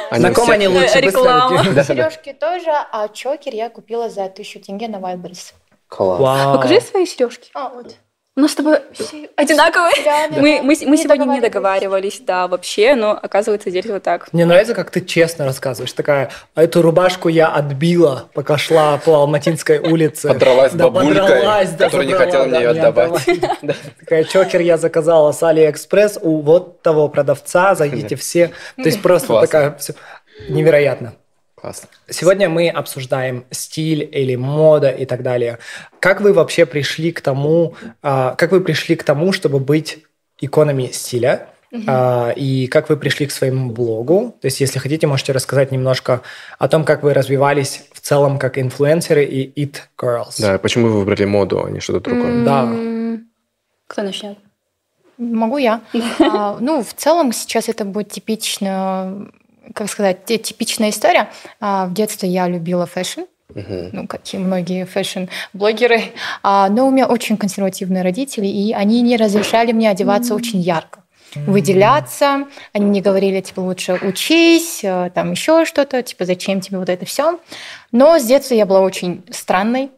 Они 0.09 0.23
На 0.23 0.33
ком 0.33 0.49
они 0.51 0.67
лучше? 0.67 0.99
Реклама. 0.99 1.63
Да, 1.63 1.73
да. 1.73 1.83
Сережки 1.83 2.33
тоже, 2.33 2.71
а 2.91 3.07
чокер 3.07 3.53
я 3.53 3.69
купила 3.69 4.09
за 4.09 4.25
1000 4.25 4.59
тенге 4.59 4.87
на 4.87 4.97
Wildberries. 4.97 5.53
Класс. 5.87 6.19
Вау. 6.19 6.55
Покажи 6.55 6.81
свои 6.81 7.05
сережки. 7.05 7.49
А, 7.53 7.69
вот. 7.69 7.95
У 8.37 8.41
нас 8.41 8.51
с 8.51 8.55
тобой 8.55 8.79
все 8.91 9.29
одинаковые. 9.37 9.93
Да, 10.05 10.27
да, 10.27 10.41
Мы, 10.41 10.57
да. 10.57 10.63
мы, 10.63 10.75
мы 10.81 10.97
Не 10.97 11.03
сегодня 11.03 11.25
не 11.25 11.39
договаривались. 11.39 12.19
да, 12.19 12.47
вообще, 12.47 12.95
но 12.95 13.11
оказывается 13.11 13.69
здесь 13.69 13.85
вот 13.85 14.03
так. 14.03 14.31
Мне 14.33 14.45
нравится, 14.45 14.75
как 14.75 14.91
ты 14.91 14.99
честно 14.99 15.45
рассказываешь. 15.45 15.93
Такая, 15.93 16.29
а 16.53 16.63
эту 16.63 16.81
рубашку 16.81 17.29
я 17.29 17.47
отбила, 17.47 18.29
пока 18.33 18.57
шла 18.57 18.97
по 18.97 19.15
Алматинской 19.21 19.79
улице. 19.79 20.27
Подралась 20.27 20.73
да, 20.73 20.89
бабулькой, 20.89 21.21
подралась, 21.21 21.69
да, 21.71 21.85
которая 21.85 22.07
не 22.07 22.13
хотела 22.13 22.43
мне 22.43 22.51
да, 22.51 22.59
ее 22.59 22.73
не 22.73 22.79
отдавать. 22.79 23.27
отдавать. 23.27 23.77
Такая, 24.01 24.23
чокер 24.25 24.59
я 24.59 24.77
заказала 24.77 25.31
с 25.31 25.41
Алиэкспресс 25.41 26.19
у 26.21 26.41
вот 26.41 26.81
того 26.81 27.07
продавца, 27.07 27.73
зайдите 27.73 28.17
все. 28.17 28.51
То 28.75 28.83
есть 28.83 29.01
просто 29.01 29.39
такая, 29.39 29.77
невероятно. 30.49 31.13
Классно. 31.65 31.89
Сегодня 32.11 32.47
мы 32.47 32.69
обсуждаем 32.69 33.45
стиль 33.49 34.07
или 34.11 34.35
мода 34.35 34.91
и 34.91 35.05
так 35.05 35.23
далее. 35.23 35.57
Как 35.99 36.21
вы 36.21 36.31
вообще 36.31 36.67
пришли 36.67 37.11
к 37.11 37.21
тому, 37.21 37.73
а, 38.03 38.35
как 38.35 38.51
вы 38.51 38.61
пришли 38.61 38.95
к 38.95 39.03
тому, 39.03 39.31
чтобы 39.31 39.59
быть 39.59 40.03
иконами 40.39 40.91
стиля? 40.93 41.47
А, 41.87 42.29
и 42.35 42.67
как 42.67 42.87
вы 42.89 42.97
пришли 42.97 43.25
к 43.25 43.31
своему 43.31 43.71
блогу? 43.71 44.35
То 44.41 44.45
есть, 44.45 44.61
если 44.61 44.77
хотите, 44.77 45.07
можете 45.07 45.31
рассказать 45.31 45.71
немножко 45.71 46.21
о 46.59 46.67
том, 46.67 46.85
как 46.85 47.01
вы 47.01 47.15
развивались 47.15 47.85
в 47.93 47.99
целом 47.99 48.37
как 48.37 48.59
инфлюенсеры 48.59 49.25
и 49.25 49.65
it 49.65 49.77
girls. 49.97 50.35
Да, 50.39 50.59
почему 50.59 50.89
вы 50.89 50.99
выбрали 50.99 51.25
моду, 51.25 51.65
а 51.65 51.71
не 51.71 51.79
что-то 51.79 52.11
другое? 52.11 52.45
Да. 52.45 52.61
М, 52.61 53.27
Кто 53.87 54.03
начнет? 54.03 54.37
Могу 55.17 55.57
я. 55.57 55.81
А, 56.19 56.57
ну, 56.59 56.83
в 56.83 56.93
целом 56.93 57.33
сейчас 57.33 57.69
это 57.69 57.85
будет 57.85 58.11
типично, 58.11 59.31
как 59.73 59.89
сказать, 59.89 60.25
те- 60.25 60.37
типичная 60.37 60.89
история. 60.89 61.29
А, 61.59 61.85
в 61.87 61.93
детстве 61.93 62.29
я 62.29 62.47
любила 62.47 62.85
fashion, 62.85 63.21
ну, 63.53 64.07
как 64.07 64.21
и 64.33 64.37
многие 64.37 64.85
fashion-блогеры. 64.85 66.01
А, 66.43 66.69
но 66.69 66.87
у 66.87 66.91
меня 66.91 67.07
очень 67.07 67.37
консервативные 67.37 68.03
родители, 68.03 68.47
и 68.47 68.73
они 68.73 69.01
не 69.01 69.17
разрешали 69.17 69.71
мне 69.71 69.89
одеваться 69.89 70.35
очень 70.35 70.59
ярко 70.59 70.99
выделяться. 71.35 72.45
Они 72.73 72.85
мне 72.85 73.01
говорили, 73.01 73.41
типа, 73.41 73.59
лучше 73.59 73.99
учись, 74.01 74.79
э, 74.83 75.11
там 75.13 75.31
еще 75.31 75.65
что-то, 75.65 76.01
типа, 76.01 76.23
зачем 76.25 76.61
тебе 76.61 76.77
вот 76.77 76.89
это 76.89 77.05
все. 77.05 77.39
Но 77.91 78.17
с 78.19 78.23
детства 78.23 78.55
я 78.55 78.65
была 78.65 78.79
очень 78.81 79.23
странной. 79.31 79.91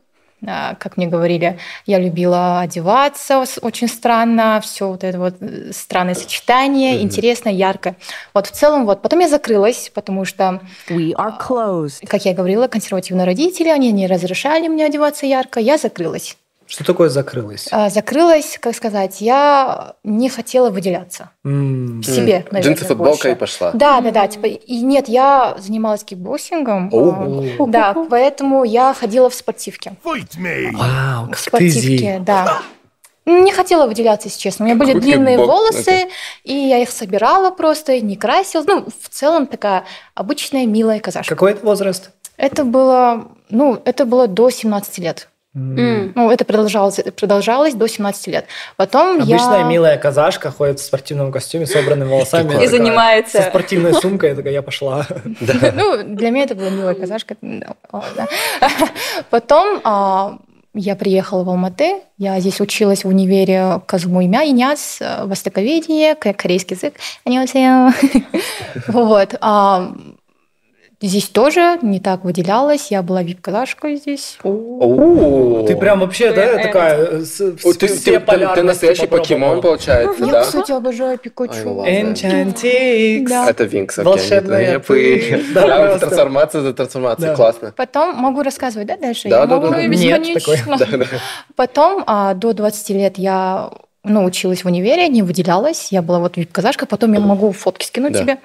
А, 0.46 0.76
Как 0.76 0.98
мне 0.98 1.08
говорили, 1.08 1.58
я 1.88 1.98
любила 2.00 2.60
одеваться 2.60 3.44
очень 3.62 3.88
странно, 3.88 4.60
все 4.64 4.88
вот 4.88 5.04
это 5.04 5.18
вот 5.18 5.36
э, 5.42 5.72
странное 5.74 6.14
сочетание, 6.14 6.94
Мгм. 6.96 7.04
интересно, 7.06 7.50
ярко. 7.50 7.96
Вот 8.34 8.46
в 8.48 8.52
целом 8.52 8.86
вот. 8.86 9.02
Потом 9.02 9.20
я 9.20 9.28
закрылась, 9.30 9.90
потому 9.94 10.26
что 10.26 10.62
We 10.90 11.14
are 11.14 11.34
closed. 11.40 12.06
как 12.08 12.26
я 12.26 12.34
говорила, 12.34 12.68
консервативные 12.68 13.26
родители, 13.26 13.70
они 13.70 13.92
не 13.92 14.06
разрешали 14.06 14.68
мне 14.68 14.86
одеваться 14.86 15.26
ярко, 15.26 15.60
я 15.60 15.78
закрылась. 15.78 16.38
Что 16.68 16.84
такое 16.84 17.10
закрылось? 17.10 17.68
А, 17.72 17.90
Закрылась, 17.90 18.58
как 18.60 18.76
сказать, 18.76 19.22
я 19.22 19.96
не 20.04 20.30
хотела 20.30 20.70
выделяться 20.70 21.32
М. 21.46 22.02
в 22.02 22.06
себе, 22.06 22.34
М. 22.40 22.44
наверное, 22.52 22.62
Джинсы, 22.62 22.86
футболка 22.86 23.12
больше. 23.12 23.32
и 23.32 23.36
пошла. 23.36 23.72
Да, 23.74 24.02
да, 24.02 24.12
да, 24.12 24.28
типа, 24.28 24.48
и 24.48 24.82
нет, 24.82 25.08
я 25.08 25.56
занималась 25.60 26.04
кикбоксингом, 26.04 26.90
а, 26.94 27.66
да, 27.68 27.96
поэтому 28.10 28.64
я 28.66 28.94
ходила 28.94 29.30
в 29.30 29.34
спортивке. 29.34 29.94
Вау, 30.04 31.26
В 31.28 31.30
как 31.30 31.60
ты, 31.60 31.70
Зи. 31.70 31.80
спортивке, 31.80 32.20
да. 32.26 32.62
Не 33.26 33.52
хотела 33.52 33.88
выделяться, 33.88 34.30
если 34.30 34.40
честно. 34.40 34.64
У 34.64 34.68
меня 34.68 34.78
были 34.78 34.94
Какой 34.94 35.02
длинные 35.02 35.38
кикбокс, 35.38 35.50
волосы, 35.76 36.08
и 36.46 36.54
я 36.54 36.78
их 36.82 36.90
собирала 36.90 37.52
просто, 37.52 38.00
не 38.00 38.16
красила. 38.16 38.64
Ну, 38.66 38.86
в 38.86 39.10
целом 39.10 39.48
такая 39.48 39.84
обычная 40.16 40.66
милая 40.66 41.02
казашка. 41.02 41.36
Какой 41.36 41.52
это 41.52 41.66
возраст? 41.66 42.12
Это 42.38 42.64
было, 42.64 43.28
ну, 43.50 43.82
это 43.84 44.06
было 44.06 44.28
до 44.28 44.50
17 44.50 45.00
лет. 45.00 45.28
Mm. 45.58 46.12
Ну, 46.14 46.30
это 46.30 46.46
продолжалось, 46.46 47.00
продолжалось 47.16 47.74
до 47.74 47.88
17 47.88 48.28
лет. 48.28 48.46
Потом 48.76 49.18
Обычная 49.18 49.60
я... 49.60 49.64
милая 49.64 49.98
казашка 49.98 50.52
ходит 50.52 50.80
в 50.80 50.84
спортивном 50.84 51.32
костюме, 51.32 51.66
собранными 51.66 52.10
волосами. 52.10 52.64
И 52.64 52.68
занимается. 52.68 53.42
Со 53.42 53.50
спортивной 53.50 53.94
сумкой, 53.96 54.36
такая, 54.36 54.54
я 54.54 54.62
пошла. 54.62 55.06
Ну, 55.78 56.04
для 56.04 56.30
меня 56.30 56.44
это 56.44 56.56
была 56.56 56.70
милая 56.70 56.94
казашка. 56.94 57.36
Потом 59.30 59.82
а, 59.84 60.38
я 60.74 60.96
приехала 60.96 61.44
в 61.44 61.50
Алматы, 61.50 62.02
я 62.18 62.40
здесь 62.40 62.62
училась 62.62 63.04
в 63.04 63.08
универе 63.08 63.82
Казму 63.88 64.22
имя 64.22 64.48
Иняс, 64.48 64.98
э, 65.02 65.26
востоковедение, 65.26 66.16
корейский 66.16 66.76
язык. 66.76 66.94
Вот. 68.88 69.36
А, 69.42 69.92
здесь 71.02 71.30
тоже 71.30 71.78
не 71.82 72.00
так 72.00 72.24
выделялась. 72.24 72.90
Я 72.92 73.02
была 73.04 73.22
вип-казашкой 73.24 73.98
здесь. 73.98 74.38
Ты 74.42 75.76
прям 75.76 76.00
вообще, 76.00 76.32
да, 76.32 76.42
Э, 76.44 76.64
такая... 76.64 76.98
э, 76.98 77.18
О, 77.20 77.26
с- 77.26 77.78
Ты, 77.78 78.64
настоящий 78.64 79.08
покемон, 79.08 79.62
получается, 79.62 80.26
Я, 80.26 80.32
да? 80.32 80.42
кстати, 80.42 80.72
обожаю 80.72 81.18
Пикачу. 81.18 81.84
Enchantix. 81.86 83.50
Это 83.50 83.64
Винкс, 83.66 84.00
окей. 84.00 84.12
Волшебная 84.12 84.80
Прям 84.80 84.82
просто. 85.54 86.00
трансформация 86.00 86.62
за 86.62 86.74
трансформацией, 86.74 87.36
классно. 87.36 87.74
Потом 87.76 88.16
могу 88.16 88.42
рассказывать, 88.42 88.88
да, 88.88 88.98
дальше? 88.98 89.30
Да, 89.30 89.42
Я 89.42 89.46
да, 89.46 89.56
могу 89.56 89.70
да. 89.70 89.84
Нет, 89.84 90.22
бесконечно. 90.22 90.78
такой. 90.78 91.08
Потом 91.56 92.04
а, 92.08 92.34
до 92.34 92.54
20 92.54 92.90
лет 92.92 93.18
я 93.18 93.70
ну, 94.08 94.26
училась 94.26 94.64
в 94.64 94.68
универе, 94.68 95.08
не 95.08 95.22
выделялась. 95.24 95.92
Я 95.92 96.02
была 96.02 96.20
вот 96.20 96.38
вип-казашка. 96.38 96.86
Потом 96.86 97.14
я 97.14 97.20
могу 97.20 97.52
фотки 97.52 97.86
скинуть 97.86 98.14
Да. 98.14 98.20
тебе. 98.20 98.38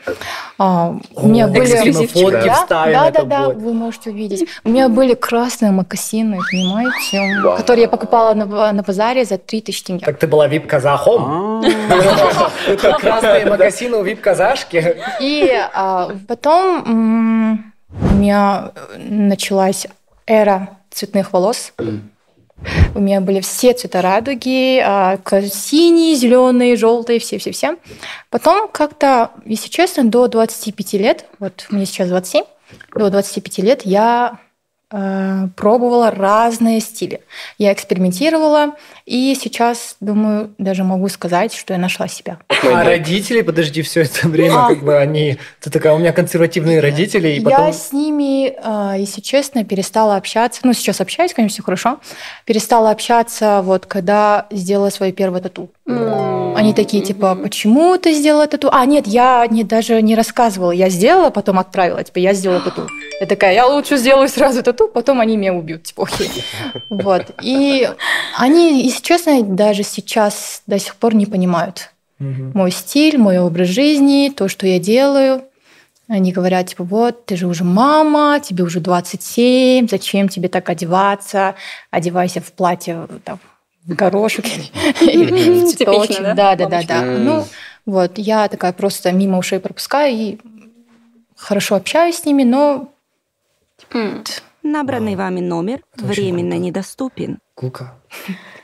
А, 0.59 0.95
у 1.15 1.29
меня 1.29 1.49
были... 1.49 1.65
эксклюзивчик. 1.65 2.11
фотки 2.13 2.47
Да, 2.47 2.55
вставим, 2.55 2.93
да, 2.93 3.11
да, 3.11 3.23
да, 3.25 3.47
будет. 3.47 3.57
вы 3.59 3.73
можете 3.73 4.11
увидеть. 4.11 4.49
У 4.65 4.69
меня 4.69 4.89
были 4.89 5.15
красные 5.15 5.73
мокасины, 5.73 6.39
понимаете, 6.51 7.41
Вау. 7.43 7.57
которые 7.57 7.83
я 7.83 7.89
покупала 7.89 8.35
на, 8.35 8.73
на 8.73 8.83
базаре 8.83 9.25
за 9.25 9.39
3000 9.39 9.85
тенге. 9.85 10.07
Так 10.07 10.19
ты 10.19 10.27
была 10.27 10.47
вип-казахом? 10.49 11.63
Это 12.69 12.93
красные 13.01 13.47
магазины 13.47 13.97
у 13.97 14.03
вип-казашки. 14.03 14.97
И 15.21 15.51
а, 15.75 16.11
потом 16.29 17.59
у 18.11 18.15
меня 18.15 18.73
началась 18.97 19.87
эра 20.27 20.79
цветных 20.91 21.33
волос. 21.33 21.73
У 22.95 23.01
меня 23.01 23.21
были 23.21 23.41
все 23.41 23.73
цвета 23.73 24.03
радуги, 24.03 24.79
а, 24.85 25.19
синие, 25.51 26.15
зеленые, 26.15 26.77
желтые, 26.77 27.19
все-все-все. 27.19 27.77
Потом 28.31 28.69
как-то, 28.69 29.31
если 29.45 29.69
честно, 29.69 30.05
до 30.05 30.29
25 30.29 30.93
лет, 30.95 31.27
вот 31.39 31.67
мне 31.71 31.87
сейчас 31.87 32.09
27, 32.09 32.45
до 32.95 33.11
25 33.11 33.59
лет 33.59 33.83
я 33.85 34.39
пробовала 35.57 36.11
разные 36.11 36.81
стили. 36.81 37.21
Я 37.59 37.73
экспериментировала, 37.73 38.77
и 39.07 39.35
сейчас, 39.41 39.97
думаю, 40.01 40.55
даже 40.59 40.85
могу 40.85 41.09
сказать, 41.09 41.55
что 41.55 41.73
я 41.73 41.79
нашла 41.79 42.09
себя. 42.09 42.39
А 42.49 42.85
родители, 42.85 43.41
подожди, 43.43 43.83
все 43.83 44.03
это 44.03 44.29
время, 44.29 44.67
А. 44.67 44.69
как 44.69 44.85
бы 44.85 44.97
они... 44.97 45.39
Ты 45.61 45.71
такая, 45.71 45.95
у 45.95 45.99
меня 45.99 46.13
консервативные 46.13 46.81
родители, 46.81 47.29
и 47.31 47.41
потом... 47.41 47.67
Я 47.67 47.73
с 47.73 47.93
ними, 47.93 48.55
а, 48.63 48.95
если 48.97 49.21
честно, 49.21 49.65
перестала 49.65 50.17
общаться. 50.17 50.61
Ну, 50.65 50.73
сейчас 50.73 51.01
общаюсь, 51.01 51.35
конечно, 51.35 51.55
все 51.55 51.63
хорошо. 51.63 52.01
Перестала 52.45 52.91
общаться, 52.91 53.61
вот 53.63 53.87
когда 53.87 54.47
сделала 54.51 54.91
свое 54.91 55.13
первое 55.13 55.41
тату. 55.41 55.71
Они 55.85 56.75
такие, 56.75 57.03
типа, 57.03 57.35
почему 57.35 57.97
ты 57.99 58.13
сделала 58.13 58.47
тату? 58.47 58.69
А, 58.71 58.87
нет, 58.87 59.07
я 59.07 59.47
не, 59.51 59.65
даже 59.65 60.01
не 60.01 60.15
рассказывала. 60.15 60.71
Я 60.71 60.91
сделала, 60.91 61.31
потом 61.31 61.59
отправила. 61.59 62.03
Типа, 62.05 62.19
я 62.19 62.35
сделала 62.35 62.61
тату. 62.61 62.87
Я 63.21 63.27
такая, 63.27 63.55
я 63.55 63.67
лучше 63.67 63.97
сделаю 63.97 64.29
сразу 64.29 64.63
тату, 64.63 64.89
потом 64.89 65.21
они 65.21 65.37
меня 65.37 65.55
убьют. 65.55 65.83
Типа, 65.85 66.05
окей. 66.05 66.31
Вот. 66.89 67.33
И 67.43 67.89
они, 68.37 68.85
если 68.85 69.03
честно, 69.03 69.43
даже 69.43 69.83
сейчас 69.83 70.63
до 70.67 70.79
сих 70.79 70.95
пор 70.97 71.15
не 71.15 71.27
понимают 71.27 71.91
мой 72.19 72.71
стиль, 72.71 73.19
мой 73.19 73.39
образ 73.39 73.69
жизни, 73.69 74.33
то, 74.35 74.49
что 74.49 74.67
я 74.67 74.79
делаю. 74.79 75.45
Они 76.09 76.33
говорят, 76.33 76.67
типа, 76.67 76.85
вот, 76.85 77.27
ты 77.27 77.37
же 77.37 77.47
уже 77.47 77.65
мама, 77.65 78.39
тебе 78.41 78.65
уже 78.65 78.81
27, 78.81 79.89
зачем 79.89 80.29
тебе 80.29 80.49
так 80.49 80.69
одеваться? 80.69 81.55
Одевайся 81.91 82.41
в 82.41 82.53
платье 82.53 83.09
там, 83.25 83.41
горошек 83.87 84.45
или 85.01 85.67
Типично, 85.67 85.67
цветочек. 85.69 86.23
да? 86.23 86.55
Да, 86.57 86.67
да, 86.69 86.83
да. 86.83 87.03
Ну, 87.03 87.45
вот, 87.87 88.13
я 88.19 88.49
такая 88.49 88.73
просто 88.73 89.13
мимо 89.13 89.39
ушей 89.39 89.61
пропускаю 89.61 90.13
и 90.15 90.39
хорошо 91.37 91.77
общаюсь 91.77 92.17
с 92.19 92.25
ними, 92.25 92.45
но 92.45 92.89
М. 93.93 94.23
Набранный 94.63 95.17
вами 95.17 95.41
номер 95.41 95.81
временно 95.97 96.55
недоступен. 96.55 97.41
Кука, 97.55 97.95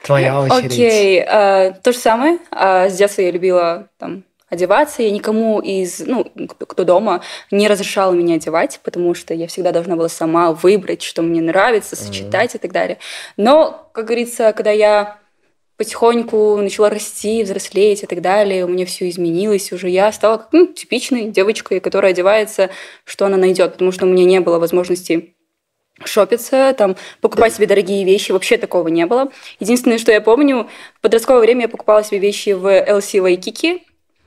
твоя 0.04 0.40
очередь. 0.40 0.72
Окей, 0.72 1.18
э, 1.20 1.72
то 1.82 1.92
же 1.92 1.98
самое. 1.98 2.38
А, 2.52 2.88
С 2.88 2.96
детства 2.96 3.22
я 3.22 3.32
любила 3.32 3.88
там 3.98 4.22
одеваться. 4.50 5.02
Я 5.02 5.10
никому 5.10 5.60
из, 5.60 6.00
ну, 6.00 6.24
кто- 6.48 6.84
дома, 6.84 7.22
не 7.50 7.68
разрешала 7.68 8.12
меня 8.12 8.36
одевать, 8.36 8.80
потому 8.82 9.14
что 9.14 9.34
я 9.34 9.46
всегда 9.46 9.72
должна 9.72 9.96
была 9.96 10.08
сама 10.08 10.52
выбрать, 10.52 11.02
что 11.02 11.22
мне 11.22 11.40
нравится, 11.40 11.96
сочетать 11.96 12.54
и 12.54 12.58
так 12.58 12.72
далее. 12.72 12.98
Но, 13.36 13.90
как 13.92 14.06
говорится, 14.06 14.52
когда 14.52 14.70
я 14.70 15.18
потихоньку 15.76 16.56
начала 16.56 16.90
расти, 16.90 17.44
взрослеть 17.44 18.02
и 18.02 18.06
так 18.06 18.20
далее, 18.20 18.64
у 18.64 18.68
меня 18.68 18.84
все 18.84 19.08
изменилось, 19.08 19.72
уже 19.72 19.88
я 19.88 20.10
стала 20.12 20.38
как, 20.38 20.48
ну, 20.52 20.66
типичной 20.66 21.30
девочкой, 21.30 21.80
которая 21.80 22.12
одевается, 22.12 22.70
что 23.04 23.26
она 23.26 23.36
найдет, 23.36 23.74
потому 23.74 23.92
что 23.92 24.04
у 24.04 24.08
меня 24.08 24.24
не 24.24 24.40
было 24.40 24.58
возможности 24.58 25.34
шопиться, 26.04 26.74
там, 26.76 26.96
покупать 27.20 27.54
себе 27.54 27.66
дорогие 27.66 28.04
вещи, 28.04 28.32
вообще 28.32 28.56
такого 28.56 28.88
не 28.88 29.06
было. 29.06 29.30
Единственное, 29.60 29.98
что 29.98 30.12
я 30.12 30.20
помню, 30.20 30.68
в 30.94 31.00
подростковое 31.00 31.40
время 31.40 31.62
я 31.62 31.68
покупала 31.68 32.04
себе 32.04 32.18
вещи 32.18 32.50
в 32.50 32.66
LC 32.66 33.20
Waikiki, 33.20 33.80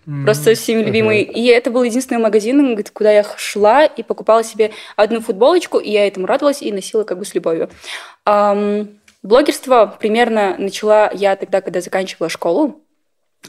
просто 0.06 0.56
всеми 0.56 0.84
любимый. 0.84 1.22
И 1.22 1.48
это 1.48 1.72
был 1.72 1.84
единственный 1.84 2.20
магазин, 2.20 2.78
куда 2.94 3.12
я 3.12 3.26
шла 3.38 3.86
и 3.86 4.04
покупала 4.04 4.44
себе 4.44 4.72
одну 4.96 5.22
футболочку, 5.22 5.78
и 5.80 5.92
я 5.92 6.08
этому 6.08 6.28
радовалась 6.28 6.62
и 6.62 6.72
носила 6.72 7.04
как 7.04 7.20
бы 7.20 7.26
с 7.26 7.36
любовью. 7.36 7.70
Ам, 8.26 8.90
блогерство 9.24 9.96
примерно 10.00 10.56
начала 10.58 11.12
я 11.14 11.36
тогда, 11.36 11.62
когда 11.62 11.82
заканчивала 11.82 12.30
школу. 12.30 12.82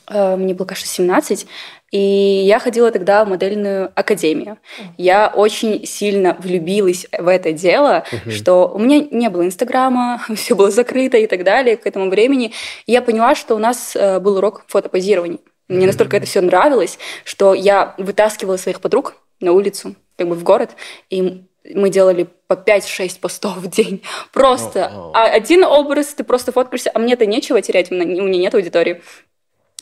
Э, 0.09 0.37
Мне 0.37 0.55
было, 0.55 0.67
кажется, 0.67 0.93
17. 0.93 1.47
И 1.91 1.99
я 1.99 2.59
ходила 2.59 2.91
тогда 2.91 3.25
в 3.25 3.29
модельную 3.29 3.93
академию. 3.95 4.59
Я 4.97 5.31
очень 5.35 5.87
сильно 5.87 6.35
влюбилась 6.39 7.07
в 7.17 7.29
это 7.29 7.53
дело, 7.53 8.05
что 8.31 8.69
у 8.69 8.79
меня 8.79 9.07
не 9.11 9.29
было 9.29 9.45
Инстаграма, 9.45 10.23
все 10.35 10.55
было 10.57 10.71
закрыто 10.71 11.19
и 11.19 11.27
так 11.27 11.45
далее 11.45 11.77
к 11.77 11.87
этому 11.87 12.09
времени. 12.09 12.53
И 12.87 12.93
я 12.93 13.03
поняла, 13.03 13.35
что 13.35 13.55
у 13.55 13.59
нас 13.59 13.95
э, 13.95 14.21
был 14.21 14.37
урок 14.39 14.65
фотопозирования. 14.69 15.39
Мне 15.73 15.87
настолько 15.87 16.17
это 16.17 16.27
все 16.27 16.41
нравилось, 16.41 16.99
что 17.25 17.55
я 17.55 17.95
вытаскивала 17.99 18.57
своих 18.57 18.81
подруг 18.81 19.15
на 19.41 19.53
улицу, 19.53 19.95
как 20.17 20.29
бы 20.29 20.35
в 20.35 20.43
город, 20.43 20.71
и 21.11 21.45
мы 21.65 21.91
делали 21.91 22.29
по 22.47 22.55
5-6 22.55 23.21
постов 23.21 23.57
в 23.57 23.69
день. 23.69 24.03
Просто 24.33 24.91
А 25.15 25.25
один 25.27 25.65
образ, 25.65 26.09
ты 26.15 26.25
просто 26.25 26.53
фоткаешься, 26.53 26.91
а 26.93 26.99
мне-то 26.99 27.27
нечего 27.27 27.61
терять, 27.63 27.91
у 27.91 27.95
меня 27.95 28.39
нет 28.39 28.55
аудитории. 28.55 29.03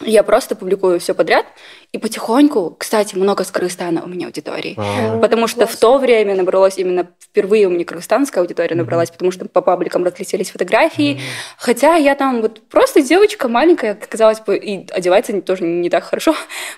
Я 0.03 0.23
просто 0.23 0.57
публикую 0.57 0.99
все 0.99 1.15
подряд, 1.15 1.45
и 1.93 1.99
потихоньку, 1.99 2.77
кстати, 2.79 3.17
много 3.17 3.43
с 3.43 3.51
Кыргызстана 3.51 4.03
у 4.05 4.09
меня 4.09 4.27
аудитории. 4.27 4.75
Потому 5.21 5.49
что 5.49 5.67
в 5.67 5.75
то 5.77 5.99
время 5.99 6.37
набралось 6.37 6.79
именно 6.79 7.09
впервые 7.21 7.67
у 7.67 7.71
меня 7.71 7.85
кыргызстанская 7.85 8.43
аудитория 8.43 8.77
набралась, 8.77 9.11
потому 9.11 9.33
что 9.33 9.47
по 9.47 9.61
пабликам 9.61 10.05
разлетелись 10.05 10.51
фотографии. 10.51 11.21
Хотя 11.59 11.97
я 11.97 12.15
там 12.15 12.43
вот 12.43 12.61
просто 12.69 13.03
девочка 13.03 13.49
маленькая, 13.49 13.95
казалось 13.95 14.41
бы, 14.41 14.57
и 14.57 14.87
одевается 14.93 15.41
тоже 15.43 15.65
не 15.65 15.91
так 15.91 16.05
хорошо. 16.05 16.35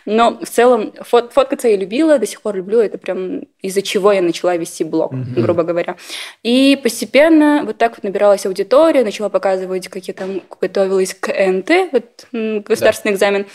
Но 0.06 0.38
в 0.42 0.48
целом 0.48 0.92
фот- 1.00 1.32
фоткаться 1.32 1.68
я 1.68 1.76
любила, 1.76 2.18
до 2.18 2.26
сих 2.26 2.40
пор 2.40 2.56
люблю. 2.56 2.80
Это 2.80 2.96
прям 2.96 3.42
из-за 3.60 3.82
чего 3.82 4.12
я 4.12 4.22
начала 4.22 4.56
вести 4.56 4.82
блог, 4.84 5.12
грубо 5.12 5.62
говоря. 5.62 5.96
И 6.42 6.78
постепенно 6.82 7.62
вот 7.64 7.76
так 7.76 7.92
вот 7.92 8.02
набиралась 8.04 8.46
аудитория, 8.46 9.04
начала 9.04 9.28
показывать, 9.28 9.88
как 9.88 10.04
я 10.08 10.14
там 10.14 10.40
готовилась 10.60 11.14
к 11.14 11.28
НТ, 11.28 11.70
вот, 11.92 12.26
государственный 12.64 13.14
экзамен. 13.14 13.46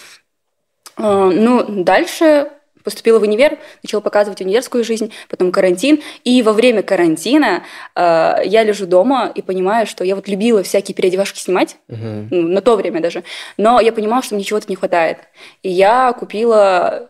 А, 0.98 1.30
Ну, 1.30 1.64
дальше 1.84 2.52
поступила 2.84 3.20
в 3.20 3.24
универ, 3.24 3.58
начала 3.84 4.00
показывать 4.00 4.40
универскую 4.40 4.82
жизнь, 4.86 5.12
потом 5.28 5.52
карантин. 5.52 6.00
И 6.24 6.42
во 6.42 6.54
время 6.54 6.84
карантина 6.84 7.64
э, 7.96 8.36
я 8.46 8.64
лежу 8.64 8.86
дома 8.86 9.30
и 9.36 9.42
понимаю, 9.42 9.86
что 9.88 10.06
я 10.06 10.16
вот 10.16 10.30
любила 10.30 10.64
всякие 10.64 10.96
переодевашки 10.96 11.38
снимать, 11.38 11.76
ну, 11.90 12.48
на 12.48 12.62
то 12.62 12.78
время 12.78 13.02
даже, 13.02 13.26
но 13.58 13.82
я 13.82 13.92
понимала, 13.92 14.24
что 14.24 14.36
мне 14.36 14.46
чего-то 14.46 14.68
не 14.70 14.78
хватает. 14.78 15.18
И 15.64 15.70
я 15.70 16.14
купила 16.14 17.10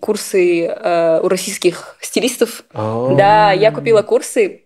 курсы 0.00 0.66
э, 0.66 1.20
у 1.22 1.28
российских 1.28 1.96
стилистов. 2.02 2.64
А. 2.74 3.14
Да, 3.14 3.52
я 3.52 3.72
купила 3.72 4.02
курсы, 4.02 4.64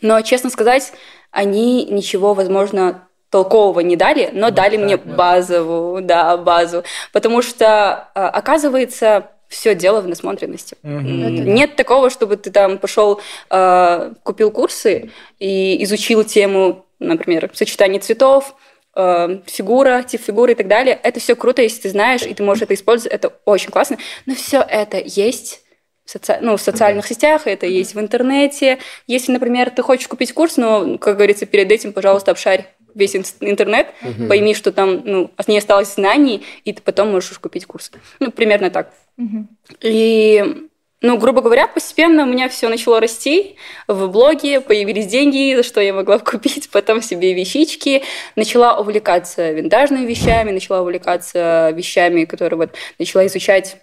но, 0.00 0.22
честно 0.22 0.48
сказать, 0.48 0.94
они 1.30 1.84
ничего, 1.84 2.32
возможно, 2.32 3.06
толкового 3.32 3.80
не 3.80 3.96
дали, 3.96 4.28
но 4.32 4.50
дали 4.50 4.76
мне 4.76 4.98
базовую, 4.98 6.02
да, 6.02 6.36
базу. 6.36 6.84
Потому 7.12 7.40
что, 7.40 8.10
а, 8.14 8.28
оказывается, 8.28 9.30
все 9.48 9.74
дело 9.74 10.02
в 10.02 10.08
насмотренности. 10.08 10.76
Мгм. 10.82 11.54
Нет 11.54 11.74
такого, 11.76 12.10
чтобы 12.10 12.36
ты 12.36 12.50
там 12.50 12.78
пошел, 12.78 13.20
э, 13.50 14.12
купил 14.22 14.50
курсы 14.50 15.10
и 15.38 15.82
изучил 15.84 16.24
тему, 16.24 16.84
например, 16.98 17.50
сочетание 17.54 18.00
цветов, 18.00 18.54
э, 18.94 19.38
фигура, 19.46 20.02
тип 20.02 20.22
фигуры 20.22 20.52
и 20.52 20.54
так 20.54 20.68
далее. 20.68 20.98
Это 21.02 21.18
все 21.18 21.34
круто, 21.34 21.62
если 21.62 21.82
ты 21.82 21.88
знаешь, 21.90 22.22
и 22.22 22.34
ты 22.34 22.42
можешь 22.42 22.62
это 22.62 22.74
использовать, 22.74 23.12
это 23.12 23.32
очень 23.46 23.70
классно. 23.70 23.96
Но 24.26 24.34
все 24.34 24.58
это 24.60 24.98
есть 24.98 25.62
в, 26.04 26.14
соци- 26.14 26.38
ну, 26.40 26.56
в 26.56 26.60
социальных 26.60 27.06
сетях, 27.06 27.46
это 27.46 27.66
есть 27.66 27.94
в 27.94 28.00
интернете. 28.00 28.78
Если, 29.06 29.32
например, 29.32 29.70
ты 29.70 29.82
хочешь 29.82 30.08
купить 30.08 30.32
курс, 30.32 30.56
но, 30.56 30.98
как 30.98 31.16
говорится, 31.16 31.46
перед 31.46 31.70
этим, 31.70 31.92
пожалуйста, 31.92 32.30
обшарь 32.30 32.66
весь 32.94 33.14
ин- 33.16 33.24
интернет, 33.40 33.88
пойми, 34.28 34.54
что 34.54 34.72
там 34.72 35.02
ну, 35.04 35.30
не 35.46 35.58
осталось 35.58 35.94
знаний, 35.94 36.42
и 36.64 36.72
ты 36.72 36.82
потом 36.82 37.10
можешь 37.10 37.38
купить 37.38 37.66
курс. 37.66 37.90
Ну, 38.20 38.30
примерно 38.30 38.70
так. 38.70 38.92
Мгм. 39.16 39.48
И 39.80 40.68
ну, 41.04 41.18
грубо 41.18 41.42
говоря, 41.42 41.66
постепенно 41.66 42.22
у 42.22 42.26
меня 42.26 42.48
все 42.48 42.68
начало 42.68 43.00
расти. 43.00 43.56
В 43.88 44.06
блоге 44.06 44.60
появились 44.60 45.06
деньги, 45.06 45.56
за 45.56 45.64
что 45.64 45.80
я 45.80 45.92
могла 45.92 46.18
купить 46.20 46.70
потом 46.70 47.02
себе 47.02 47.34
вещички. 47.34 48.02
Начала 48.36 48.78
увлекаться 48.78 49.50
винтажными 49.50 50.06
вещами, 50.06 50.52
начала 50.52 50.80
увлекаться 50.80 51.70
вещами, 51.74 52.24
которые 52.24 52.56
вот 52.56 52.70
начала 53.00 53.26
изучать 53.26 53.78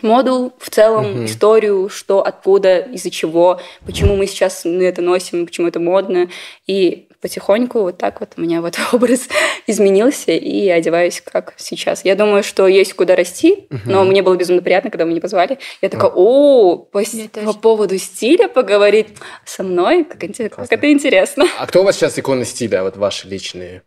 моду 0.00 0.52
в 0.58 0.70
целом, 0.70 1.12
Мгм. 1.12 1.24
историю, 1.26 1.88
что, 1.88 2.24
откуда, 2.26 2.78
из-за 2.78 3.10
чего, 3.10 3.60
почему 3.86 4.16
мы 4.16 4.26
сейчас 4.26 4.64
это 4.64 5.02
носим, 5.02 5.46
почему 5.46 5.68
это 5.68 5.78
модно. 5.80 6.28
И 6.66 7.08
потихоньку 7.22 7.82
вот 7.82 7.98
так 7.98 8.20
вот 8.20 8.32
у 8.36 8.40
меня 8.40 8.60
вот 8.60 8.78
образ 8.92 9.28
изменился, 9.66 10.32
и 10.32 10.64
я 10.64 10.74
одеваюсь 10.74 11.22
как 11.22 11.54
сейчас. 11.56 12.04
Я 12.04 12.16
думаю, 12.16 12.42
что 12.42 12.66
есть 12.66 12.92
куда 12.92 13.16
расти, 13.16 13.68
но 13.86 14.04
мне 14.04 14.22
было 14.22 14.36
безумно 14.36 14.60
приятно, 14.60 14.90
когда 14.90 15.04
меня 15.04 15.20
позвали. 15.20 15.58
Я 15.80 15.88
такая, 15.88 16.10
о, 16.14 16.76
по, 16.76 17.02
по 17.44 17.52
поводу 17.54 17.96
стиля 17.96 18.48
поговорить 18.48 19.08
со 19.46 19.62
мной, 19.62 20.04
как, 20.04 20.20
как 20.50 20.72
это 20.72 20.92
интересно. 20.92 21.46
А 21.58 21.66
кто 21.66 21.80
у 21.80 21.84
вас 21.84 21.96
сейчас 21.96 22.18
иконы 22.18 22.44
стиля, 22.44 22.82
вот 22.82 22.96
ваши 22.96 23.28
личные? 23.28 23.82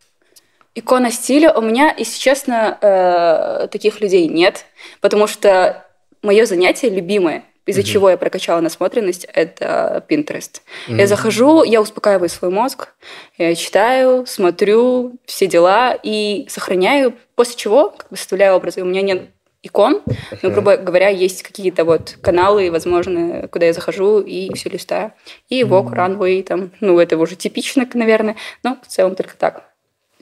Икона 0.73 1.11
стиля 1.11 1.53
у 1.53 1.61
меня, 1.61 1.93
если 1.97 2.19
честно, 2.19 2.77
э, 2.81 3.67
таких 3.69 4.01
людей 4.01 4.27
нет, 4.27 4.65
потому 4.99 5.27
что 5.27 5.85
мое 6.21 6.45
занятие 6.45 6.89
любимое, 6.89 7.45
из-за 7.65 7.81
Мгм. 7.81 7.87
чего 7.87 8.09
я 8.09 8.17
прокачала 8.17 8.61
насмотренность, 8.61 9.25
это 9.33 10.03
Pinterest. 10.09 10.61
Я 10.87 10.95
Мгм. 10.95 11.07
захожу, 11.07 11.63
я 11.63 11.81
успокаиваю 11.81 12.29
свой 12.29 12.51
мозг, 12.51 12.89
я 13.37 13.53
читаю, 13.55 14.25
смотрю 14.25 15.13
все 15.25 15.47
дела 15.47 15.97
и 16.01 16.45
сохраняю, 16.49 17.15
после 17.35 17.55
чего 17.55 17.89
как 17.89 18.09
бы 18.09 18.17
составляю 18.17 18.55
образы. 18.55 18.81
У 18.81 18.85
меня 18.85 19.01
нет 19.01 19.29
икон, 19.63 20.03
но, 20.43 20.51
грубо 20.51 20.77
говоря, 20.77 21.09
есть 21.09 21.41
какие-то 21.41 21.85
вот 21.85 22.17
каналы, 22.21 22.69
возможно, 22.69 23.47
куда 23.47 23.65
я 23.65 23.73
захожу 23.73 24.19
и 24.19 24.53
все 24.53 24.69
листаю. 24.69 25.13
И 25.49 25.63
Vogue, 25.63 25.91
Runway, 25.91 26.43
там, 26.43 26.71
ну, 26.81 26.99
это 26.99 27.17
уже 27.17 27.35
типично, 27.35 27.87
наверное, 27.95 28.35
но 28.61 28.77
в 28.83 28.87
целом 28.87 29.15
только 29.15 29.35
так. 29.35 29.63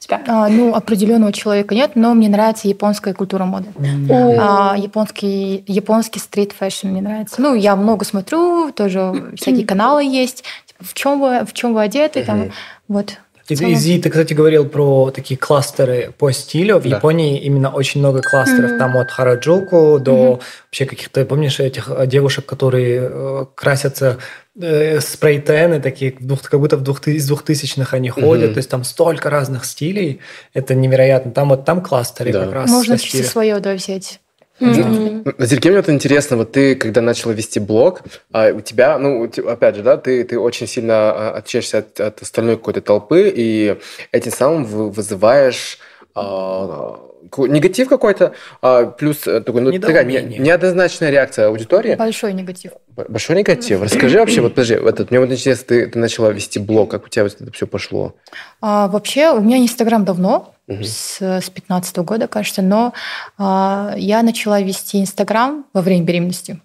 Тебя? 0.04 0.22
А, 0.28 0.50
ну, 0.50 0.76
определенного 0.76 1.32
человека 1.32 1.74
нет, 1.76 1.92
но 1.96 2.14
мне 2.14 2.28
нравится 2.28 2.68
японская 2.68 3.14
культура 3.14 3.46
моды. 3.46 3.68
А, 4.10 4.76
японский, 4.78 5.64
японский 5.66 6.20
street 6.20 6.52
fashion 6.52 6.88
мне 6.90 7.02
нравится. 7.02 7.42
Ну, 7.42 7.56
я 7.56 7.76
много 7.78 8.04
смотрю, 8.04 8.72
тоже 8.74 9.32
всякие 9.38 9.66
каналы 9.68 10.04
есть. 10.04 10.44
Типа, 10.66 10.84
в 10.84 10.94
чем 10.94 11.22
вы, 11.22 11.46
в 11.46 11.54
чем 11.54 11.74
вы 11.74 11.82
одеты, 11.84 12.24
там, 12.24 12.40
Мгм. 12.40 12.52
вот. 12.90 13.18
И, 13.50 13.54
и 13.56 13.76
Зи, 13.76 14.00
ты, 14.00 14.10
кстати, 14.10 14.34
говорил 14.34 14.66
про 14.66 15.12
такие 15.12 15.38
кластеры 15.38 16.14
по 16.18 16.32
стилю. 16.32 16.80
В 16.80 16.84
Да. 16.84 16.96
Японии 16.98 17.40
именно 17.40 17.70
очень 17.70 18.00
много 18.00 18.22
кластеров. 18.22 18.72
Мгм. 18.72 18.80
Там 18.80 18.98
от 18.98 19.12
Хараджуку 19.12 20.00
до 20.00 20.40
вообще 20.68 20.86
каких-то, 20.86 21.26
помнишь, 21.26 21.60
этих 21.60 21.90
э, 21.90 22.08
девушек, 22.08 22.46
которые 22.46 23.10
э, 23.12 23.46
красятся 23.56 24.18
э, 24.60 25.00
spray 25.02 25.42
tan 25.42 25.66
ы, 25.66 25.82
такие, 25.82 26.12
как 26.12 26.60
будто 26.60 26.78
в 26.78 26.82
двух, 26.84 27.06
из 27.08 27.28
двухтысячных 27.28 27.94
они 27.94 28.10
ходят. 28.10 28.46
Мгм. 28.46 28.54
То 28.54 28.58
есть 28.60 28.70
там 28.70 28.84
столько 28.86 29.30
разных 29.30 29.66
стилей. 29.66 30.22
Это 30.54 30.74
невероятно. 30.74 31.32
Там 31.32 31.50
вот 31.50 31.66
там 31.66 31.82
кластеры 31.82 32.32
Да. 32.32 32.46
как 32.46 32.54
раз 32.54 32.70
Можно 32.70 32.98
стиля. 32.98 33.24
свое 33.26 33.60
да, 33.60 33.74
взять. 33.74 34.20
Мгм. 34.60 35.26
Назерке, 35.38 35.70
мне 35.70 35.80
вот 35.80 35.90
интересно, 35.90 36.38
вот 36.38 36.52
ты, 36.52 36.76
когда 36.76 37.02
начала 37.02 37.32
вести 37.32 37.60
блог, 37.60 38.02
а 38.32 38.52
у 38.52 38.62
тебя, 38.62 38.98
ну, 39.00 39.26
опять 39.48 39.76
же, 39.76 39.84
да, 39.84 39.98
ты, 39.98 40.24
ты 40.24 40.40
очень 40.40 40.68
сильно 40.68 40.94
а, 41.12 41.34
отличаешься 41.38 41.80
от, 41.80 42.00
от 42.00 42.22
остальной 42.22 42.58
какой-то 42.58 42.82
толпы, 42.82 43.32
и 43.36 43.78
этим 44.12 44.32
самым 44.32 44.66
вы- 44.66 44.90
вызываешь 44.92 45.80
а, 46.16 47.00
негатив 47.38 47.90
какой-то, 47.90 48.34
а, 48.62 48.86
плюс 48.86 49.26
э, 49.28 49.42
такой, 49.42 49.62
ну, 49.62 49.72
такая 49.80 50.06
неоднозначная 50.06 51.10
реакция 51.10 51.48
аудитории. 51.48 51.96
Большой 51.96 52.34
негатив. 52.34 52.74
Большой 52.96 53.38
негатив. 53.38 53.82
Расскажи 53.82 54.20
вообще, 54.20 54.42
вот 54.42 54.56
подожди, 54.56 54.76
вот 54.76 55.00
это, 55.00 55.08
мне 55.10 55.20
вот 55.20 55.32
интересно, 55.32 55.66
ты, 55.68 55.88
ты 55.88 56.00
начала 56.00 56.32
вести 56.32 56.60
блог, 56.60 56.92
как 56.92 57.06
у 57.06 57.10
тебя 57.10 57.24
вот 57.24 57.36
это 57.40 57.52
все 57.52 57.68
пошло? 57.68 58.16
А, 58.62 58.88
вообще, 58.88 59.32
у 59.32 59.42
меня 59.42 59.58
Инстаграм 59.58 60.06
давно, 60.06 60.54
с, 60.68 61.22
с 61.22 61.50
15 61.50 61.98
года, 61.98 62.28
кажется, 62.28 62.62
но 62.62 62.94
а, 63.38 63.94
я 63.98 64.24
начала 64.24 64.62
вести 64.62 65.02
Инстаграм 65.02 65.66
во 65.74 65.82
время 65.82 66.06
беременности 66.06 66.60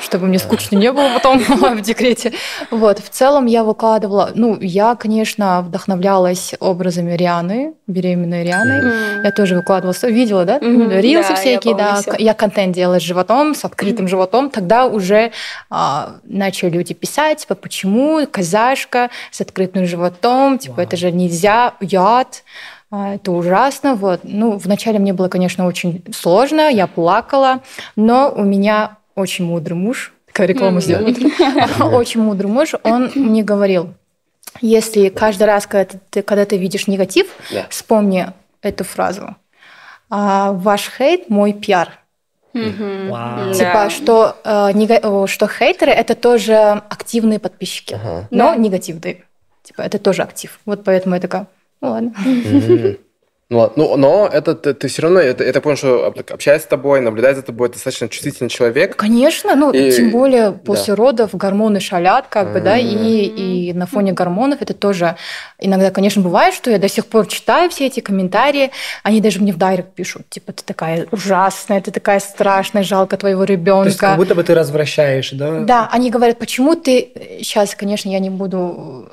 чтобы 0.00 0.26
мне 0.26 0.38
скучно 0.38 0.76
не 0.76 0.90
было 0.92 1.10
потом 1.12 1.38
в 1.76 1.80
декрете. 1.82 2.32
Вот, 2.70 3.00
в 3.00 3.10
целом 3.10 3.46
я 3.46 3.64
выкладывала, 3.64 4.30
ну, 4.34 4.56
я, 4.60 4.94
конечно, 4.94 5.60
вдохновлялась 5.60 6.54
образами 6.58 7.12
Рианы, 7.12 7.74
беременной 7.86 8.44
Рианы. 8.44 9.22
Я 9.24 9.30
тоже 9.30 9.56
выкладывала, 9.56 9.94
видела, 10.04 10.44
да? 10.44 10.58
Мгм, 10.58 10.90
Рилсы 10.92 11.30
да, 11.30 11.34
всякие, 11.34 11.76
я 11.76 12.00
да. 12.06 12.14
Я 12.18 12.34
контент 12.34 12.74
делала 12.74 12.98
с 12.98 13.02
животом, 13.02 13.54
с 13.54 13.64
открытым 13.64 14.08
животом. 14.08 14.48
Тогда 14.50 14.86
уже 14.86 15.32
а, 15.68 16.14
начали 16.24 16.70
люди 16.70 16.94
писать, 16.94 17.40
типа, 17.40 17.54
почему 17.54 18.26
казашка 18.26 19.10
с 19.30 19.40
открытым 19.40 19.86
животом, 19.86 20.58
типа, 20.58 20.80
это 20.80 20.96
же 20.96 21.12
нельзя, 21.12 21.74
яд. 21.80 22.42
а, 22.90 23.14
Это 23.16 23.32
ужасно. 23.32 23.96
Вот. 23.96 24.20
Ну, 24.22 24.56
вначале 24.56 24.98
мне 24.98 25.12
было, 25.12 25.28
конечно, 25.28 25.66
очень 25.66 26.02
сложно, 26.14 26.70
я 26.70 26.86
плакала, 26.86 27.60
но 27.96 28.32
у 28.34 28.44
меня 28.44 28.97
очень 29.18 29.44
мудрый 29.44 29.76
муж, 29.76 30.12
такая 30.26 30.46
реклама 30.46 30.80
сделана, 30.80 31.08
очень 31.96 32.20
мудрый 32.22 32.50
муж, 32.50 32.74
он 32.82 33.10
мне 33.14 33.42
говорил, 33.42 33.94
если 34.60 35.08
каждый 35.08 35.44
раз, 35.44 35.66
когда 35.66 35.98
ты, 36.10 36.22
когда 36.22 36.44
ты 36.44 36.56
видишь 36.56 36.86
негатив, 36.88 37.26
Да. 37.52 37.66
вспомни 37.68 38.26
эту 38.62 38.84
фразу. 38.84 39.36
А, 40.10 40.52
Ваш 40.52 40.90
хейт– 40.96 41.28
мой 41.30 41.52
пиар. 41.52 41.90
Вау. 42.54 43.48
Да. 43.48 43.54
Типа, 43.54 43.90
что, 43.90 44.36
э, 44.44 44.72
нега- 44.72 45.00
о, 45.06 45.26
что 45.26 45.46
хейтеры– 45.46 45.90
это 45.92 46.14
тоже 46.14 46.54
активные 46.88 47.38
подписчики, 47.38 47.94
Ага. 47.94 48.26
но 48.30 48.50
Да. 48.52 48.56
негативные. 48.56 49.24
Типа, 49.62 49.82
это 49.82 49.98
тоже 49.98 50.22
актив. 50.22 50.58
Вот 50.64 50.82
поэтому 50.82 51.14
я 51.14 51.20
такая, 51.20 51.46
ну 51.82 51.90
ладно. 51.90 52.14
Мгм. 52.24 52.96
Ну, 53.50 53.60
ладно. 53.60 53.72
ну, 53.84 53.96
но 53.96 54.28
это 54.30 54.54
ты, 54.54 54.74
ты 54.74 54.88
все 54.88 55.00
равно, 55.02 55.20
это, 55.20 55.42
это 55.42 55.62
понял, 55.62 55.76
что 55.78 56.04
об- 56.06 56.18
общаясь 56.30 56.62
с 56.62 56.66
тобой, 56.66 57.00
наблюдая 57.00 57.34
за 57.34 57.40
тобой, 57.40 57.70
достаточно 57.70 58.06
чувствительный 58.06 58.50
человек. 58.50 58.94
Конечно, 58.96 59.54
ну, 59.54 59.70
И- 59.70 59.90
тем 59.90 60.10
более 60.10 60.52
после 60.52 60.92
родов 60.92 61.34
гормоны 61.34 61.80
шалят, 61.80 62.26
как 62.28 62.52
бы, 62.52 62.60
да, 62.60 62.76
и, 62.76 63.24
и 63.24 63.72
на 63.72 63.86
фоне 63.86 64.12
гормонов 64.12 64.60
это 64.60 64.74
тоже 64.74 65.16
иногда, 65.58 65.90
конечно, 65.90 66.20
бывает, 66.20 66.52
что 66.52 66.70
я 66.70 66.78
до 66.78 66.88
сих 66.90 67.06
пор 67.06 67.26
читаю 67.26 67.70
все 67.70 67.86
эти 67.86 68.00
комментарии, 68.00 68.70
они 69.02 69.22
даже 69.22 69.40
мне 69.40 69.52
в 69.54 69.56
дайрект 69.56 69.94
пишут, 69.94 70.28
типа, 70.28 70.52
ты 70.52 70.62
такая 70.62 71.06
ужасная, 71.10 71.80
ты 71.80 71.90
такая 71.90 72.20
страшная, 72.20 72.82
жалко 72.82 73.16
твоего 73.16 73.46
То 73.46 73.52
есть 73.54 73.62
ребенка. 73.62 73.96
как 73.98 74.16
будто 74.18 74.34
бы 74.34 74.44
ты 74.44 74.54
развращаешь, 74.54 75.30
да? 75.32 75.60
Да, 75.60 75.88
они 75.90 76.10
говорят, 76.10 76.38
почему 76.38 76.74
ты... 76.74 77.12
Сейчас, 77.38 77.74
конечно, 77.74 78.10
я 78.10 78.18
не 78.18 78.28
буду... 78.28 79.08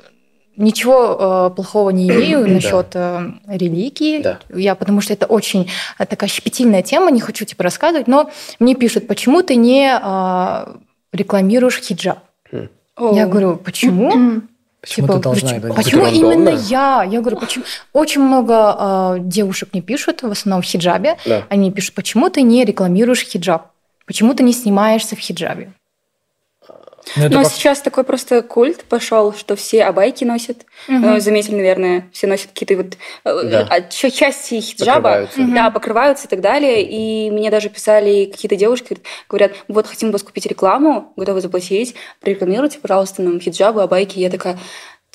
Ничего 0.58 1.50
э, 1.52 1.56
плохого 1.56 1.90
не 1.90 2.10
имею 2.10 2.48
насчет 2.54 2.88
э, 2.94 3.32
религии. 3.48 4.22
Да. 4.22 4.40
Я, 4.54 4.76
потому 4.76 5.02
что 5.02 5.14
это 5.14 5.26
очень 5.26 5.70
э, 6.00 6.06
такая 6.06 6.30
щепетильная 6.30 6.82
тема, 6.82 7.12
не 7.12 7.20
хочу 7.20 7.46
типа 7.46 7.64
рассказывать, 7.64 8.08
но 8.08 8.30
мне 8.60 8.76
пишут, 8.76 9.08
почему 9.08 9.42
ты 9.42 9.56
не 9.56 9.92
э, 9.92 10.76
рекламируешь 11.12 11.80
хиджаб? 11.80 12.20
О. 12.96 13.14
Я 13.14 13.28
говорю, 13.28 13.58
почему? 13.58 14.42
Почему 14.82 15.08
Типа, 15.08 15.18
ты 15.18 15.24
должна 15.24 15.50
почему, 15.50 15.66
это 15.66 15.76
почему 15.76 16.06
именно 16.06 16.50
я? 16.50 17.04
Я 17.04 17.20
говорю, 17.20 17.38
почему? 17.38 17.66
Очень 17.92 18.22
много 18.22 18.78
э, 18.80 19.18
девушек 19.20 19.70
мне 19.74 19.82
пишут, 19.82 20.22
в 20.22 20.30
основном 20.30 20.62
в 20.62 20.66
хиджабе. 20.66 21.18
Да. 21.26 21.44
Они 21.50 21.72
пишут, 21.72 21.96
почему 21.96 22.30
ты 22.30 22.44
не 22.44 22.64
рекламируешь 22.64 23.24
хиджаб? 23.24 23.72
Почему 24.06 24.36
ты 24.36 24.44
не 24.44 24.54
снимаешься 24.54 25.16
в 25.16 25.20
хиджабе? 25.20 25.72
Ну, 27.16 27.24
это 27.26 27.36
Ну, 27.36 27.44
как- 27.44 27.52
сейчас 27.52 27.82
такой 27.82 28.04
просто 28.04 28.42
культ 28.42 28.84
пошел, 28.86 29.34
что 29.34 29.56
все 29.56 29.84
абайки 29.84 30.24
носят. 30.24 30.66
Э, 30.88 31.20
Заметили, 31.20 31.56
наверное, 31.56 32.10
все 32.12 32.28
носят 32.28 32.48
какие-то 32.54 32.76
вот 32.84 32.98
э, 33.26 33.50
Да. 33.50 33.68
а, 33.70 33.82
ча- 33.82 34.10
части 34.10 34.60
хиджаба. 34.60 34.96
Покрываются. 35.02 35.42
Да, 35.56 35.72
покрываются 35.72 36.28
и 36.28 36.30
так 36.30 36.42
далее. 36.42 36.82
И 36.84 37.30
мне 37.32 37.52
даже 37.52 37.70
писали 37.70 38.26
какие-то 38.26 38.56
девушки, 38.56 38.98
говорят, 39.30 39.54
вот 39.68 39.88
хотим 39.88 40.10
у 40.10 40.12
вас 40.12 40.24
купить 40.24 40.46
рекламу, 40.48 41.14
готовы 41.16 41.42
заплатить, 41.42 41.96
прорекламируйте, 42.22 42.80
пожалуйста, 42.80 43.22
нам 43.22 43.40
хиджабы, 43.40 43.84
абайки. 43.84 44.20
Я 44.20 44.30
такая, 44.30 44.58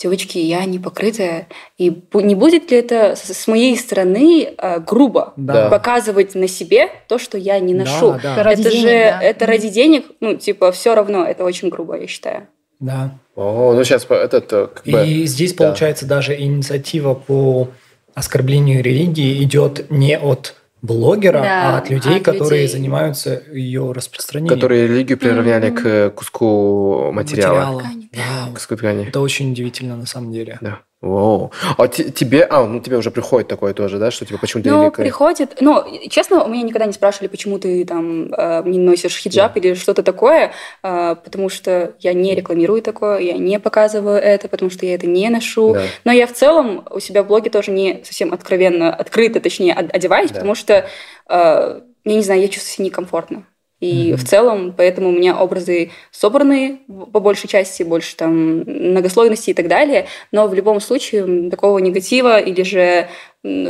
девочки, 0.01 0.38
я 0.38 0.64
не 0.64 0.78
покрытая. 0.78 1.48
И 1.78 1.92
не 2.14 2.34
будет 2.34 2.70
ли 2.70 2.78
это 2.78 3.14
с 3.16 3.46
моей 3.46 3.76
стороны 3.76 4.55
э, 4.57 4.80
грубо 4.80 5.32
Да. 5.36 5.68
показывать 5.68 6.34
на 6.34 6.48
себе 6.48 6.88
то, 7.09 7.18
что 7.18 7.36
я 7.36 7.59
не 7.59 7.74
Да, 7.74 7.84
ношу? 7.84 8.18
да. 8.22 8.42
Ради 8.42 8.62
это 8.62 8.70
денег, 8.70 8.82
же 8.82 8.88
да. 8.88 9.22
это 9.22 9.46
ради 9.46 9.68
денег, 9.68 10.07
ну, 10.20 10.36
типа, 10.36 10.72
все 10.72 10.94
равно, 10.94 11.24
это 11.24 11.44
очень 11.44 11.68
грубо, 11.68 11.96
я 11.98 12.07
считаю. 12.07 12.46
Да. 12.78 13.12
О, 13.36 13.74
ну 13.74 13.84
сейчас 13.84 14.07
этот 14.09 14.53
э, 14.53 14.68
как 14.74 14.84
бы... 14.84 15.07
И 15.07 15.26
здесь, 15.26 15.53
да. 15.55 15.66
получается, 15.66 16.07
даже 16.07 16.34
инициатива 16.38 17.14
по 17.14 17.68
оскорблению 18.14 18.82
религии 18.82 19.42
идет 19.42 19.90
не 19.90 20.18
от 20.18 20.55
блогера, 20.83 21.41
Да, 21.43 21.74
а 21.74 21.78
от 21.78 21.91
людей, 21.91 22.16
от 22.18 22.22
которые 22.24 22.62
людей. 22.62 22.68
занимаются 22.68 23.43
ее 23.53 23.93
распространением. 23.93 24.55
Которые 24.55 24.87
религию 24.89 25.18
приравняли 25.18 25.70
к 25.70 26.11
куску 26.11 27.11
материала. 27.12 27.81
Материала. 27.81 27.83
Да. 28.12 28.53
Куску 28.53 28.76
ткани. 28.76 29.09
Это 29.09 29.20
очень 29.20 29.53
удивительно 29.53 29.97
на 29.97 30.07
самом 30.07 30.33
деле. 30.33 30.59
Да. 30.61 30.81
Воу. 31.03 31.51
А 31.78 31.88
те- 31.88 32.11
тебе, 32.11 32.42
а, 32.44 32.66
ну 32.66 32.78
тебе 32.80 32.98
уже 32.98 33.11
приходит 33.11 33.48
такое 33.48 33.72
тоже, 33.72 33.98
да, 33.98 34.11
что 34.11 34.26
тебе 34.26 34.36
почему-то 34.38 34.68
Ну, 34.68 34.82
великое? 34.82 35.03
приходит... 35.03 35.57
Ну, 35.61 35.82
честно, 36.11 36.44
у 36.44 36.48
меня 36.48 36.62
никогда 36.62 36.84
не 36.84 36.92
спрашивали, 36.92 37.28
почему 37.28 37.59
ты 37.59 37.86
там 37.86 38.30
э, 38.34 38.62
не 38.66 38.78
носишь 38.78 39.16
хиджаб 39.16 39.57
или 39.57 39.72
что-то 39.72 40.03
такое, 40.03 40.53
э, 40.82 41.16
потому 41.24 41.48
что 41.48 41.94
я 42.01 42.12
не 42.12 42.34
рекламирую 42.34 42.82
такое, 42.82 43.18
я 43.20 43.32
не 43.38 43.59
показываю 43.59 44.18
это, 44.18 44.48
потому 44.48 44.70
что 44.70 44.84
я 44.84 44.94
это 44.94 45.07
не 45.07 45.30
ношу. 45.30 45.72
Да. 45.72 45.82
Но 46.05 46.12
я 46.12 46.26
в 46.26 46.34
целом 46.34 46.84
у 46.90 47.01
себя 47.01 47.22
в 47.22 47.28
блоге 47.28 47.48
тоже 47.48 47.70
не 47.70 48.03
совсем 48.05 48.34
откровенно, 48.34 48.94
открыто, 48.94 49.40
точнее, 49.40 49.74
од- 49.74 49.94
одеваюсь, 49.94 50.28
Да. 50.30 50.34
потому 50.34 50.55
что, 50.55 50.86
э, 51.30 51.80
я 52.05 52.14
не 52.14 52.22
знаю, 52.22 52.42
я 52.42 52.48
чувствую 52.48 52.74
себя 52.74 52.84
некомфортно. 52.86 53.44
И 53.81 54.14
в 54.14 54.24
целом, 54.24 54.74
поэтому 54.76 55.09
у 55.09 55.12
меня 55.12 55.39
образы 55.39 55.91
собраны 56.11 56.81
по 57.12 57.20
большей 57.20 57.49
части, 57.49 57.83
больше 57.83 58.14
там 58.14 58.61
многослойности 58.61 59.51
и 59.51 59.55
так 59.55 59.68
далее. 59.68 60.07
Но 60.33 60.47
в 60.49 60.55
любом 60.55 60.81
случае 60.81 61.51
такого 61.51 61.78
негатива 61.78 62.39
или 62.39 62.62
же 62.62 63.09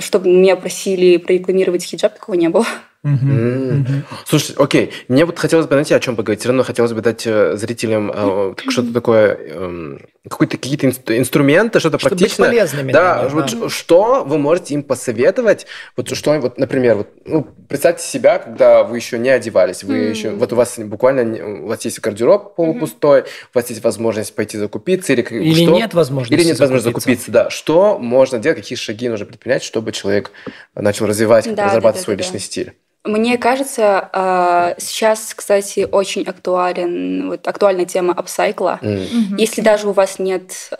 чтобы 0.01 0.29
меня 0.29 0.57
просили 0.57 1.17
прорекламировать 1.17 1.85
хиджаб, 1.85 2.15
такого 2.15 2.35
не 2.35 2.49
было. 2.49 2.67
М. 3.05 3.87
Слушай, 4.27 4.57
окей, 4.59 4.91
мне 5.09 5.25
вот 5.25 5.39
хотелось 5.39 5.67
бы, 5.67 5.75
знаете, 5.75 5.97
о 5.97 6.01
чем 6.01 6.17
поговорить? 6.17 6.41
Все 6.41 6.49
равно 6.49 6.65
хотелось 6.65 6.93
бы 6.93 7.01
дать 7.01 7.27
э, 7.27 7.57
зрителям 7.57 8.11
э, 8.13 8.55
что-то 8.69 8.93
такое, 8.93 9.37
какой-то 9.37 10.20
какие-то 10.29 10.87
инст- 10.87 11.17
инструменты, 11.17 11.81
что-то 11.81 11.99
Чтобы 11.99 12.15
быть 12.17 12.21
практичное. 12.21 12.49
полезными, 12.49 12.93
Да, 12.93 13.17
наверное, 13.23 13.35
вот 13.43 13.61
да. 13.61 13.69
что 13.71 14.25
вы 14.25 14.37
можете 14.39 14.75
им 14.75 14.83
посоветовать? 14.83 15.67
Вот 15.97 16.15
что, 16.15 16.39
вот, 16.41 16.59
например, 16.59 16.97
вот, 16.97 17.09
ну, 17.25 17.47
представьте 17.69 18.07
себя, 18.07 18.39
когда 18.39 18.85
вы 18.85 18.97
еще 18.97 19.19
не 19.19 19.31
одевались, 19.31 19.83
вы 19.83 19.97
еще, 19.97 20.31
вот 20.31 20.53
у 20.53 20.57
вас 20.57 20.79
буквально, 20.79 21.63
у 21.63 21.67
вас 21.69 21.85
есть 21.87 22.01
гардероб 22.01 22.55
полупустой, 22.55 23.23
у 23.23 23.25
вас 23.55 23.71
есть 23.71 23.83
возможность 23.83 24.35
пойти 24.35 24.59
закупиться 24.59 25.15
или, 25.15 25.23
Или 25.23 25.65
что? 25.65 25.75
нет 25.75 25.95
возможности 25.95 26.35
или 26.35 26.45
нет 26.49 26.59
возможности 26.61 26.89
закупиться. 26.91 27.11
закупиться, 27.27 27.33
да. 27.33 27.51
Что 27.51 27.99
можно 27.99 28.39
делать, 28.39 28.59
какие 28.59 28.77
шаги 28.77 29.09
нужно 29.09 29.25
предпринять, 29.25 29.63
чтобы 29.63 29.93
человек 29.93 30.33
начал 30.75 31.07
развивать, 31.07 31.45
Да, 31.55 31.65
разрабатывать 31.67 31.83
да, 31.95 31.99
да, 32.01 32.05
свой 32.05 32.17
да, 32.17 32.23
да. 32.23 32.25
личный 32.27 32.41
стиль? 32.41 32.75
Мне 33.05 33.39
кажется, 33.39 34.11
э, 34.13 34.75
сейчас, 34.79 35.33
кстати, 35.35 35.89
очень 35.91 36.23
актуален, 36.25 37.29
вот, 37.31 37.49
актуальна 37.49 37.87
тема 37.87 38.13
апсайкла. 38.13 38.79
М. 38.83 39.37
Если 39.37 39.63
даже 39.63 39.89
у 39.89 39.93
вас 39.93 40.19
нет... 40.19 40.71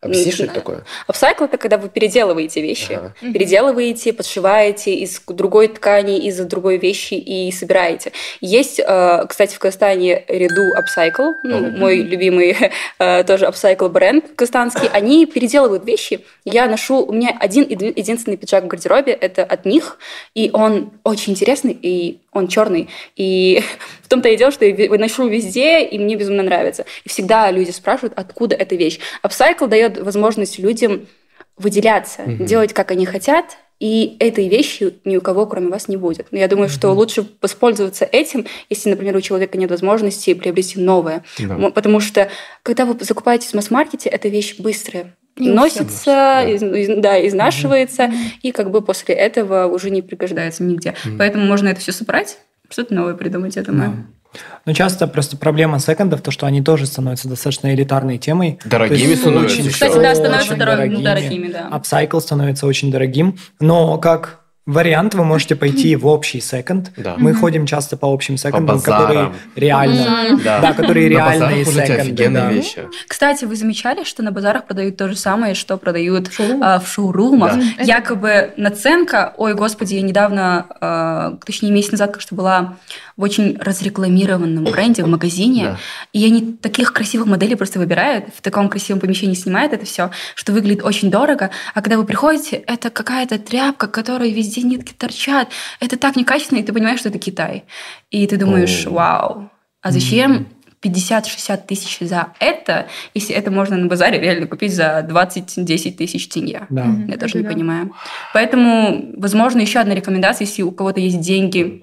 что 0.00 0.44
м, 0.44 0.48
это 0.50 0.54
такое? 0.54 0.84
Апсайкл– 1.08 1.44
это 1.44 1.58
когда 1.58 1.76
вы 1.76 1.88
переделываете 1.88 2.62
вещи. 2.62 2.92
Ага. 2.92 3.14
Переделываете, 3.20 4.12
подшиваете 4.12 4.94
из 4.94 5.20
другой 5.26 5.68
ткани, 5.68 6.18
из 6.18 6.38
другой 6.38 6.78
вещи 6.78 7.14
и 7.14 7.50
собираете. 7.50 8.12
Есть, 8.40 8.78
э, 8.78 9.24
кстати, 9.28 9.54
в 9.54 9.58
Казахстане 9.58 10.24
ряду 10.28 10.72
Upcycle, 10.76 11.34
ну, 11.42 11.70
мой 11.70 11.96
любимый 11.96 12.56
э, 12.98 13.24
тоже 13.24 13.46
Upcycle 13.46 13.88
бренд 13.88 14.24
казахстанский. 14.36 14.88
Они 14.92 15.26
переделывают 15.26 15.84
вещи. 15.84 16.24
Я 16.44 16.66
ношу... 16.66 17.04
У 17.04 17.12
меня 17.12 17.36
один 17.38 17.64
еди- 17.64 17.92
единственный 17.96 18.36
пиджак 18.36 18.64
в 18.64 18.66
гардеробе– 18.68 19.12
это 19.20 19.42
от 19.42 19.64
них, 19.64 19.98
и 20.34 20.50
он 20.52 20.92
очень 21.02 21.32
интересный, 21.32 21.76
и 21.80 22.20
он 22.38 22.48
черный. 22.48 22.88
И 23.16 23.62
в 24.02 24.08
том-то 24.08 24.28
и 24.28 24.36
дело, 24.36 24.50
что 24.50 24.64
я 24.64 24.90
ношу 24.98 25.28
везде, 25.28 25.84
и 25.84 25.98
мне 25.98 26.16
безумно 26.16 26.42
нравится. 26.42 26.84
И 27.04 27.08
всегда 27.08 27.50
люди 27.50 27.70
спрашивают, 27.70 28.14
откуда 28.16 28.54
эта 28.56 28.74
вещь. 28.74 28.98
Upcycle 29.22 29.66
дает 29.68 29.98
возможность 29.98 30.58
людям 30.58 31.06
выделяться, 31.56 32.22
Мгм. 32.22 32.46
делать, 32.46 32.72
как 32.72 32.90
они 32.92 33.04
хотят, 33.04 33.56
и 33.80 34.16
этой 34.18 34.48
вещи 34.48 34.94
ни 35.04 35.16
у 35.16 35.20
кого, 35.20 35.46
кроме 35.46 35.68
вас, 35.68 35.86
не 35.88 35.96
будет. 35.96 36.26
Но 36.32 36.38
я 36.38 36.48
думаю, 36.48 36.68
что 36.68 36.90
лучше 36.92 37.26
воспользоваться 37.40 38.08
этим, 38.10 38.46
если, 38.70 38.90
например, 38.90 39.16
у 39.16 39.20
человека 39.20 39.56
нет 39.56 39.70
возможности 39.70 40.34
приобрести 40.34 40.80
новое. 40.80 41.24
Да. 41.38 41.54
М, 41.54 41.72
Потому 41.72 42.00
что, 42.00 42.28
когда 42.64 42.84
вы 42.84 42.96
закупаетесь 43.04 43.50
в 43.50 43.54
масс-маркете, 43.54 44.08
эта 44.08 44.28
вещь 44.28 44.56
быстрая. 44.58 45.14
Носится, 45.38 46.04
Да. 46.06 46.42
из- 46.44 46.62
из- 46.62 47.00
да, 47.00 47.26
изнашивается, 47.26 48.10
и 48.42 48.52
как 48.52 48.70
бы 48.70 48.82
после 48.82 49.14
этого 49.14 49.66
уже 49.66 49.90
не 49.90 50.02
пригождается 50.02 50.62
нигде. 50.62 50.94
Поэтому 51.18 51.44
можно 51.46 51.68
это 51.68 51.80
все 51.80 51.92
собрать, 51.92 52.38
что-то 52.68 52.94
новое 52.94 53.14
придумать, 53.14 53.56
я 53.56 53.62
думаю. 53.62 54.06
Но 54.66 54.74
часто 54.74 55.06
просто 55.06 55.38
проблема 55.38 55.78
секондов, 55.80 56.20
то, 56.20 56.30
что 56.30 56.46
они 56.46 56.62
тоже 56.62 56.84
становятся 56.86 57.28
достаточно 57.28 57.74
элитарной 57.74 58.18
темой. 58.18 58.58
Дорогими 58.64 58.98
есть 59.08 59.22
становятся 59.22 59.60
очень-. 59.60 59.70
Кстати, 59.70 59.94
да, 59.94 60.10
очень 60.10 60.14
становятся 60.16 60.54
дорогими, 60.56 61.02
дорогими, 61.02 61.48
да. 61.50 61.68
Апсайкл 61.70 62.18
становится 62.20 62.66
очень 62.66 62.92
дорогим. 62.92 63.38
Но 63.58 63.96
как 63.98 64.40
вариант 64.68 65.14
вы 65.14 65.24
можете 65.24 65.56
пойти 65.56 65.96
в 65.96 66.06
общий 66.06 66.40
секонд. 66.40 66.92
Да. 66.96 67.14
Мы 67.16 67.32
ходим 67.32 67.64
часто 67.64 67.96
по 67.96 68.12
общим 68.12 68.36
секондам, 68.36 68.80
которые 68.80 69.32
реально... 69.56 70.38
Да. 70.44 70.60
Да, 70.60 70.72
которые 70.74 71.08
реальные 71.08 71.64
секонды. 71.64 72.28
да. 72.28 72.50
вещи. 72.50 72.82
Кстати, 73.08 73.46
вы 73.46 73.56
замечали, 73.56 74.04
что 74.04 74.22
на 74.22 74.30
базарах 74.30 74.66
продают 74.66 74.98
то 74.98 75.08
же 75.08 75.16
самое, 75.16 75.54
что 75.54 75.78
продают 75.78 76.30
шоурумах? 76.30 76.68
а, 76.68 76.78
в 76.80 76.86
шоурумах? 76.86 77.54
Да. 77.56 77.82
Якобы 77.82 78.52
наценка, 78.58 79.32
ой, 79.38 79.54
господи, 79.54 79.94
я 79.94 80.02
недавно, 80.02 80.66
а, 80.80 81.38
точнее 81.46 81.70
месяц 81.70 81.92
назад, 81.92 82.12
как 82.12 82.20
что 82.20 82.34
была 82.34 82.76
в 83.18 83.22
очень 83.22 83.58
разрекламированном 83.58 84.64
бренде, 84.64 85.02
в 85.02 85.08
магазине, 85.08 85.64
Да. 85.64 85.78
и 86.12 86.24
они 86.24 86.52
таких 86.52 86.92
красивых 86.92 87.26
моделей 87.26 87.56
просто 87.56 87.80
выбирают, 87.80 88.26
в 88.34 88.40
таком 88.40 88.68
красивом 88.68 89.00
помещении 89.00 89.34
снимают 89.34 89.72
это 89.72 89.84
все, 89.84 90.10
что 90.36 90.52
выглядит 90.52 90.84
очень 90.84 91.10
дорого, 91.10 91.50
а 91.74 91.82
когда 91.82 91.98
вы 91.98 92.04
приходите, 92.04 92.56
это 92.56 92.90
какая-то 92.90 93.38
тряпка, 93.40 93.88
которой 93.88 94.30
везде 94.30 94.62
нитки 94.62 94.92
торчат, 94.96 95.48
это 95.80 95.98
так 95.98 96.14
некачественно, 96.14 96.60
и 96.60 96.62
ты 96.62 96.72
понимаешь, 96.72 97.00
что 97.00 97.08
это 97.08 97.18
Китай. 97.18 97.64
И 98.12 98.24
ты 98.28 98.36
думаешь, 98.36 98.86
О. 98.86 98.90
вау, 98.90 99.50
а 99.82 99.90
зачем 99.90 100.46
50-60 100.80 101.66
тысяч 101.66 101.98
за 102.08 102.28
это, 102.38 102.86
если 103.14 103.34
это 103.34 103.50
можно 103.50 103.76
на 103.76 103.86
базаре 103.88 104.20
реально 104.20 104.46
купить 104.46 104.72
за 104.72 105.04
20-10 105.10 105.96
тысяч 105.96 106.28
тенге? 106.28 106.66
Да. 106.70 106.86
Я 107.08 107.16
тоже 107.16 107.32
Это 107.32 107.38
не 107.38 107.44
да. 107.44 107.50
понимаю. 107.50 107.92
Поэтому, 108.32 109.12
возможно, 109.16 109.60
еще 109.60 109.80
одна 109.80 109.94
рекомендация, 109.96 110.46
если 110.46 110.62
у 110.62 110.70
кого-то 110.70 111.00
есть 111.00 111.20
деньги, 111.20 111.82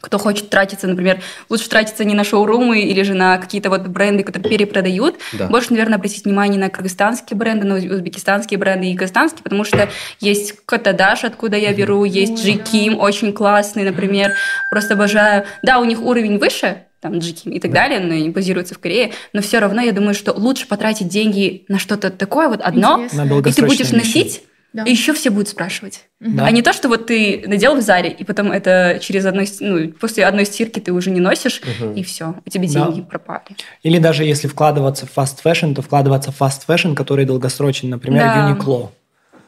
кто 0.00 0.18
хочет 0.18 0.50
тратиться, 0.50 0.86
например, 0.86 1.20
лучше 1.48 1.68
тратиться 1.68 2.04
не 2.04 2.14
на 2.14 2.22
шоурумы 2.22 2.80
или 2.80 3.02
же 3.02 3.14
на 3.14 3.38
какие-то 3.38 3.70
вот 3.70 3.86
бренды, 3.86 4.24
которые 4.24 4.50
перепродают. 4.50 5.16
Да. 5.32 5.46
Больше, 5.46 5.70
наверное, 5.70 5.96
обратить 5.96 6.24
внимание 6.24 6.60
на 6.60 6.68
кыргызстанские 6.68 7.36
бренды, 7.36 7.66
на 7.66 7.76
узбекистанские 7.76 8.58
бренды 8.58 8.88
и 8.88 8.94
казахстанские, 8.94 9.42
потому 9.42 9.64
что 9.64 9.88
есть 10.20 10.54
Котадаш, 10.66 11.24
откуда 11.24 11.56
я 11.56 11.72
беру, 11.72 12.04
есть 12.04 12.44
Джиким, 12.44 12.98
очень 12.98 13.32
классный, 13.32 13.84
например. 13.84 14.34
Просто 14.70 14.94
обожаю. 14.94 15.44
Да, 15.62 15.78
у 15.78 15.84
них 15.84 16.00
уровень 16.00 16.38
выше, 16.38 16.84
там, 17.00 17.18
Джиким 17.18 17.52
и 17.52 17.58
так 17.60 17.72
далее, 17.72 18.00
но 18.00 18.14
они 18.14 18.28
базируются 18.28 18.74
в 18.74 18.78
Корее, 18.78 19.12
но 19.32 19.40
все 19.40 19.58
равно 19.60 19.80
я 19.80 19.92
думаю, 19.92 20.14
что 20.14 20.32
лучше 20.32 20.68
потратить 20.68 21.08
деньги 21.08 21.64
на 21.68 21.78
что-то 21.78 22.10
такое 22.10 22.48
вот 22.48 22.60
одно, 22.60 23.06
и 23.44 23.52
ты 23.52 23.64
будешь 23.64 23.90
носить, 23.90 24.42
Да. 24.76 24.82
и 24.84 24.90
еще 24.90 25.12
все 25.14 25.30
будут 25.30 25.48
спрашивать. 25.48 26.04
Да. 26.20 26.44
А 26.44 26.50
не 26.50 26.60
то, 26.60 26.72
что 26.74 26.88
вот 26.88 27.06
ты 27.06 27.42
надел 27.46 27.74
в 27.76 27.80
Заре, 27.80 28.10
и 28.10 28.24
потом 28.24 28.52
это 28.52 28.98
через 29.00 29.24
одной, 29.24 29.48
ну, 29.60 29.88
после 29.92 30.26
одной 30.26 30.44
стирки 30.44 30.80
ты 30.80 30.92
уже 30.92 31.10
не 31.10 31.20
носишь, 31.20 31.62
Мгм. 31.80 31.92
и 31.94 32.02
все, 32.02 32.34
у 32.44 32.50
тебя 32.50 32.68
Да. 32.68 32.86
деньги 32.86 33.00
пропали. 33.02 33.56
Или 33.82 33.98
даже 33.98 34.24
если 34.24 34.48
вкладываться 34.48 35.06
в 35.06 35.16
fast 35.16 35.36
fashion, 35.44 35.74
то 35.74 35.80
вкладываться 35.80 36.30
в 36.30 36.38
fast 36.40 36.60
fashion, 36.68 36.94
который 36.94 37.24
долгосрочен. 37.24 37.88
Например, 37.88 38.22
Да. 38.24 38.50
Uniqlo. 38.54 38.90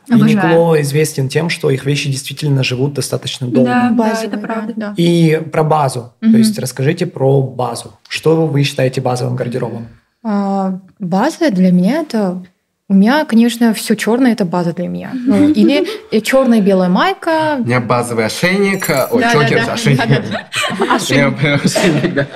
Uniqlo 0.08 0.80
известен 0.80 1.28
тем, 1.28 1.50
что 1.50 1.68
их 1.70 1.84
вещи 1.84 2.10
действительно 2.10 2.64
живут 2.64 2.94
достаточно 2.94 3.46
долго. 3.46 3.68
Да. 3.70 3.90
Базовые, 3.92 4.28
это 4.28 4.38
правда. 4.38 4.72
Да. 4.76 4.94
И 4.96 5.42
про 5.52 5.62
базу. 5.64 6.14
Мгм. 6.22 6.32
То 6.32 6.38
есть 6.38 6.58
расскажите 6.58 7.04
про 7.06 7.42
базу. 7.42 7.92
Что 8.08 8.46
вы 8.46 8.62
считаете 8.62 9.02
базовым 9.02 9.36
гардеробом? 9.36 9.88
А, 10.24 10.80
база 10.98 11.50
для 11.50 11.70
меня 11.70 12.00
это 12.00 12.42
у 12.90 12.94
меня, 12.94 13.24
конечно, 13.26 13.74
все 13.74 13.94
черное 13.96 14.32
это 14.32 14.46
база 14.46 14.72
для 14.72 14.88
меня. 14.88 15.10
Ну, 15.12 15.48
или 15.50 15.86
черная 16.22 16.62
белая 16.62 16.88
майка. 16.88 17.56
У 17.60 17.64
меня 17.64 17.80
базовый 17.80 18.24
ошейник, 18.24 18.88
э, 18.88 19.06
ой, 19.10 19.20
Да, 19.20 19.32
чокер, 19.32 19.58
да, 19.58 19.66
да. 19.66 19.72
ошейник. 19.74 20.00
Да, 20.08 20.94
Ошейник, 20.94 21.64
ошейник, 21.64 22.14
да. 22.14 22.26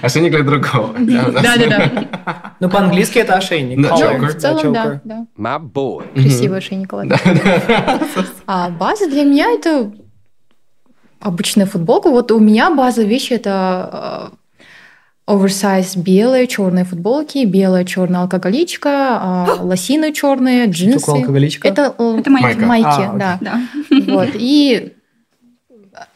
Ошейник 0.00 0.30
для 0.30 0.42
другого. 0.44 0.94
да. 0.98 1.24
Да, 1.30 1.56
да. 1.56 1.90
Ну, 2.60 2.70
по-английски 2.70 3.18
это 3.18 3.34
ошейник. 3.34 3.82
Да, 3.82 3.96
choker. 3.96 4.26
В 4.28 4.38
целом, 4.38 4.72
да. 4.72 5.26
My 5.36 5.58
boy. 5.60 6.12
Красивый 6.14 6.58
ошейник. 6.58 6.92
ладно. 6.92 7.18
А 8.46 8.70
база 8.70 9.08
для 9.08 9.24
меня 9.24 9.50
это 9.50 9.90
обычная 11.20 11.66
футболка. 11.66 12.10
Вот 12.10 12.30
у 12.30 12.38
меня 12.38 12.70
база 12.70 13.02
вещи 13.02 13.32
это 13.32 14.30
оверсайз 15.26 15.96
белые, 15.96 16.46
черные 16.46 16.84
футболки, 16.84 17.44
белая 17.46 17.84
черная 17.84 18.22
алкоголичка, 18.22 18.90
а, 19.20 19.56
лосины 19.62 20.12
черные, 20.12 20.64
Что 20.64 20.72
джинсы. 20.72 20.98
такое 21.00 21.20
алкоголичка? 21.20 21.68
Это, 21.68 21.94
э, 21.98 22.16
Это 22.18 22.30
майки. 22.30 22.58
Майка. 22.58 22.66
майки, 22.66 22.86
А, 22.86 23.12
да. 23.14 23.38
Да. 23.40 23.60
Вот. 24.06 24.28
И 24.34 24.92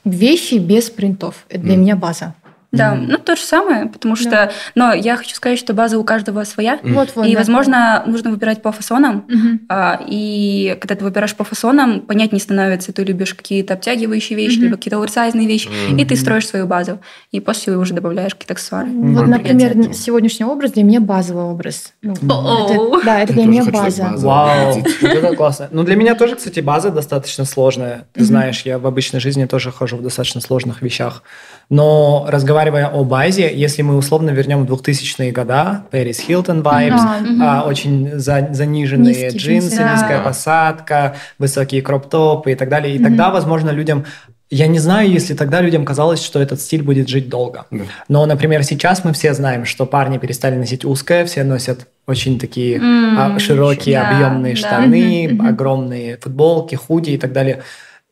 вещи 0.04 0.54
без 0.56 0.90
принтов. 0.90 1.46
Это 1.48 1.60
для 1.62 1.72
Мгм. 1.74 1.82
меня 1.82 1.96
база. 1.96 2.34
Да, 2.70 2.94
ну 2.94 3.16
то 3.16 3.34
же 3.34 3.42
самое, 3.42 3.86
потому 3.86 4.14
что... 4.14 4.30
Да. 4.30 4.50
Но 4.74 4.92
я 4.92 5.16
хочу 5.16 5.34
сказать, 5.34 5.58
что 5.58 5.72
база 5.72 5.98
у 5.98 6.04
каждого 6.04 6.44
своя. 6.44 6.78
Вот, 6.82 7.12
вот. 7.14 7.26
и, 7.26 7.32
да. 7.32 7.38
возможно, 7.38 8.02
нужно 8.06 8.30
выбирать 8.30 8.60
по 8.60 8.72
фасонам. 8.72 9.24
Мгм. 9.28 9.60
А, 9.70 10.00
и 10.06 10.76
когда 10.80 10.94
ты 10.94 11.04
выбираешь 11.04 11.34
по 11.34 11.44
фасонам, 11.44 12.00
понятнее 12.02 12.40
становится, 12.40 12.92
ты 12.92 13.04
любишь 13.04 13.34
какие-то 13.34 13.74
обтягивающие 13.74 14.36
вещи, 14.36 14.56
Мгм. 14.56 14.64
либо 14.64 14.76
какие-то 14.76 14.98
оверсайзные 14.98 15.46
вещи, 15.46 15.68
и 15.96 16.04
ты 16.04 16.14
строишь 16.16 16.46
свою 16.46 16.66
базу. 16.66 17.00
И 17.30 17.40
после 17.40 17.74
уже 17.76 17.94
добавляешь 17.94 18.34
какие-то 18.34 18.52
аксессуары. 18.52 18.88
Вот, 18.88 19.22
Мгм. 19.22 19.30
например, 19.30 19.94
сегодняшний 19.94 20.44
образ 20.44 20.72
для 20.72 20.82
меня 20.82 21.00
базовый 21.00 21.44
образ. 21.44 21.94
Ну, 22.02 22.12
это- 22.12 23.04
да, 23.04 23.20
это 23.20 23.32
Я 23.32 23.38
для 23.38 23.46
меня 23.46 23.64
база. 23.64 24.12
Вау, 24.16 24.74
вот 24.74 25.10
это 25.10 25.34
классно. 25.36 25.68
Ну, 25.70 25.84
для 25.84 25.96
меня 25.96 26.14
тоже, 26.14 26.36
кстати, 26.36 26.60
база 26.60 26.90
достаточно 26.90 27.44
сложная. 27.46 28.06
Ты 28.12 28.24
знаешь, 28.24 28.62
я 28.62 28.78
в 28.78 28.86
обычной 28.86 29.20
жизни 29.20 29.46
тоже 29.46 29.72
хожу 29.72 29.96
в 29.96 30.02
достаточно 30.02 30.40
сложных 30.40 30.82
вещах. 30.82 31.22
Но 31.70 32.24
разговаривая 32.28 32.86
о 32.88 33.04
базе, 33.04 33.54
если 33.54 33.82
мы 33.82 33.96
условно 33.96 34.30
вернем 34.30 34.64
в 34.64 34.72
2000-е 34.72 35.32
года, 35.32 35.84
Пэрис 35.90 36.18
Хилтон 36.20 36.62
а, 36.66 37.64
очень 37.66 38.18
за- 38.18 38.48
заниженные 38.52 39.08
Низкие 39.08 39.30
джинсы, 39.30 39.76
да. 39.76 39.92
низкая 39.92 40.20
посадка, 40.22 41.16
высокие 41.38 41.82
кроп-топы 41.82 42.52
и 42.52 42.54
так 42.54 42.70
далее. 42.70 42.94
И 42.96 43.02
тогда, 43.02 43.30
возможно, 43.30 43.70
людям... 43.70 44.06
Я 44.50 44.66
не 44.66 44.78
знаю, 44.78 45.10
если 45.10 45.34
тогда 45.34 45.60
людям 45.60 45.84
казалось, 45.84 46.24
что 46.24 46.40
этот 46.40 46.58
стиль 46.62 46.82
будет 46.82 47.06
жить 47.06 47.28
долго. 47.28 47.66
Да. 47.70 47.82
Но, 48.08 48.24
например, 48.24 48.64
сейчас 48.64 49.04
мы 49.04 49.12
все 49.12 49.34
знаем, 49.34 49.66
что 49.66 49.84
парни 49.84 50.16
перестали 50.16 50.56
носить 50.56 50.86
узкое, 50.86 51.26
все 51.26 51.44
носят 51.44 51.86
очень 52.06 52.38
такие 52.38 52.80
а, 52.80 53.38
широкие, 53.38 54.00
да, 54.00 54.08
объемные 54.08 54.54
да. 54.54 54.58
штаны, 54.58 55.28
мгм. 55.32 55.46
огромные 55.46 56.16
футболки, 56.16 56.76
худи 56.76 57.10
и 57.10 57.18
так 57.18 57.32
далее. 57.32 57.62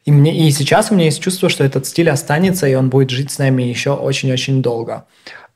И, 0.07 0.13
мне, 0.13 0.47
и 0.47 0.51
сейчас 0.53 0.91
у 0.91 0.95
меня 0.95 1.07
есть 1.07 1.21
чувство, 1.21 1.49
что 1.49 1.65
этот 1.65 1.85
стиль 1.85 2.09
останется, 2.09 2.67
и 2.69 2.75
он 2.75 2.91
будет 2.91 3.11
жить 3.11 3.33
с 3.33 3.39
нами 3.39 3.65
еще 3.65 3.91
очень-очень 3.91 4.63
долго. 4.63 5.05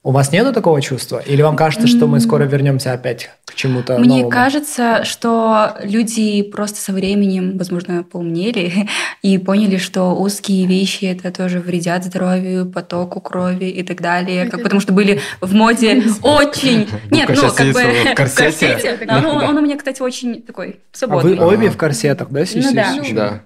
У 0.03 0.13
вас 0.13 0.33
нету 0.33 0.55
такого 0.55 0.81
чувства? 0.81 1.19
Или 1.19 1.43
вам 1.43 1.57
кажется, 1.57 1.87
что 1.87 2.07
мы 2.07 2.21
скоро 2.21 2.45
вернемся 2.45 2.95
опять 2.95 3.29
к 3.45 3.55
чему-то 3.55 3.99
Мне 3.99 4.09
новому? 4.23 4.31
кажется, 4.31 5.05
что 5.05 5.77
люди 5.83 6.43
просто 6.43 6.81
со 6.81 6.93
временем, 6.93 7.59
возможно, 7.59 8.03
поумнели 8.03 8.89
и 9.23 9.37
поняли, 9.37 9.77
что 9.77 10.15
узкие 10.19 10.67
вещи 10.67 11.05
это 11.05 11.31
тоже 11.31 11.61
вредят 11.61 12.05
здоровью, 12.05 12.65
потоку 12.65 13.21
крови 13.21 13.67
и 13.67 13.83
так 13.83 14.01
далее. 14.01 14.47
Как, 14.47 14.63
потому 14.63 14.81
что 14.81 14.95
были 14.95 15.21
в 15.43 15.55
моде 15.55 16.03
очень... 16.23 16.89
Нет, 17.11 17.29
Губка 17.29 17.47
ну 17.47 17.53
как 17.53 17.67
бы... 17.73 17.83
в 17.83 18.15
корсете. 18.15 18.99
Ну, 19.21 19.29
он 19.29 19.59
у 19.59 19.61
меня, 19.61 19.77
кстати, 19.77 20.01
очень 20.01 20.43
такой 20.43 20.81
А 20.93 20.97
свободный. 20.97 21.37
вы 21.37 21.45
обе 21.45 21.69
в 21.69 21.77
корсетах, 21.77 22.31
да, 22.31 22.47
сидите? 22.47 22.87
Ну 22.97 23.15
да. 23.15 23.43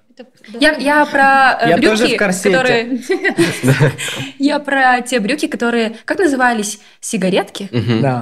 Я, 0.60 0.76
я 0.76 1.04
про 1.06 1.58
э, 1.60 1.70
Я 1.70 1.76
брюки, 1.76 1.88
тоже 1.88 2.14
в 2.14 2.16
корсете. 2.16 2.50
которые... 2.50 3.00
Я 4.38 4.58
про 4.60 5.00
те 5.00 5.18
брюки, 5.18 5.46
которые... 5.46 5.96
Как 6.04 6.18
назывались? 6.18 6.80
Сигаретки? 7.00 7.68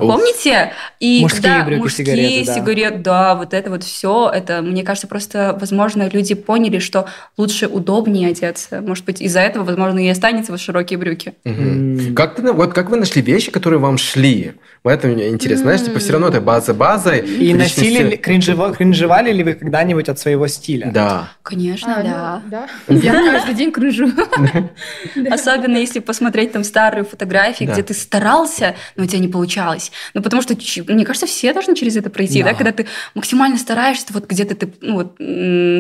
Помните? 0.01 0.73
И 1.01 1.21
Мужские 1.21 1.43
когда 1.43 1.65
брюки, 1.65 1.81
мужские 1.81 2.07
сигареты, 2.07 2.47
да. 2.47 2.55
сигареты, 2.55 2.99
да, 2.99 3.35
вот 3.35 3.55
это 3.55 3.71
вот 3.71 3.85
все, 3.85 4.31
это, 4.33 4.63
мне 4.63 4.83
кажется, 4.83 5.07
просто, 5.07 5.57
возможно, 5.61 6.09
люди 6.09 6.35
поняли, 6.35 6.79
что 6.79 7.07
лучше 7.37 7.67
удобнее 7.67 8.29
одеться. 8.31 8.81
Может 8.81 9.05
быть, 9.05 9.21
из-за 9.21 9.41
этого, 9.41 9.65
возможно, 9.65 9.99
и 9.99 10.09
останется 10.09 10.53
вот 10.53 10.61
широкие 10.61 10.99
брюки. 10.99 11.35
Вот 11.45 12.73
как 12.73 12.91
вы 12.91 12.97
нашли 12.97 13.23
вещи, 13.23 13.51
которые 13.51 13.81
вам 13.81 13.99
шли? 13.99 14.55
В 14.85 14.89
этом 14.89 15.13
мне 15.13 15.29
интересно. 15.29 15.65
Знаешь, 15.67 15.83
типа 15.83 16.01
все 16.01 16.13
равно 16.13 16.27
это 16.29 16.41
база 16.41 16.75
базой. 16.75 17.21
И 17.21 17.55
носили 17.55 18.03
ли, 18.03 18.17
кринжево- 18.17 18.75
кринжевали 18.75 19.31
ли 19.33 19.45
вы 19.45 19.55
когда-нибудь 19.55 20.09
от 20.09 20.19
своего 20.19 20.49
стиля? 20.49 20.91
Да. 20.93 21.29
Конечно, 21.45 21.95
А, 21.99 22.03
да. 22.51 22.69
ну, 22.89 23.01
да. 23.01 23.23
Я 23.23 23.33
каждый 23.33 23.55
день 23.55 23.71
кружу. 23.71 24.09
Особенно 25.31 25.77
если 25.77 26.01
посмотреть 26.01 26.51
там 26.53 26.65
старые 26.65 27.05
фотографии, 27.05 27.65
Да. 27.65 27.75
где 27.75 27.83
ты 27.85 27.95
старался, 27.95 28.75
но 28.97 29.05
у 29.05 29.07
тебя 29.07 29.21
не 29.21 29.29
получалось. 29.29 29.93
Ну, 30.15 30.23
потому 30.23 30.43
что, 30.43 30.55
мне 30.89 31.05
кажется, 31.05 31.27
все 31.27 31.53
должны 31.53 31.77
через 31.77 31.97
это 31.97 32.11
пройти, 32.11 32.43
да, 32.43 32.51
Да. 32.51 32.55
когда 32.57 32.73
ты 32.73 32.87
максимально 33.15 33.59
стараешься, 33.59 34.07
вот 34.11 34.27
где-то 34.29 34.57
ты 34.57 34.73
ну, 34.81 35.05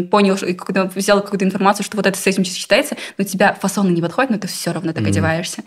понял, 0.06 0.36
когда 0.56 0.84
взял 0.84 1.20
какую-то 1.22 1.44
информацию, 1.44 1.84
что 1.84 1.96
вот 1.96 2.06
это 2.06 2.16
с 2.16 2.26
этим 2.28 2.44
сочетается, 2.44 2.96
но 3.18 3.24
у 3.24 3.26
тебя 3.26 3.52
фасоны 3.60 3.90
не 3.90 4.00
подходят, 4.00 4.30
но 4.30 4.38
ты 4.38 4.46
все 4.46 4.72
равно 4.72 4.92
так 4.92 5.04
одеваешься. 5.06 5.62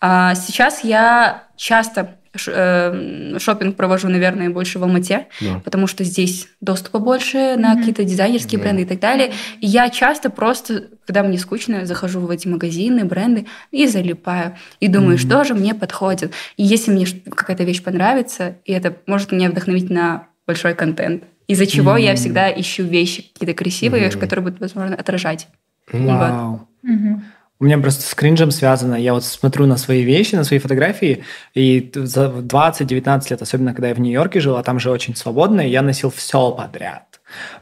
А 0.00 0.34
сейчас 0.36 0.84
я 0.84 1.44
часто 1.56 2.14
шопинг 2.38 3.76
провожу, 3.76 4.08
наверное, 4.08 4.50
больше 4.50 4.78
в 4.78 4.82
Алмате, 4.84 5.26
Да. 5.40 5.60
потому 5.64 5.86
что 5.86 6.04
здесь 6.04 6.48
доступа 6.60 6.98
больше 6.98 7.56
на 7.56 7.70
Мгм. 7.70 7.78
какие-то 7.78 8.04
дизайнерские 8.04 8.58
Да. 8.58 8.64
бренды 8.64 8.82
и 8.82 8.84
так 8.86 9.00
далее. 9.00 9.32
И 9.60 9.66
я 9.66 9.90
часто 9.90 10.30
просто, 10.30 10.84
когда 11.06 11.22
мне 11.22 11.38
скучно, 11.38 11.86
захожу 11.86 12.20
в 12.20 12.30
эти 12.30 12.48
магазины, 12.48 13.04
бренды 13.04 13.46
и 13.70 13.86
залипаю. 13.86 14.56
И 14.80 14.88
думаю, 14.88 15.10
Мгм. 15.12 15.18
что 15.18 15.44
же 15.44 15.54
мне 15.54 15.74
подходит. 15.74 16.32
И 16.56 16.62
если 16.64 16.90
мне 16.90 17.06
какая-то 17.30 17.64
вещь 17.64 17.82
понравится, 17.82 18.56
и 18.64 18.72
это 18.72 18.96
может 19.06 19.32
меня 19.32 19.50
вдохновить 19.50 19.90
на 19.90 20.26
большой 20.46 20.74
контент. 20.74 21.24
Из-за 21.46 21.66
чего 21.66 21.96
я 21.96 22.10
Мгм. 22.10 22.16
всегда 22.16 22.50
ищу 22.52 22.84
вещи 22.84 23.22
какие-то 23.32 23.54
красивые, 23.54 24.08
Мгм. 24.08 24.20
которые 24.20 24.44
будут, 24.44 24.60
возможно, 24.60 24.94
отражать. 24.96 25.48
Вау. 25.92 26.68
Мгм. 26.82 27.24
У 27.60 27.64
меня 27.64 27.78
просто 27.78 28.02
с 28.02 28.14
кринжем 28.14 28.52
связано. 28.52 28.94
Я 28.94 29.14
вот 29.14 29.24
смотрю 29.24 29.66
на 29.66 29.76
свои 29.76 30.02
вещи, 30.02 30.36
на 30.36 30.44
свои 30.44 30.60
фотографии, 30.60 31.24
и 31.54 31.90
за 31.92 32.26
20-19 32.26 33.30
лет, 33.30 33.42
особенно 33.42 33.72
когда 33.72 33.88
я 33.88 33.94
в 33.94 34.00
Нью-Йорке 34.00 34.38
жил, 34.38 34.56
а 34.56 34.62
там 34.62 34.78
же 34.78 34.90
очень 34.90 35.16
свободно, 35.16 35.60
я 35.60 35.82
носил 35.82 36.10
все 36.10 36.52
подряд. 36.52 37.20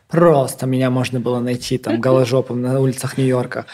Просто 0.08 0.66
меня 0.66 0.90
можно 0.90 1.18
было 1.18 1.40
найти 1.40 1.78
там 1.78 2.00
голожопым 2.00 2.60
на 2.60 2.78
улицах 2.78 3.16
Нью-Йорка. 3.16 3.64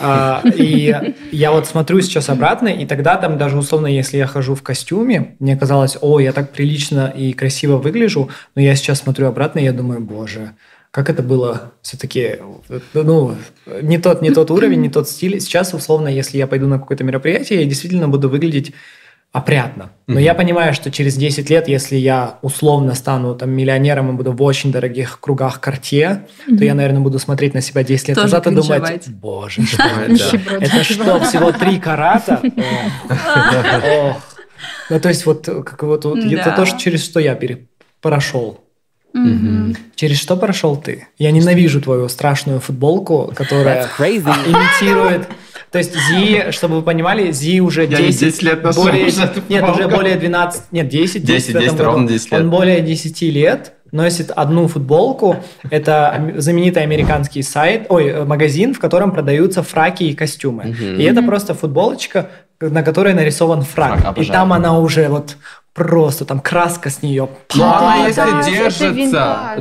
А, 0.00 0.42
и 0.44 1.14
я 1.32 1.52
вот 1.52 1.66
смотрю 1.66 2.00
сейчас 2.00 2.28
обратно, 2.28 2.68
и 2.68 2.86
тогда 2.86 3.16
там 3.16 3.38
даже 3.38 3.56
условно, 3.56 3.86
если 3.86 4.16
я 4.16 4.26
хожу 4.26 4.54
в 4.54 4.62
костюме, 4.62 5.36
мне 5.38 5.56
казалось, 5.56 5.98
о, 6.00 6.20
я 6.20 6.32
так 6.32 6.52
прилично 6.52 7.12
и 7.16 7.32
красиво 7.32 7.78
выгляжу, 7.78 8.30
но 8.54 8.62
я 8.62 8.76
сейчас 8.76 9.00
смотрю 9.00 9.26
обратно, 9.26 9.58
и 9.58 9.64
я 9.64 9.72
думаю, 9.72 10.00
боже, 10.00 10.54
как 10.90 11.10
это 11.10 11.22
было 11.22 11.72
все-таки, 11.82 12.36
ну, 12.94 13.34
не 13.82 13.98
тот, 13.98 14.22
не 14.22 14.30
тот 14.30 14.50
уровень, 14.50 14.80
не 14.80 14.88
тот 14.88 15.08
стиль. 15.08 15.40
Сейчас, 15.40 15.74
условно, 15.74 16.08
если 16.08 16.38
я 16.38 16.46
пойду 16.46 16.66
на 16.66 16.78
какое-то 16.78 17.04
мероприятие, 17.04 17.60
я 17.60 17.66
действительно 17.66 18.08
буду 18.08 18.28
выглядеть 18.28 18.72
опрятно. 19.30 19.90
Но 20.06 20.14
Мгм. 20.14 20.22
я 20.22 20.34
понимаю, 20.34 20.72
что 20.72 20.90
через 20.90 21.14
10 21.14 21.50
лет, 21.50 21.68
если 21.68 21.96
я 21.96 22.38
условно 22.40 22.94
стану 22.94 23.34
там 23.34 23.50
миллионером 23.50 24.08
и 24.08 24.12
буду 24.14 24.32
в 24.32 24.40
очень 24.42 24.72
дорогих 24.72 25.20
кругах 25.20 25.60
карте, 25.60 26.22
то 26.46 26.64
я, 26.64 26.74
наверное, 26.74 27.00
буду 27.02 27.18
смотреть 27.18 27.52
на 27.52 27.60
себя 27.60 27.84
10 27.84 28.08
лет 28.08 28.14
Тоже 28.16 28.26
назад 28.32 28.46
и 28.46 28.50
думать, 28.50 28.66
кринжевать. 28.66 29.08
боже, 29.10 29.62
что 29.66 29.82
это? 29.82 30.82
Что, 30.84 31.20
всего 31.20 31.52
3 31.52 31.78
карата? 31.78 32.40
Ну, 34.90 34.98
то 35.00 35.08
есть 35.10 35.26
вот 35.26 35.44
как 35.46 35.82
вот, 35.82 36.04
вот 36.06 36.18
это 36.18 36.50
то, 36.52 36.64
что- 36.64 36.78
через 36.78 37.04
что 37.04 37.20
я 37.20 37.38
прошел. 38.00 38.64
Через 39.94 40.18
что 40.18 40.36
прошел 40.36 40.76
ты? 40.76 41.08
Я 41.18 41.30
ненавижу 41.30 41.80
твою 41.80 42.08
страшную 42.08 42.60
футболку, 42.60 43.32
которая 43.34 43.88
имитирует... 43.98 45.28
То 45.70 45.78
есть 45.78 45.94
Зи, 45.94 46.50
чтобы 46.50 46.76
вы 46.76 46.82
понимали, 46.82 47.30
Зи 47.30 47.60
уже 47.60 47.82
Я 47.84 47.98
10, 47.98 48.20
10 48.20 48.42
лет 48.42 48.62
ношу 48.62 48.82
более, 48.82 49.04
Нет, 49.48 49.68
уже 49.68 49.88
более 49.88 50.16
12... 50.16 50.72
Нет, 50.72 50.88
10, 50.88 51.24
10, 51.24 51.26
10, 51.26 51.46
в 51.46 51.50
этом 51.50 51.60
10, 51.62 51.72
году. 51.72 51.84
ровно 51.84 52.08
10 52.08 52.32
лет. 52.32 52.40
Он 52.40 52.50
более 52.50 52.80
10 52.80 53.22
лет 53.22 53.72
носит 53.92 54.30
одну 54.30 54.68
футболку. 54.68 55.36
Это 55.70 56.14
ам- 56.14 56.40
знаменитый 56.40 56.82
американский 56.82 57.42
сайт, 57.42 57.86
ой, 57.88 58.08
э, 58.08 58.24
магазин, 58.24 58.74
в 58.74 58.78
котором 58.78 59.12
продаются 59.12 59.62
фраки 59.62 60.04
и 60.04 60.14
костюмы. 60.14 60.64
Мгм. 60.64 61.00
И 61.00 61.02
это 61.04 61.22
просто 61.22 61.54
футболочка, 61.54 62.30
на 62.60 62.82
которой 62.82 63.14
нарисован 63.14 63.62
фрак. 63.62 64.00
Фрак, 64.00 64.18
и 64.18 64.24
там 64.24 64.52
она 64.52 64.78
уже 64.78 65.08
вот 65.08 65.36
просто, 65.78 66.24
там 66.24 66.40
краска 66.40 66.90
с 66.90 67.02
нее 67.02 67.28
Ну, 67.54 67.60
падает. 67.62 68.18
она 68.18 68.30
да, 68.42 68.48
если 68.48 68.66
это 68.66 68.70
держится, 68.94 69.10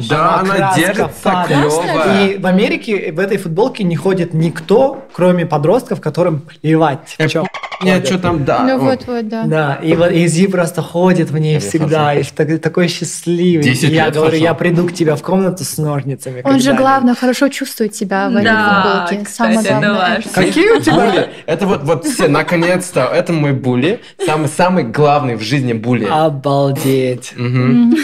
да, 0.10 0.40
Она 0.40 0.56
она 0.58 0.74
держится 0.76 1.46
клево. 1.48 2.24
И 2.26 2.38
в 2.40 2.46
Америке 2.48 3.12
в 3.12 3.20
этой 3.20 3.38
футболке 3.38 3.84
не 3.84 3.96
ходит 3.96 4.34
никто, 4.34 5.06
кроме 5.14 5.46
подростков, 5.46 6.02
которым 6.02 6.42
плевать. 6.62 7.16
Э, 7.20 7.28
чём 7.28 7.48
Нет, 7.84 8.08
что 8.08 8.18
там, 8.18 8.44
да. 8.44 8.64
Ну 8.64 8.80
вот, 8.80 9.06
вот, 9.06 9.28
да. 9.30 9.44
Да, 9.46 9.76
и, 9.84 9.94
вот- 9.96 10.12
и 10.12 10.26
Зи 10.28 10.48
просто 10.48 10.82
ходит 10.82 11.30
в 11.30 11.38
ней 11.38 11.54
Я 11.56 11.60
всегда, 11.60 12.16
и 12.16 12.24
так- 12.24 12.60
такой 12.60 12.88
счастливый. 12.88 13.64
10 13.64 13.92
И 13.92 13.94
я 13.94 14.06
лет 14.06 14.16
говорю, 14.16 14.32
хожу. 14.32 14.44
я 14.44 14.54
приду 14.56 14.88
к 14.88 14.94
тебе 14.94 15.16
в 15.16 15.22
комнату 15.22 15.64
с 15.64 15.78
ножницами. 15.78 16.42
Он 16.44 16.60
же, 16.60 16.74
главное, 16.74 17.14
хорошо 17.14 17.50
чувствует 17.50 17.96
себя 17.96 18.30
в 18.30 18.36
этой 18.36 18.46
Да, 18.46 19.06
футболке. 19.08 19.26
кстати, 19.26 19.54
Самое 19.54 19.60
это 19.60 19.70
главное. 19.70 19.94
важно. 20.16 20.32
Какие 20.34 20.70
у 20.72 20.80
тебя? 20.82 20.94
Були. 20.96 21.30
Это 21.46 21.68
вот, 21.68 21.84
вот 21.84 22.06
все, 22.06 22.28
наконец-то, 22.28 23.02
это 23.14 23.32
мой 23.32 23.52
були. 23.54 24.00
Самый, 24.26 24.48
самый 24.50 24.84
главный 24.84 25.36
в 25.36 25.42
жизни 25.42 25.74
були. 25.74 26.07
Обалдеть. 26.12 27.34
Мгм. 27.36 27.96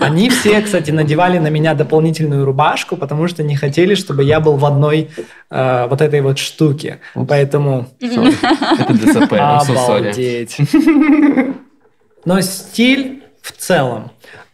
Они 0.00 0.30
все, 0.30 0.60
кстати, 0.62 0.90
надевали 0.90 1.38
на 1.38 1.48
меня 1.48 1.74
дополнительную 1.74 2.44
рубашку, 2.44 2.96
потому 2.96 3.28
что 3.28 3.42
не 3.42 3.56
хотели, 3.56 3.94
чтобы 3.94 4.24
я 4.24 4.40
был 4.40 4.56
в 4.56 4.64
одной 4.64 5.10
э, 5.50 5.86
вот 5.88 6.00
этой 6.00 6.20
вот 6.20 6.38
штуке. 6.38 7.00
Поэтому. 7.28 7.88
Это 8.00 9.24
обалдеть. 9.60 10.56
Но 12.24 12.40
стиль 12.40 13.22
в 13.42 13.52
целом. 13.52 14.12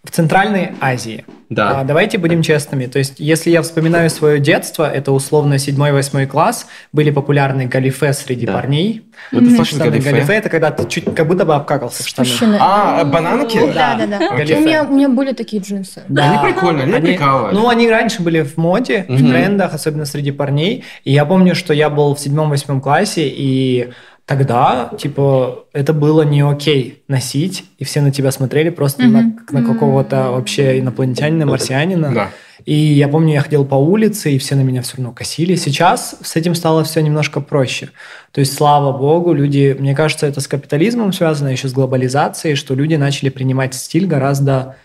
В 0.09 0.11
Центральной 0.11 0.71
Азии. 0.81 1.27
Да. 1.51 1.81
А, 1.81 1.85
давайте 1.85 2.17
будем 2.17 2.41
честными. 2.43 2.87
То 2.87 2.99
есть, 2.99 3.15
если 3.19 3.51
я 3.51 3.61
вспоминаю 3.61 4.09
свое 4.09 4.39
детство, 4.41 4.91
это 4.91 5.13
условно 5.13 5.55
7-8 5.59 6.27
класс, 6.27 6.67
были 6.93 7.11
популярны 7.11 7.67
галифе 7.67 8.15
среди 8.15 8.47
Да. 8.47 8.55
парней. 8.55 9.03
Слышишь 9.31 9.69
Штаны 9.75 9.91
галифе? 9.91 10.11
галифе 10.11 10.33
это 10.33 10.49
когда 10.49 10.71
ты 10.71 10.87
чуть 10.89 11.15
как 11.15 11.27
будто 11.29 11.45
бы 11.45 11.55
обкакался 11.55 12.03
в 12.05 12.09
штаны. 12.09 12.27
Спущенные. 12.27 12.59
А, 12.63 13.05
бананки? 13.05 13.59
Да, 13.75 13.97
да, 13.99 14.07
да. 14.07 14.37
Галифе. 14.37 14.57
У 14.57 14.61
меня, 14.61 14.85
у 14.85 14.93
меня 14.95 15.09
были 15.11 15.33
такие 15.33 15.61
джинсы. 15.63 16.03
Они 16.09 16.39
прикольные, 16.53 16.85
они 16.95 17.07
прикалывали. 17.07 17.55
Ну, 17.55 17.69
они 17.69 17.91
раньше 17.91 18.23
были 18.23 18.41
в 18.43 18.57
моде, 18.57 19.05
в 19.09 19.13
Мгм. 19.13 19.29
трендах, 19.31 19.75
особенно 19.75 20.07
среди 20.07 20.31
парней. 20.33 20.85
И 21.05 21.13
я 21.13 21.27
помню, 21.27 21.55
что 21.55 21.75
я 21.75 21.91
был 21.91 22.15
в 22.15 22.21
седьмом-восьмом 22.21 22.81
классе, 22.81 23.29
и 23.29 23.91
тогда, 24.29 24.93
типа, 24.99 25.65
это 25.73 25.93
было 25.95 26.23
не 26.23 26.43
окей 26.43 27.03
носить, 27.09 27.65
и 27.79 27.85
все 27.85 28.01
на 28.03 28.13
тебя 28.13 28.31
смотрели 28.31 28.69
просто 28.69 29.03
на, 29.05 29.23
Мгм. 29.23 29.33
как 29.39 29.53
на 29.53 29.65
какого-то 29.65 30.31
вообще 30.31 30.79
инопланетянина, 30.79 31.47
марсианина. 31.47 32.13
Да. 32.15 32.31
И 32.67 32.75
я 32.75 33.09
помню, 33.09 33.33
я 33.33 33.41
ходил 33.41 33.65
по 33.65 33.77
улице, 33.77 34.33
и 34.33 34.39
все 34.39 34.55
на 34.55 34.61
меня 34.61 34.83
все 34.83 34.99
равно 34.99 35.13
косили. 35.13 35.55
Сейчас 35.55 36.17
с 36.23 36.37
этим 36.37 36.55
стало 36.55 36.85
все 36.85 37.01
немножко 37.01 37.41
проще. 37.41 37.89
То 38.33 38.41
есть, 38.41 38.53
слава 38.55 38.97
богу, 38.97 39.33
люди, 39.33 39.75
мне 39.79 39.95
кажется, 39.95 40.27
это 40.27 40.41
с 40.43 40.47
капитализмом 40.47 41.13
связано, 41.15 41.49
еще 41.49 41.69
с 41.69 41.73
глобализацией, 41.73 42.55
что 42.57 42.75
люди 42.75 42.97
начали 42.97 43.31
принимать 43.31 43.75
стиль 43.75 44.07
гораздо 44.07 44.77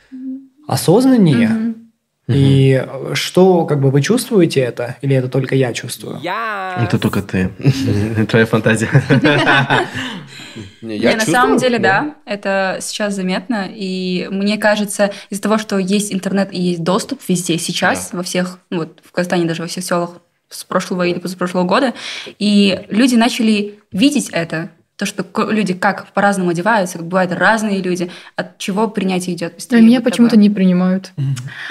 осознаннее. 0.67 1.73
Мгм. 2.27 2.37
И 2.39 2.85
что, 3.13 3.65
как 3.65 3.81
бы, 3.81 3.91
вы 3.91 4.01
чувствуете 4.01 4.61
это? 4.61 4.95
Или 5.01 5.15
это 5.15 5.27
только 5.27 5.55
я 5.55 5.73
чувствую? 5.73 6.19
Это 6.83 6.97
только 6.97 7.21
ты. 7.21 7.49
Твоя 8.29 8.45
фантазия. 8.45 8.89
Не, 10.81 10.99
Не, 10.99 11.15
на 11.15 11.25
самом 11.25 11.57
деле, 11.57 11.79
да, 11.79 12.15
это 12.25 12.77
сейчас 12.81 13.15
заметно. 13.15 13.67
И 13.73 14.27
мне 14.29 14.57
кажется, 14.57 15.11
из-за 15.29 15.41
того, 15.41 15.57
что 15.57 15.77
есть 15.77 16.13
интернет 16.13 16.53
и 16.53 16.61
есть 16.61 16.83
доступ 16.83 17.19
везде 17.27 17.57
сейчас, 17.57 18.13
во 18.13 18.23
всех, 18.23 18.59
ну 18.69 18.79
вот 18.79 18.99
в 19.03 19.11
Казахстане 19.11 19.45
даже 19.45 19.63
во 19.63 19.67
всех 19.67 19.83
селах 19.83 20.11
с 20.49 20.63
прошлого 20.63 21.07
или 21.07 21.19
позапрошлого 21.19 21.63
года, 21.63 21.93
и 22.37 22.85
люди 22.89 23.15
начали 23.15 23.79
видеть 23.91 24.29
это, 24.31 24.69
то, 25.03 25.23
что 25.23 25.51
люди 25.51 25.73
как 25.73 26.07
по-разному 26.13 26.51
одеваются, 26.51 26.97
как 26.97 27.07
бывают 27.07 27.31
разные 27.33 27.81
люди, 27.81 28.09
от 28.35 28.57
чего 28.57 28.87
принятие 28.87 29.35
идет 29.35 29.53
А 29.71 29.75
меня 29.75 29.99
вот 29.99 30.05
почему-то 30.05 30.37
не 30.37 30.49
принимают. 30.49 31.11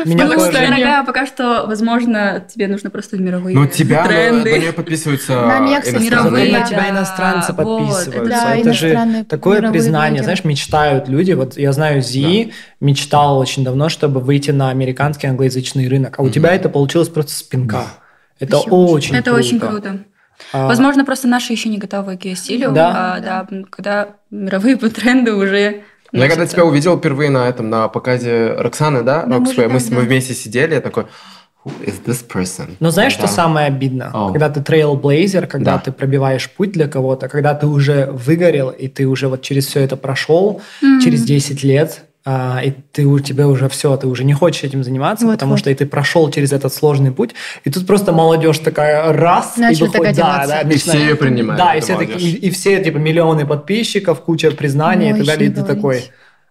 Меня 0.05 0.24
Потому 0.24 0.41
что, 0.41 0.53
дорогая, 0.53 1.05
пока 1.05 1.26
что, 1.26 1.64
возможно, 1.66 2.45
тебе 2.53 2.68
нужно 2.68 2.91
просто 2.91 3.16
в 3.16 3.20
мировые 3.20 3.57
Ну, 3.57 3.66
тебя 3.66 4.03
на 4.03 4.09
тренды. 4.09 4.51
на 4.53 4.59
нее 4.59 4.72
подписываются 4.72 5.33
На 5.35 5.59
меня, 5.61 5.80
кстати, 5.80 6.03
мировые, 6.03 6.53
на 6.53 6.66
тебя 6.66 6.91
иностранцы 6.91 7.55
подписываются. 7.55 8.49
Это 8.55 8.72
же 8.74 9.24
такое 9.28 9.70
признание, 9.70 10.22
знаешь, 10.22 10.45
мечтают 10.45 11.09
люди. 11.09 11.33
Вот 11.33 11.57
я 11.57 11.72
знаю, 11.72 12.03
Зи 12.03 12.53
мечтал 12.80 13.39
очень 13.39 13.64
давно, 13.64 13.89
чтобы 13.89 14.20
выйти 14.20 14.51
на 14.51 14.70
американский 14.70 15.26
англоязычный 15.26 15.89
рынок. 15.89 16.18
А 16.18 16.22
у 16.22 16.28
тебя 16.28 16.55
это 16.55 16.68
получилось 16.68 17.09
просто 17.09 17.33
спинка. 17.33 17.87
Это 18.39 18.59
очень 18.59 19.14
Это 19.14 19.30
круто. 19.30 19.39
очень 19.39 19.61
круто. 19.61 19.99
А, 20.53 20.66
Возможно, 20.66 21.05
просто 21.05 21.28
наши 21.28 21.53
еще 21.53 21.68
не 21.68 21.78
готовы 21.78 22.16
к 22.16 22.24
ее 22.24 22.36
стилю. 22.36 22.72
Да. 22.72 23.14
А, 23.16 23.20
да, 23.20 23.47
когда 23.70 24.09
мировые 24.30 24.76
тренды 24.76 25.34
уже... 25.34 25.82
Ну, 26.12 26.20
Я 26.22 26.28
когда 26.28 26.47
тебя 26.47 26.64
увидел 26.64 26.99
впервые 26.99 27.30
на 27.30 27.49
этом, 27.49 27.70
на 27.70 27.88
показе 27.88 28.53
Роксаны, 28.59 29.03
да, 29.03 29.24
Да, 29.24 29.36
Rocksquare, 29.38 29.68
мы, 29.68 29.80
мы 29.97 30.03
вместе 30.03 30.34
сидели, 30.34 30.74
я 30.74 30.80
такой, 30.82 31.05
who 31.64 31.72
is 31.86 32.05
this 32.05 32.22
person? 32.28 32.76
Но 32.80 32.90
знаешь, 32.90 33.14
что 33.14 33.26
самое 33.26 33.66
обидно? 33.68 34.11
О. 34.12 34.30
Когда 34.30 34.51
ты 34.51 34.61
трейлблейзер, 34.62 35.47
когда 35.47 35.76
Да. 35.76 35.78
ты 35.78 35.93
пробиваешь 35.93 36.51
путь 36.51 36.72
для 36.72 36.86
кого-то, 36.86 37.28
когда 37.28 37.55
ты 37.55 37.66
уже 37.66 38.07
выгорел, 38.12 38.68
и 38.68 38.88
ты 38.88 39.07
уже 39.07 39.28
вот 39.28 39.40
через 39.40 39.66
все 39.66 39.80
это 39.80 39.97
прошел, 39.97 40.61
через 41.03 41.22
10 41.24 41.62
лет, 41.64 42.03
а, 42.24 42.60
и 42.64 42.70
ты 42.70 43.04
у 43.04 43.18
тебя 43.18 43.48
уже 43.48 43.68
все, 43.68 43.96
ты 43.96 44.06
уже 44.06 44.24
не 44.24 44.32
хочешь 44.32 44.62
этим 44.62 44.84
заниматься, 44.84 45.26
Вот, 45.26 45.32
потому 45.32 45.52
вот. 45.52 45.58
что 45.58 45.70
и 45.70 45.74
ты 45.74 45.86
прошел 45.86 46.30
через 46.30 46.52
этот 46.52 46.72
сложный 46.72 47.10
путь, 47.10 47.30
и 47.64 47.70
тут 47.70 47.86
просто 47.86 48.12
молодежь 48.12 48.58
такая 48.58 49.12
раз 49.12 49.56
Начали 49.56 49.78
и 49.84 49.88
выходит, 49.88 50.16
так 50.16 50.46
да, 50.48 50.62
да, 50.64 50.70
И 50.70 50.76
все 50.76 50.98
ее 50.98 51.16
принимают, 51.16 51.58
да, 51.58 51.74
и 51.74 51.80
все 51.80 51.96
такие, 51.96 52.16
молодежь. 52.18 52.34
и, 52.34 52.46
и 52.46 52.50
все 52.50 52.82
типа 52.82 52.98
миллионы 52.98 53.44
подписчиков, 53.46 54.20
куча 54.20 54.50
признаний 54.52 55.10
и 55.10 55.12
Ой, 55.12 55.18
так 55.18 55.26
далее, 55.26 55.50
и 55.50 55.52
ты 55.52 55.62
такой, 55.64 56.04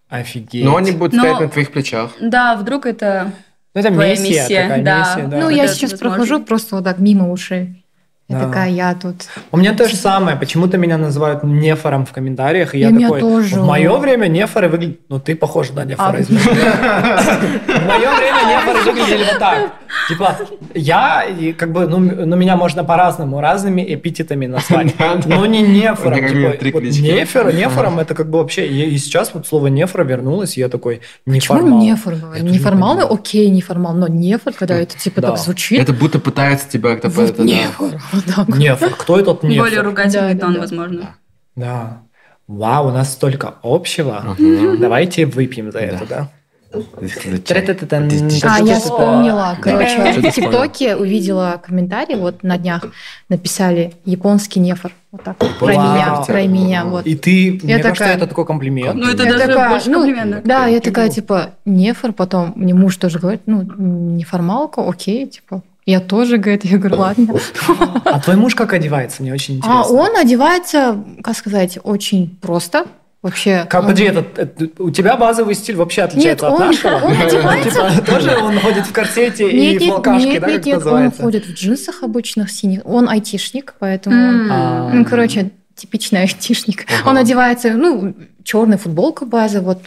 офигеть. 0.10 0.66
Но 0.66 0.76
они 0.76 0.92
будут 0.92 1.14
Но- 1.14 1.22
стоять 1.22 1.40
на 1.40 1.50
твоих 1.50 1.72
плечах. 1.72 2.12
Да, 2.20 2.56
вдруг 2.58 2.86
это... 2.86 3.32
Ну, 3.74 3.80
это 3.80 3.94
твоя 3.94 4.12
миссия, 4.12 4.28
миссия, 4.42 4.62
такая 4.64 4.84
да. 4.84 5.00
миссия, 5.00 5.28
да. 5.30 5.40
Ну, 5.40 5.50
я 5.50 5.64
это 5.64 5.74
сейчас 5.74 5.92
возможно. 5.94 6.10
прохожу 6.18 6.44
просто 6.44 6.76
вот 6.76 6.84
так 6.84 7.00
мимо 7.00 7.32
ушей. 7.32 7.86
Я 8.32 8.40
Да. 8.40 8.46
такая, 8.48 8.70
я 8.70 8.94
тут. 8.96 9.16
У 9.52 9.58
меня 9.58 9.74
то 9.74 9.88
же 9.90 9.96
самое. 9.96 10.38
Почему-то 10.38 10.78
меня 10.78 10.98
называют 10.98 11.44
нефором 11.44 12.06
в 12.06 12.12
комментариях, 12.12 12.74
и 12.76 12.80
я 12.80 12.90
И 12.90 12.92
меня 12.94 13.08
такой, 13.08 13.22
тоже. 13.22 13.56
в 13.60 13.66
мое 13.66 13.98
время 13.98 14.28
нефоры 14.28 14.70
выглядят... 14.70 15.00
Ну, 15.10 15.20
ты 15.20 15.36
похож 15.36 15.72
на 15.72 15.84
нефора. 15.86 16.20
А. 16.20 16.22
В 17.68 17.88
мое 17.88 18.10
время 18.16 18.56
нефоры 18.56 18.82
выглядели 18.84 19.24
вот 19.30 19.40
так. 19.40 19.72
Типа, 20.08 20.38
я, 20.74 21.24
и 21.24 21.52
как 21.54 21.72
бы, 21.72 21.88
ну, 21.88 22.00
ну, 22.00 22.36
меня 22.36 22.56
можно 22.56 22.84
по-разному, 22.84 23.42
разными 23.42 23.82
эпитетами 23.94 24.46
назвать. 24.48 24.94
Но 25.26 25.46
не 25.46 25.62
нефором. 25.62 26.18
Типа, 26.20 26.54
вот 26.74 26.84
нефер, 26.84 27.54
нефором 27.54 28.00
это 28.00 28.16
как 28.16 28.30
бы 28.30 28.40
вообще... 28.40 28.68
И 28.68 28.98
сейчас 28.98 29.32
вот 29.34 29.48
слово 29.48 29.68
нефора 29.68 30.04
вернулось, 30.04 30.58
и 30.58 30.62
я 30.62 30.70
такой, 30.70 31.02
Почему 31.26 31.36
неформал. 31.36 31.82
неформал? 31.82 32.34
Я 32.34 32.40
тоже 32.40 32.44
не 32.46 32.52
Неформал, 32.58 32.90
понимаю. 32.96 33.14
окей, 33.14 33.50
неформал, 33.50 33.94
но 33.94 34.08
нефор, 34.08 34.54
когда 34.54 34.76
это 34.76 34.98
типа 34.98 35.22
так 35.22 35.38
звучит. 35.38 35.80
Это 35.80 35.94
будто 35.94 36.20
пытаются 36.20 36.70
тебя 36.70 36.96
как-то... 36.96 37.10
Нефор. 37.44 37.92
Так. 38.36 38.48
Нефор. 38.50 38.90
Кто 38.92 39.20
этот 39.20 39.44
нефор? 39.44 39.66
Более 39.68 39.82
ругательный 39.82 40.34
Да, 40.34 40.40
тон, 40.42 40.54
да. 40.54 40.60
возможно. 40.60 41.16
Да. 41.56 42.02
Вау, 42.48 42.88
у 42.88 42.92
нас 42.92 43.14
столько 43.14 43.56
общего. 43.64 44.36
Давайте 44.80 45.26
выпьем 45.26 45.72
за 45.72 45.80
это, 45.80 46.06
да? 46.08 46.30
А, 46.74 48.60
я 48.64 48.80
вспомнила. 48.80 49.58
Короче, 49.62 50.22
в 50.22 50.32
ТикТоке 50.32 50.96
увидела 50.96 51.62
комментарий, 51.66 52.16
вот 52.16 52.44
на 52.44 52.58
днях 52.58 52.86
написали 53.30 53.94
японский 54.06 54.60
нефор. 54.62 54.92
Вот 55.12 55.24
так. 55.24 55.36
вот, 55.40 55.58
Про 55.60 55.74
меня, 55.74 56.24
про 56.26 56.44
меня. 56.44 56.86
Вот. 56.86 57.06
И 57.06 57.16
ты, 57.18 57.60
мне 57.64 57.74
Я 57.74 57.80
кажется, 57.80 58.04
такая- 58.06 58.18
это 58.18 58.28
такой 58.28 58.46
комплимент. 58.46 58.96
Ну, 58.96 59.10
это 59.10 59.24
Я 59.24 59.32
даже 59.34 59.48
такая, 59.48 59.70
больше 59.70 59.90
ну, 59.90 60.04
комплимента. 60.06 60.42
Да, 60.46 60.68
я 60.68 60.80
такая, 60.80 61.10
типа, 61.10 61.50
нефор, 61.66 62.14
потом 62.14 62.54
мне 62.56 62.74
муж 62.74 62.96
тоже 62.96 63.20
говорит, 63.20 63.42
ну, 63.46 63.64
неформалка, 63.64 64.88
окей, 64.88 65.28
типа, 65.28 65.64
я 65.86 66.00
тоже, 66.00 66.38
говорит, 66.38 66.66
я 66.66 66.78
говорю, 66.78 66.98
ладно. 66.98 67.28
А 68.06 68.20
твой 68.20 68.36
муж 68.36 68.56
как 68.56 68.74
одевается? 68.74 69.22
Мне 69.22 69.34
очень 69.34 69.56
интересно. 69.58 69.82
А 69.82 69.88
он 69.88 70.16
одевается, 70.16 71.04
как 71.24 71.36
сказать, 71.36 71.78
очень 71.84 72.38
просто. 72.42 72.86
Вообще. 73.22 73.66
Как, 73.70 73.82
он- 73.82 73.90
подожди, 73.90 74.06
этот- 74.06 74.40
это- 74.40 74.84
у 74.84 74.90
тебя 74.90 75.16
базовый 75.16 75.54
стиль 75.54 75.76
вообще 75.76 76.02
Нет, 76.02 76.10
отличается 76.12 76.48
от 76.48 76.54
он, 76.54 76.60
нашего? 76.68 76.96
он 77.06 77.12
одевается... 77.22 77.90
Типа, 77.92 78.06
тоже 78.06 78.36
он 78.42 78.60
ходит 78.60 78.86
в 78.88 78.92
корсете 78.92 79.48
и 79.50 79.60
Нет, 79.74 79.82
в 79.82 79.86
нет, 79.86 79.94
алкашке, 79.94 80.30
нет, 80.30 80.42
да, 80.42 80.48
нет, 80.48 80.58
как 80.58 80.66
нет, 80.66 80.78
он 80.78 80.84
называется? 80.84 81.22
ходит 81.22 81.46
в 81.46 81.54
джинсах 81.54 82.02
обычных 82.04 82.50
синих. 82.52 82.82
Он 82.84 83.08
айтишник, 83.08 83.76
поэтому... 83.78 84.16
Он- 84.16 84.48
А, 84.52 84.90
Ну, 84.92 85.06
короче, 85.06 85.52
типичный 85.76 86.22
айтишник. 86.22 86.86
Он 87.06 87.16
одевается, 87.16 87.74
ну, 87.74 88.16
черная 88.44 88.80
футболка 88.80 89.26
база, 89.26 89.62
вот 89.62 89.84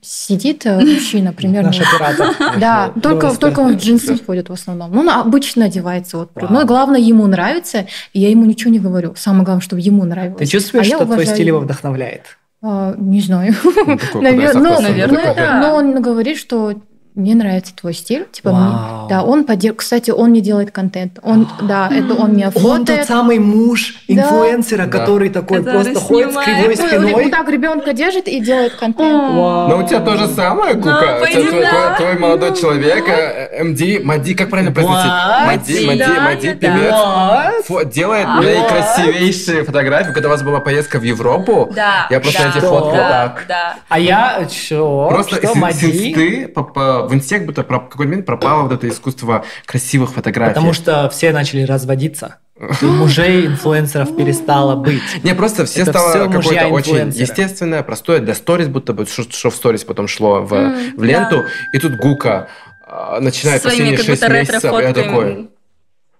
сидит 0.00 0.66
э, 0.66 0.78
мужчина 0.80 1.32
примерно. 1.32 1.68
Наш 1.68 1.80
оператор. 1.80 2.34
Да, 2.58 2.92
только, 3.02 3.36
только 3.36 3.60
он 3.60 3.76
в 3.76 3.80
джинсы 3.82 4.18
ходит 4.24 4.48
в 4.48 4.52
основном. 4.52 4.92
Ну, 4.92 5.00
он 5.00 5.10
обычно 5.10 5.66
одевается. 5.66 6.18
Вот. 6.18 6.30
Но 6.50 6.64
главное, 6.64 7.00
ему 7.00 7.26
нравится, 7.26 7.86
и 8.12 8.20
я 8.20 8.30
ему 8.30 8.44
ничего 8.44 8.70
не 8.70 8.78
говорю. 8.78 9.14
Самое 9.16 9.44
главное, 9.44 9.62
чтобы 9.62 9.80
ему 9.80 10.04
нравилось. 10.04 10.38
Ты 10.38 10.46
чувствуешь, 10.46 10.86
А 10.86 10.88
я 10.88 10.96
что 10.96 11.06
твой 11.06 11.26
стиль 11.26 11.48
его 11.48 11.60
вдохновляет? 11.60 12.22
А, 12.62 12.94
не 12.98 13.20
знаю. 13.20 13.54
Ну, 13.62 13.72
такой, 13.72 13.96
Навер- 14.22 14.52
куда 14.52 14.60
ну, 14.60 14.80
наверное. 14.80 15.60
Но 15.60 15.74
он 15.74 16.02
говорит, 16.02 16.38
что 16.38 16.74
мне 17.16 17.34
нравится 17.34 17.74
твой 17.74 17.94
стиль. 17.94 18.26
Типа, 18.30 18.50
Вау. 18.50 18.60
мне- 19.00 19.08
да, 19.08 19.22
он 19.24 19.44
поддерживает. 19.44 19.80
Кстати, 19.80 20.10
он 20.10 20.32
не 20.32 20.40
делает 20.40 20.70
контент. 20.70 21.18
Он, 21.22 21.48
да, 21.62 21.88
это 21.90 22.14
он 22.14 22.34
меня 22.34 22.52
Он 22.54 22.84
тот 22.84 23.04
самый 23.06 23.38
муж 23.38 23.94
Да. 24.06 24.14
инфлюенсера, 24.14 24.84
Да. 24.86 24.98
который 24.98 25.30
такой 25.30 25.58
Который 25.58 25.82
просто 25.84 26.00
ходит 26.00 26.28
с 26.28 26.32
снимает. 26.32 26.58
кривой 26.58 26.76
спиной. 26.76 27.12
Вот 27.14 27.30
так 27.30 27.48
ребенка 27.48 27.92
держит 27.94 28.28
и 28.28 28.38
делает 28.40 28.74
контент. 28.74 29.12
Вау. 29.34 29.68
Но 29.68 29.78
у 29.78 29.88
тебя 29.88 30.00
то 30.00 30.16
же 30.16 30.28
самое, 30.28 30.74
Кука. 30.74 30.88
У 30.90 31.00
тебя 31.00 31.16
пойди, 31.20 31.48
твой, 31.48 31.62
да. 31.62 31.70
твой- 31.70 31.96
твой 31.96 32.18
молодой 32.18 32.54
человек, 32.56 33.08
э, 33.08 33.64
МД, 33.64 34.04
Мади, 34.04 34.34
как 34.34 34.50
правильно 34.50 34.72
произносить? 34.72 35.10
Мади, 35.46 35.86
Мади, 35.86 35.98
Да, 35.98 36.20
Мади, 36.22 36.52
да, 36.52 36.68
да. 36.68 37.52
певец. 37.66 37.92
Делает 37.94 38.26
наикрасивейшие 38.28 39.64
фотографии. 39.64 40.12
Когда 40.12 40.28
у 40.28 40.32
вас 40.32 40.42
была 40.42 40.60
поездка 40.60 40.98
в 40.98 41.02
Европу, 41.02 41.70
Да. 41.74 42.06
я 42.10 42.20
просто 42.20 42.42
да, 42.42 42.48
эти 42.50 42.60
да, 42.92 43.08
так. 43.08 43.44
Да. 43.48 43.74
А 43.88 43.98
я 43.98 44.46
что? 44.50 45.08
Просто 45.08 45.36
что, 45.36 45.48
с, 45.54 45.82
инсты 45.82 46.48
по- 46.48 47.05
в 47.06 47.14
инсте 47.14 47.38
как 47.38 47.46
будто 47.46 47.62
про- 47.62 47.78
в 47.78 47.88
какой-то 47.88 48.08
момент 48.08 48.26
пропало 48.26 48.62
вот 48.62 48.72
это 48.72 48.88
искусство 48.88 49.44
красивых 49.64 50.12
фотографий. 50.12 50.54
Потому 50.54 50.72
что 50.72 51.08
все 51.10 51.32
начали 51.32 51.62
разводиться. 51.62 52.38
И 52.82 52.84
мужей 52.84 53.46
инфлюенсеров 53.46 54.16
перестало 54.16 54.76
быть. 54.76 55.02
Не, 55.22 55.34
просто 55.34 55.66
все 55.66 55.82
Это 55.82 55.92
стало 55.92 56.28
какое-то 56.28 56.68
очень 56.68 57.08
естественное, 57.08 57.82
простое, 57.82 58.20
для 58.20 58.34
сторис, 58.34 58.68
будто 58.68 58.92
бы, 58.92 59.06
что, 59.06 59.24
что 59.30 59.50
в 59.50 59.54
сторис 59.54 59.84
потом 59.84 60.08
шло 60.08 60.42
в, 60.42 60.50
в 60.96 61.02
ленту. 61.02 61.44
И 61.72 61.78
тут 61.78 61.96
Гука 61.96 62.48
а, 62.86 63.20
начинает 63.20 63.62
Своими 63.62 63.96
последние 63.96 64.16
шесть 64.16 64.28
месяцев, 64.28 64.72
я 64.72 64.92
такой, 64.92 65.50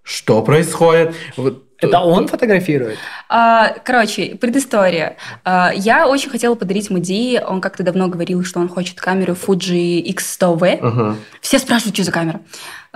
что 0.03 0.43
происходит? 0.43 1.15
Вот 1.37 1.66
Это 1.81 2.01
он 2.01 2.27
фотографирует? 2.29 2.99
А, 3.29 3.75
короче, 3.85 4.37
предыстория. 4.37 5.17
А, 5.45 5.73
я 5.75 6.09
очень 6.09 6.31
хотела 6.31 6.55
подарить 6.55 6.91
Муди. 6.91 7.41
Он 7.47 7.61
как-то 7.61 7.83
давно 7.83 8.09
говорил, 8.09 8.45
что 8.45 8.61
он 8.61 8.69
хочет 8.69 9.01
камеру 9.01 9.35
Fuji 9.35 10.03
X100V. 10.15 10.79
Ага. 10.83 11.17
Все 11.41 11.59
спрашивают, 11.59 11.95
что 11.95 12.05
за 12.05 12.13
камера. 12.13 12.41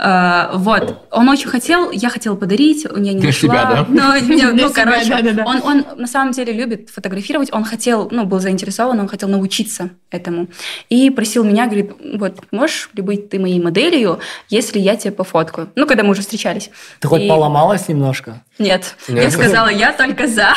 А, 0.03 0.53
вот. 0.55 1.07
Он 1.11 1.29
очень 1.29 1.49
хотел, 1.49 1.91
я 1.91 2.09
хотела 2.09 2.35
подарить, 2.35 2.87
у 2.91 2.97
меня 2.99 3.13
не 3.13 3.21
Для 3.21 3.29
нашла. 3.29 3.49
себя, 3.49 3.65
да? 3.65 3.87
Ну, 3.87 4.35
не, 4.35 4.43
ну, 4.45 4.71
себя, 4.71 4.85
короче, 4.85 5.11
да-да-да. 5.11 5.45
он, 5.45 5.63
он 5.63 5.85
на 5.99 6.07
самом 6.07 6.33
деле 6.33 6.55
любит 6.55 6.89
фотографировать, 6.89 7.53
он 7.53 7.65
хотел, 7.65 8.09
ну, 8.11 8.25
был 8.25 8.41
заинтересован, 8.41 8.99
он 8.99 9.09
хотел 9.09 9.29
научиться 9.29 9.91
этому. 10.11 10.49
И 10.89 11.11
просил 11.11 11.45
меня, 11.45 11.67
говорит, 11.67 11.93
вот, 12.15 12.39
можешь 12.51 12.89
ли 12.95 13.03
быть 13.03 13.29
ты 13.29 13.39
моей 13.39 13.61
моделью, 13.61 14.21
если 14.49 14.79
я 14.79 14.97
тебя 14.97 15.13
пофоткаю? 15.13 15.69
Ну, 15.75 15.87
когда 15.87 16.03
мы 16.03 16.11
уже 16.11 16.23
встречались. 16.23 16.71
Ты 17.01 17.09
хоть 17.09 17.23
И- 17.23 17.29
поломалась 17.29 17.87
немножко? 17.89 18.43
Нет, 18.61 18.95
Нет? 19.09 19.25
я 19.25 19.31
сказала, 19.31 19.69
я 19.69 19.93
только 19.93 20.29
за. 20.29 20.55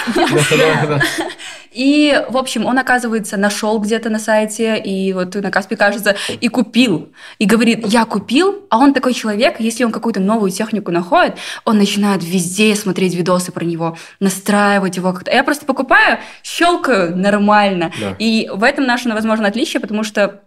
И, 1.72 2.24
в 2.30 2.38
общем, 2.38 2.66
он, 2.66 2.78
оказывается, 2.78 3.36
нашел 3.36 3.80
где-то 3.80 4.10
на 4.10 4.20
сайте, 4.20 4.78
и 4.78 5.12
вот 5.14 5.34
на 5.34 5.50
Каспе, 5.50 5.76
кажется, 5.76 6.16
и 6.30 6.48
купил. 6.48 7.12
И 7.40 7.46
говорит, 7.46 7.88
я 7.88 8.06
купил, 8.06 8.66
а 8.70 8.78
он 8.78 8.94
такой 8.94 9.14
человек, 9.14 9.60
если 9.60 9.84
он 9.84 9.92
какую-то 9.92 10.20
новую 10.20 10.52
технику 10.52 10.92
находит, 10.92 11.36
он 11.66 11.78
начинает 11.78 12.24
везде 12.24 12.76
смотреть 12.76 13.16
видосы 13.16 13.52
про 13.52 13.66
него, 13.66 13.98
настраивать 14.20 14.98
его 14.98 15.14
как-то. 15.14 15.32
А 15.32 15.34
Я 15.34 15.44
просто 15.44 15.66
покупаю, 15.66 16.20
щелкаю 16.44 17.18
нормально. 17.18 17.92
Да. 18.00 18.16
И 18.20 18.50
в 18.54 18.64
этом 18.64 18.86
наше, 18.86 19.10
возможно, 19.10 19.48
отличие, 19.48 19.82
потому 19.82 20.04
что 20.04 20.44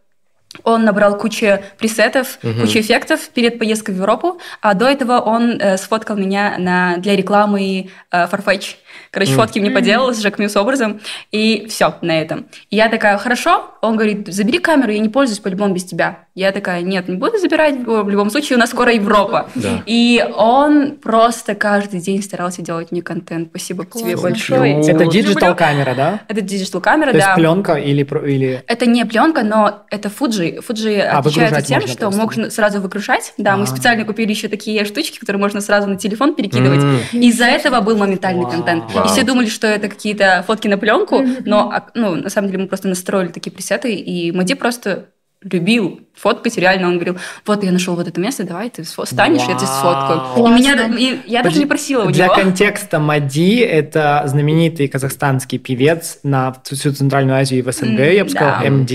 он 0.64 0.84
набрал 0.84 1.18
кучу 1.18 1.58
пресетов, 1.78 2.38
Мгм. 2.42 2.62
кучу 2.62 2.80
эффектов 2.80 3.28
перед 3.30 3.58
поездкой 3.58 3.94
в 3.94 3.98
Европу, 3.98 4.40
а 4.62 4.74
до 4.74 4.86
этого 4.88 5.18
он 5.20 5.60
э, 5.60 5.76
сфоткал 5.76 6.16
меня 6.16 6.56
на, 6.58 6.96
для 6.98 7.14
рекламы 7.16 7.90
э, 8.10 8.26
Farfetch. 8.26 8.76
Короче, 9.10 9.32
Мгм. 9.32 9.40
фотки 9.42 9.58
мне 9.58 9.70
поделал 9.70 10.14
с 10.14 10.20
Jacquemus 10.20 10.56
образом, 10.56 11.00
и 11.30 11.66
все 11.68 11.94
на 12.00 12.18
этом. 12.20 12.46
И 12.70 12.76
я 12.76 12.88
такая, 12.88 13.18
хорошо. 13.18 13.70
Он 13.82 13.96
говорит, 13.96 14.28
забери 14.32 14.58
камеру, 14.58 14.92
я 14.92 14.98
не 14.98 15.08
пользуюсь 15.10 15.40
по-любому 15.40 15.74
без 15.74 15.84
тебя. 15.84 16.25
Я 16.36 16.52
такая, 16.52 16.82
нет, 16.82 17.08
не 17.08 17.16
буду 17.16 17.38
забирать, 17.38 17.76
в 17.86 18.08
любом 18.10 18.28
случае 18.28 18.58
у 18.58 18.60
нас 18.60 18.68
скоро 18.68 18.92
Европа. 18.92 19.48
Да. 19.54 19.82
И 19.86 20.22
он 20.36 20.96
просто 20.96 21.54
каждый 21.54 21.98
день 22.00 22.22
старался 22.22 22.60
делать 22.60 22.92
мне 22.92 23.00
контент. 23.00 23.48
Спасибо 23.48 23.86
тебе 23.86 24.12
Классно. 24.12 24.28
большое. 24.28 24.74
Класс. 24.74 24.86
тебя 24.86 24.96
Это 24.96 25.06
digital 25.10 25.56
камера, 25.56 25.94
да? 25.94 26.20
Это 26.28 26.42
digital 26.42 26.82
камера, 26.82 27.12
То 27.12 27.16
есть 27.16 27.26
да. 27.26 27.34
пленка 27.36 27.72
или... 27.76 28.02
или... 28.30 28.62
Это 28.66 28.84
не 28.84 29.06
пленка, 29.06 29.44
но 29.44 29.86
это 29.90 30.10
Fuji. 30.10 30.62
Fuji 30.62 31.00
А, 31.00 31.20
отличается 31.20 31.62
тем, 31.62 31.76
можно 31.76 31.88
что 31.88 32.00
просто. 32.00 32.20
можно 32.20 32.50
сразу 32.50 32.80
выгружать. 32.82 33.32
Да, 33.38 33.56
мы 33.56 33.62
А. 33.62 33.66
специально 33.66 34.04
купили 34.04 34.28
еще 34.28 34.48
такие 34.48 34.84
штучки, 34.84 35.18
которые 35.18 35.40
можно 35.40 35.62
сразу 35.62 35.88
на 35.88 35.96
телефон 35.96 36.34
перекидывать. 36.34 36.82
М. 36.82 36.98
Из-за 37.12 37.46
этого 37.46 37.80
был 37.80 37.96
моментальный 37.96 38.42
Вау. 38.42 38.52
контент. 38.52 38.92
Вау. 38.92 39.06
И 39.06 39.08
все 39.08 39.22
думали, 39.22 39.46
что 39.46 39.66
это 39.68 39.88
какие-то 39.88 40.44
фотки 40.46 40.68
на 40.68 40.76
пленку, 40.76 41.24
но 41.46 41.70
а, 41.72 41.86
ну, 41.94 42.14
на 42.14 42.28
самом 42.28 42.48
деле 42.48 42.64
мы 42.64 42.68
просто 42.68 42.88
настроили 42.88 43.28
такие 43.28 43.50
пресеты, 43.52 43.94
и 43.94 44.32
Мади 44.32 44.52
просто 44.52 45.06
любил 45.42 46.00
фоткать, 46.14 46.56
реально 46.56 46.88
он 46.88 46.94
говорил, 46.94 47.18
вот 47.44 47.62
я 47.62 47.70
нашел 47.70 47.94
вот 47.94 48.08
это 48.08 48.18
место, 48.18 48.44
давай 48.44 48.70
ты 48.70 48.84
станешь, 48.84 49.42
я 49.42 49.54
тебя 49.54 49.66
сфоткаю. 49.66 50.46
И 50.46 50.50
меня, 50.50 50.86
и 50.96 51.20
я 51.26 51.42
даже 51.42 51.58
не 51.58 51.66
просила 51.66 52.04
у 52.04 52.10
Для 52.10 52.24
него. 52.26 52.36
контекста 52.36 52.98
Мади 52.98 53.58
это 53.58 54.22
знаменитый 54.26 54.88
казахстанский 54.88 55.58
певец 55.58 56.20
на 56.22 56.56
всю 56.64 56.92
Центральную 56.92 57.38
Азию 57.38 57.58
и 57.58 57.62
в 57.62 57.70
СНГ, 57.70 58.00
я 58.00 58.24
бы 58.24 58.30
сказал, 58.30 58.62
Да, 58.62 58.70
МД. 58.70 58.90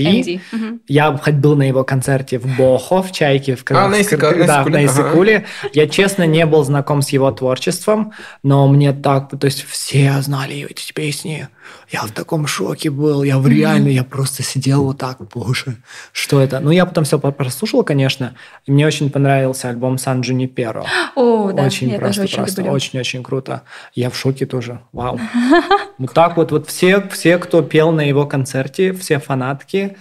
Я 0.88 1.16
хоть 1.16 1.34
был 1.34 1.54
на 1.54 1.62
его 1.62 1.84
концерте 1.84 2.38
в 2.38 2.56
Бохо, 2.56 3.02
в 3.02 3.12
Чайке, 3.12 3.54
в 3.54 3.64
А, 3.70 3.88
на 3.88 4.02
Казахстане. 4.02 4.38
На 4.38 4.46
да, 4.46 4.64
на 4.64 4.78
ага. 4.78 4.84
Иссыкуле. 4.86 5.46
Я, 5.72 5.88
честно, 5.88 6.26
не 6.26 6.44
был 6.44 6.64
знаком 6.64 7.02
с 7.02 7.10
его 7.10 7.30
творчеством, 7.30 8.12
но 8.42 8.66
мне 8.66 8.92
так, 8.92 9.30
то 9.38 9.44
есть 9.44 9.64
все 9.64 10.20
знали 10.22 10.66
эти 10.68 10.92
песни. 10.92 11.48
Я 11.90 12.02
в 12.02 12.10
таком 12.12 12.46
шоке 12.46 12.90
был, 12.90 13.22
я 13.22 13.38
в 13.38 13.46
реально, 13.46 13.88
я 13.88 14.04
просто 14.04 14.42
сидел 14.42 14.84
вот 14.84 14.98
так, 14.98 15.18
боже, 15.28 15.76
что 16.12 16.40
это? 16.40 16.60
Ну, 16.60 16.70
я 16.70 16.86
потом 16.86 17.04
все 17.04 17.18
прослушал, 17.18 17.84
конечно, 17.84 18.34
и 18.64 18.72
мне 18.72 18.86
очень 18.86 19.10
понравился 19.10 19.68
альбом 19.68 19.98
Сан 19.98 20.22
Джуниперо. 20.22 20.84
О, 21.14 21.52
да, 21.52 21.64
очень 21.64 21.90
я 21.90 21.98
просто, 21.98 22.22
тоже 22.22 22.32
очень 22.32 22.36
просто, 22.36 22.62
очень-очень 22.62 23.22
круто. 23.22 23.62
Я 23.94 24.10
в 24.10 24.16
шоке 24.16 24.46
тоже. 24.46 24.80
Вау. 24.92 25.20
Вот 25.98 26.14
так 26.14 26.36
вот, 26.36 26.50
вот 26.50 26.68
все, 26.68 27.06
все, 27.10 27.38
кто 27.38 27.62
пел 27.62 27.92
на 27.92 28.00
его 28.00 28.26
концерте, 28.26 28.92
все 28.92 29.18
фанатки, 29.18 29.96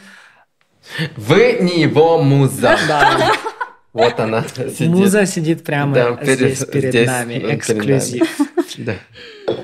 Вы 1.16 1.58
не 1.62 1.82
его 1.82 2.22
муза. 2.22 2.78
да, 2.88 3.34
Вот 3.94 4.20
она 4.20 4.46
сидит. 4.56 4.88
Муза 4.88 5.26
сидит 5.26 5.64
прямо 5.64 5.94
Да, 5.94 6.12
перед- 6.14 6.38
здесь 6.38 6.66
перед 6.66 6.90
здесь, 6.92 7.08
нами, 7.08 7.34
перед 7.40 7.54
эксклюзив. 7.58 8.28
Да. 8.78 8.94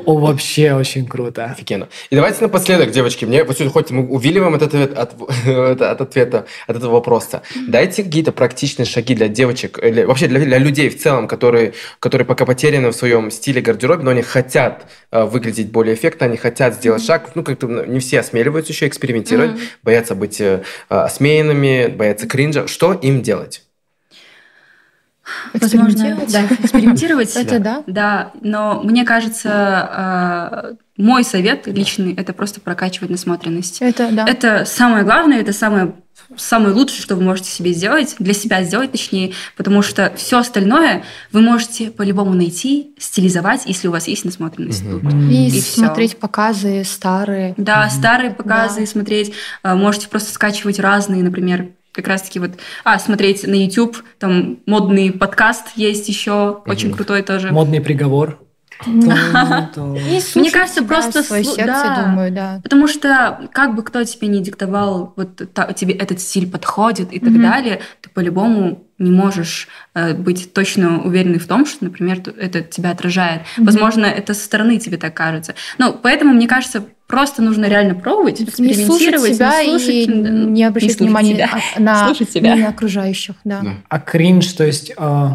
О, 0.05 0.17
вообще 0.19 0.73
очень 0.73 1.07
круто. 1.07 1.45
Офигенно. 1.45 1.87
И 2.09 2.15
давайте 2.15 2.41
напоследок, 2.41 2.91
девочки, 2.91 3.23
мне 3.23 3.45
вот 3.45 3.55
сегодня 3.55 3.71
хоть 3.71 3.89
мы 3.89 4.05
увиливаем 4.05 4.53
от, 4.53 4.63
этого, 4.63 4.83
от, 5.01 5.13
от, 5.47 5.81
от 5.81 6.01
ответа, 6.01 6.45
от 6.67 6.75
этого 6.75 6.91
вопроса. 6.91 7.41
Дайте 7.69 8.03
какие-то 8.03 8.33
практичные 8.33 8.85
шаги 8.85 9.15
для 9.15 9.29
девочек, 9.29 9.79
или 9.81 10.03
вообще 10.03 10.27
для, 10.27 10.41
для 10.41 10.57
людей 10.57 10.89
в 10.89 10.99
целом, 11.01 11.29
которые, 11.29 11.73
которые 12.01 12.25
пока 12.25 12.45
потеряны 12.45 12.89
в 12.89 12.95
своем 12.95 13.31
стиле 13.31 13.61
гардеробе, 13.61 14.03
но 14.03 14.11
они 14.11 14.23
хотят 14.23 14.87
э, 15.11 15.23
выглядеть 15.23 15.71
более 15.71 15.95
эффектно, 15.95 16.25
они 16.25 16.35
хотят 16.35 16.73
сделать 16.75 17.05
шаг. 17.05 17.31
Ну, 17.35 17.43
как-то 17.43 17.67
не 17.67 17.99
все 18.01 18.19
осмеливаются 18.19 18.73
еще 18.73 18.87
экспериментировать, 18.87 19.51
боятся 19.83 20.15
быть 20.15 20.41
э, 20.41 20.63
осмеянными, 20.89 21.87
боятся 21.87 22.27
кринжа. 22.27 22.67
Что 22.67 22.91
им 22.91 23.21
делать? 23.21 23.63
Возможно, 25.53 25.87
Экспериментировать? 25.89 26.31
да, 26.31 26.45
экспериментировать. 26.63 27.35
Это 27.35 27.59
да. 27.59 27.83
Да, 27.87 28.31
но 28.41 28.81
мне 28.83 29.03
кажется, 29.05 30.75
э, 30.97 31.01
мой 31.01 31.23
совет 31.23 31.67
личный– 31.67 32.13
это 32.17 32.33
просто 32.33 32.59
прокачивать 32.61 33.09
насмотренность. 33.09 33.81
Это 33.81 34.09
да. 34.11 34.25
Это 34.27 34.65
самое 34.65 35.03
главное, 35.03 35.39
это 35.41 35.53
самое 35.53 35.93
самое 36.35 36.73
лучшее, 36.73 37.01
что 37.01 37.15
вы 37.15 37.21
можете 37.23 37.49
себе 37.49 37.71
сделать, 37.71 38.15
для 38.19 38.33
себя 38.33 38.61
сделать 38.63 38.91
точнее, 38.91 39.31
потому 39.55 39.81
что 39.81 40.11
все 40.17 40.39
остальное 40.39 41.03
вы 41.31 41.39
можете 41.41 41.89
по-любому 41.89 42.33
найти, 42.33 42.93
стилизовать, 42.97 43.61
если 43.65 43.87
у 43.87 43.91
вас 43.91 44.07
есть 44.09 44.25
насмотренность. 44.25 44.83
Тут. 44.83 45.03
И, 45.13 45.47
И 45.47 45.51
всё. 45.61 45.81
смотреть 45.85 46.17
показы 46.17 46.83
старые. 46.83 47.53
Да, 47.55 47.89
старые 47.89 48.31
показы 48.31 48.81
Да. 48.81 48.85
смотреть, 48.87 49.31
а, 49.63 49.75
можете 49.75 50.09
просто 50.09 50.33
скачивать 50.33 50.79
разные, 50.79 51.23
например, 51.23 51.69
как 51.97 52.07
раз-таки 52.07 52.39
вот, 52.39 52.51
а, 52.83 52.99
смотреть 52.99 53.45
на 53.45 53.55
YouTube, 53.55 53.97
там 54.19 54.59
модный 54.65 55.11
подкаст 55.11 55.69
есть 55.75 56.07
еще, 56.07 56.61
очень 56.65 56.93
крутой 56.93 57.23
тоже. 57.23 57.51
Модный 57.51 57.81
приговор. 57.81 58.39
Слушать 58.85 60.53
кажется, 60.53 60.83
просто 60.83 61.23
свое 61.23 61.43
слу- 61.43 61.55
сердце, 61.55 61.83
да. 61.83 62.03
думаю, 62.05 62.31
да. 62.31 62.59
Потому 62.61 62.87
что 62.87 63.49
как 63.51 63.73
бы 63.73 63.81
кто 63.81 64.03
тебе 64.03 64.27
не 64.27 64.39
диктовал, 64.39 65.13
вот 65.15 65.41
тебе 65.75 65.95
этот 65.95 66.19
стиль 66.19 66.49
подходит 66.49 67.11
и 67.11 67.19
так 67.19 67.41
далее, 67.41 67.81
ты 68.01 68.09
по-любому 68.11 68.83
не 68.99 69.11
можешь 69.11 69.67
э, 69.95 70.13
быть 70.13 70.53
точно 70.53 71.01
уверенной 71.01 71.39
в 71.39 71.47
том, 71.47 71.65
что, 71.65 71.85
например, 71.85 72.21
это 72.37 72.61
тебя 72.61 72.91
отражает. 72.91 73.41
Возможно, 73.57 74.05
это 74.05 74.33
со 74.33 74.45
стороны 74.45 74.77
тебе 74.77 74.97
так 74.97 75.13
кажется. 75.13 75.55
Ну, 75.77 75.93
поэтому, 75.93 76.33
мне 76.33 76.47
кажется, 76.47 76.83
просто 77.07 77.41
нужно 77.41 77.65
реально 77.65 77.95
пробовать, 77.95 78.39
Не 78.39 78.45
слушать 78.45 78.69
экспериментировать, 78.77 79.35
себя 79.35 79.63
не 79.63 79.69
слушать, 79.69 79.89
и 79.89 80.05
да, 80.07 80.29
не 80.29 80.63
обращать 80.63 80.91
слушать 80.91 81.07
внимания 81.07 81.35
себя. 81.35 81.49
а- 81.75 81.79
на 81.79 82.05
Слушать 82.05 82.35
мнение 82.35 82.67
окружающих. 82.67 83.35
Да. 83.43 83.61
Да. 83.61 83.73
А 83.89 83.99
кринж, 83.99 84.51
то 84.53 84.65
есть 84.65 84.91
э, 84.95 85.29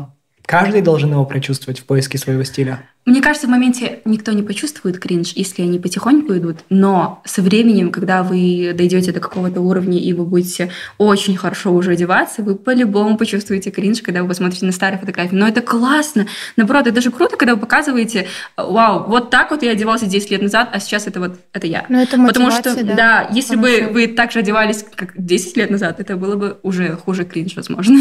каждый 0.46 0.82
должен 0.82 1.10
его 1.10 1.24
прочувствовать 1.24 1.80
в 1.80 1.84
поиске 1.84 2.18
своего 2.18 2.44
стиля. 2.44 2.82
Мне 3.04 3.20
кажется, 3.20 3.48
в 3.48 3.50
моменте 3.50 4.00
никто 4.04 4.30
не 4.30 4.44
почувствует 4.44 5.00
кринж, 5.00 5.32
если 5.34 5.62
они 5.62 5.80
потихоньку 5.80 6.36
идут, 6.36 6.58
но 6.70 7.20
со 7.24 7.42
временем, 7.42 7.90
когда 7.90 8.22
вы 8.22 8.72
дойдете 8.76 9.10
до 9.10 9.18
какого-то 9.18 9.60
уровня 9.60 9.98
и 9.98 10.12
вы 10.12 10.24
будете 10.24 10.70
очень 10.98 11.36
хорошо 11.36 11.72
уже 11.72 11.92
одеваться, 11.92 12.44
вы 12.44 12.54
по-любому 12.54 13.16
почувствуете 13.16 13.72
кринж, 13.72 14.02
когда 14.02 14.22
вы 14.22 14.28
посмотрите 14.28 14.66
на 14.66 14.72
старые 14.72 15.00
фотографии. 15.00 15.34
Но 15.34 15.48
это 15.48 15.62
классно. 15.62 16.28
Наоборот, 16.56 16.86
это 16.86 16.94
даже 16.94 17.10
круто, 17.10 17.36
когда 17.36 17.56
вы 17.56 17.60
показываете, 17.60 18.28
вау, 18.56 19.08
вот 19.08 19.30
так 19.30 19.50
вот 19.50 19.64
я 19.64 19.72
одевался 19.72 20.06
10 20.06 20.30
лет 20.30 20.42
назад, 20.42 20.70
а 20.72 20.78
сейчас 20.78 21.08
это 21.08 21.18
вот, 21.18 21.40
это 21.52 21.66
я. 21.66 21.86
Но 21.88 22.00
это 22.00 22.12
Потому 22.24 22.52
что, 22.52 22.70
мотивация, 22.70 22.96
да, 22.96 23.28
если 23.32 23.56
бы 23.56 23.68
Хорошо. 23.68 23.92
вы 23.94 24.06
так 24.06 24.30
же 24.30 24.38
одевались, 24.38 24.84
как 24.94 25.14
10 25.16 25.56
лет 25.56 25.70
назад, 25.70 25.98
это 25.98 26.16
было 26.16 26.36
бы 26.36 26.58
уже 26.62 26.96
хуже 26.96 27.24
кринж, 27.24 27.56
возможно. 27.56 28.00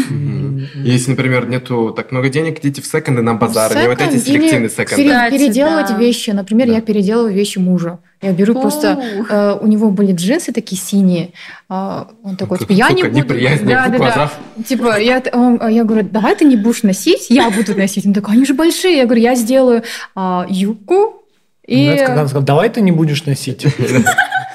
Если, 0.76 1.10
например, 1.10 1.48
нету 1.48 1.92
так 1.96 2.12
много 2.12 2.28
денег, 2.28 2.60
идите 2.60 2.82
в 2.82 2.86
секонды 2.86 3.22
на 3.22 3.34
базар, 3.34 3.76
не 3.76 3.88
вот 3.88 4.00
эти 4.00 4.18
селективные 4.18 4.70
секонды. 4.70 4.91
Пере- 4.96 5.08
Кстати, 5.10 5.32
переделывать 5.38 5.88
да. 5.88 5.96
вещи. 5.98 6.30
Например, 6.30 6.66
Да. 6.68 6.74
я 6.74 6.80
переделываю 6.80 7.32
вещи 7.34 7.58
мужа. 7.58 7.98
Я 8.20 8.32
беру 8.32 8.54
просто... 8.54 9.02
Ух. 9.20 9.26
э, 9.30 9.58
у 9.60 9.66
него 9.66 9.90
были 9.90 10.12
джинсы 10.12 10.52
такие 10.52 10.80
синие. 10.80 11.30
а, 11.68 12.06
он 12.22 12.36
такой, 12.36 12.58
типа, 12.58 12.72
я 12.72 12.90
не 12.90 13.02
буду... 13.02 13.34
Да, 13.64 13.88
да, 13.88 13.98
да. 13.98 14.30
Типа, 14.64 14.98
я, 15.00 15.22
он- 15.32 15.60
я 15.68 15.84
говорю, 15.84 16.08
давай 16.10 16.36
ты 16.36 16.44
не 16.44 16.56
будешь 16.56 16.82
носить, 16.84 17.26
я 17.30 17.50
буду 17.50 17.74
носить. 17.76 18.06
Он 18.06 18.12
такой, 18.12 18.34
они 18.34 18.44
же 18.46 18.54
большие. 18.54 18.96
Я 18.98 19.04
говорю, 19.04 19.22
я 19.22 19.34
сделаю 19.34 19.82
а, 20.14 20.46
юбку. 20.48 21.22
И... 21.66 21.86
Ну, 21.86 21.92
это 21.92 22.06
когда 22.06 22.22
он 22.22 22.28
сказал, 22.28 22.44
давай 22.44 22.68
ты 22.70 22.80
не 22.80 22.92
будешь 22.92 23.24
носить. 23.26 23.66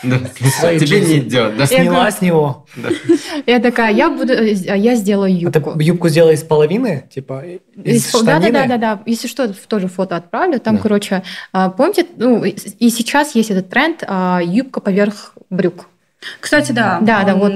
Тебе 0.01 1.01
не 1.01 1.19
идет. 1.19 1.57
да? 1.57 1.65
Сняла 1.65 2.11
с 2.11 2.21
него. 2.21 2.65
Я 3.45 3.59
такая, 3.59 3.93
я 3.93 4.09
буду, 4.09 4.33
э, 4.33 4.51
я 4.53 4.95
сделаю 4.95 5.27
А 5.27 5.29
юбку. 5.29 5.79
юбку 5.79 6.09
сделай 6.09 6.35
из 6.35 6.43
половины, 6.43 7.07
типа 7.13 7.43
из 7.83 8.11
Да, 8.11 8.19
да, 8.21 8.39
штанины? 8.39 8.51
да, 8.51 8.65
да, 8.67 8.77
да. 8.77 9.03
Если 9.05 9.27
что, 9.27 9.53
тоже 9.67 9.87
фото 9.87 10.15
отправлю. 10.15 10.59
Там, 10.59 10.77
короче, 10.77 11.23
а, 11.53 11.69
помните, 11.69 12.05
ну, 12.17 12.43
и 12.43 12.51
и 12.79 12.89
сейчас 12.89 13.35
есть 13.35 13.51
этот 13.51 13.69
тренд 13.69 14.03
а, 14.07 14.39
юбка 14.43 14.81
поверх 14.81 15.33
брюк. 15.49 15.85
Кстати, 16.39 16.71
да. 16.71 16.99
Да, 17.01 17.23
да, 17.23 17.35
вот 17.35 17.53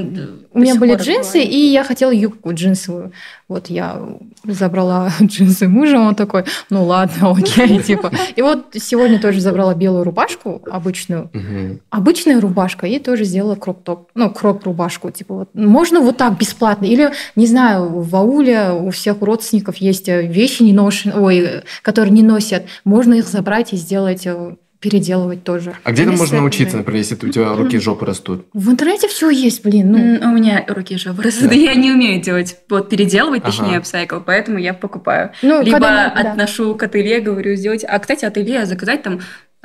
у 0.54 0.60
меня 0.60 0.76
были 0.76 0.96
джинсы, 0.96 1.38
актуален. 1.38 1.50
и 1.50 1.58
я 1.72 1.84
хотела 1.84 2.12
юбку 2.12 2.54
джинсовую. 2.54 3.12
Вот 3.48 3.70
я 3.70 4.00
забрала 4.44 5.12
джинсы 5.22 5.68
мужа, 5.68 5.98
он 6.00 6.14
такой, 6.16 6.46
ну 6.70 6.86
ладно, 6.86 7.32
окей, 7.38 7.82
типа. 7.84 8.12
И 8.36 8.42
вот 8.42 8.68
сегодня 8.74 9.20
тоже 9.20 9.40
забрала 9.42 9.74
белую 9.74 10.04
рубашку 10.04 10.62
обычную, 10.70 11.30
Мгм. 11.34 11.80
обычная 11.90 12.40
рубашка, 12.40 12.86
и 12.86 13.00
тоже 13.00 13.24
сделала 13.24 13.56
кроп-топ, 13.56 14.10
ну, 14.14 14.30
кроп-рубашку. 14.30 15.10
Типа 15.12 15.34
вот, 15.36 15.50
можно 15.54 16.00
вот 16.00 16.18
так 16.18 16.38
бесплатно. 16.38 16.86
Или, 16.86 17.12
не 17.36 17.48
знаю, 17.48 17.90
в 17.90 18.16
ауле 18.16 18.72
у 18.72 18.92
всех 18.92 19.22
родственников 19.22 19.78
есть 19.78 20.08
э, 20.08 20.28
вещи 20.28 20.64
не 20.64 20.74
ношен, 20.74 21.14
ой, 21.16 21.64
которые 21.82 22.12
не 22.12 22.24
носят. 22.24 22.66
Можно 22.84 23.16
их 23.16 23.28
забрать 23.28 23.74
и 23.74 23.76
сделать, 23.78 24.28
э, 24.28 24.56
переделывать 24.82 25.44
тоже. 25.44 25.76
А 25.84 25.92
где 25.92 26.02
Или 26.04 26.10
можно 26.10 26.40
научиться, 26.42 26.76
например, 26.76 26.98
если 27.00 27.16
у 27.16 27.30
тебя 27.30 27.54
руки 27.54 27.76
и 27.78 27.80
жопы 27.80 28.06
растут? 28.06 28.48
В 28.54 28.72
интернете 28.72 29.08
все 29.08 29.30
есть, 29.30 29.64
блин. 29.64 29.92
Ну, 29.92 29.98
М, 30.00 30.32
У 30.34 30.36
меня 30.36 30.66
руки 30.68 30.98
же 30.98 31.14
просто 31.14 31.54
я 31.54 31.76
не 31.76 31.92
умею 31.92 32.20
делать, 32.22 32.58
вот 32.68 32.90
переделывать, 32.90 33.44
Ага. 33.44 33.52
точнее, 33.52 33.78
апсайкл, 33.78 34.18
поэтому 34.26 34.58
я 34.58 34.74
покупаю. 34.74 35.32
ну, 35.44 35.62
Либо 35.62 35.78
когда 35.78 36.12
мы- 36.16 36.24
да. 36.24 36.32
отношу 36.32 36.74
к 36.76 36.84
ателье, 36.84 37.20
говорю, 37.22 37.56
сделать. 37.56 37.86
А, 37.88 38.00
кстати, 38.00 38.26
ателье 38.26 38.66
заказать 38.66 39.04
там 39.04 39.20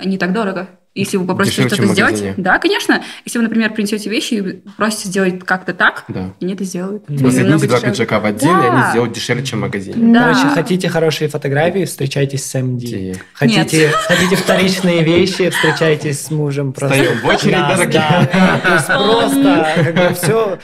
не 0.05 0.19
так 0.19 0.33
дорого. 0.33 0.69
Если 0.95 1.19
вы 1.19 1.27
попросите 1.27 1.69
что-то 1.69 1.87
сделать, 1.89 2.13
магазине. 2.15 2.35
да, 2.39 2.59
конечно. 2.59 3.03
Если 3.27 3.37
вы, 3.39 3.45
например, 3.45 3.75
принесете 3.75 4.09
вещи 4.09 4.35
и 4.35 4.63
просите 4.79 5.09
сделать 5.09 5.45
как-то 5.45 5.75
так, 5.75 6.05
Да. 6.09 6.33
они 6.41 6.55
это 6.55 6.65
сделают. 6.65 7.05
В 7.07 7.19
смысле, 7.19 7.43
Намного 7.43 7.65
оденьте 7.65 7.67
два 7.81 7.91
пиджака 7.91 8.19
в 8.21 8.25
один, 8.25 8.49
и 8.49 8.63
Да. 8.63 8.73
они 8.83 8.91
сделают 8.93 9.13
дешевле, 9.13 9.45
чем 9.45 9.59
в 9.59 9.63
магазине. 9.63 10.15
Да. 10.15 10.21
Короче, 10.33 10.49
хотите 10.55 10.89
хорошие 10.89 11.29
фотографии, 11.29 11.85
встречайтесь 11.85 12.47
с 12.47 12.59
МД. 12.59 12.81
Ти. 12.81 13.15
Хотите, 13.35 13.91
хотите 13.91 14.37
вторичные 14.37 15.03
вещи, 15.05 15.51
встречайтесь 15.51 16.19
с 16.25 16.31
мужем. 16.31 16.73
Просто. 16.73 16.97
Встаем 16.97 17.21
в 17.21 17.27
очередь, 17.27 17.53
Да, 17.53 17.75
дорогие. 17.77 17.93
да. 18.33 18.61
То 18.65 18.75
есть 18.75 18.87
просто 18.87 19.73
как 19.85 19.95
бы 20.09 20.15
все, 20.15 20.59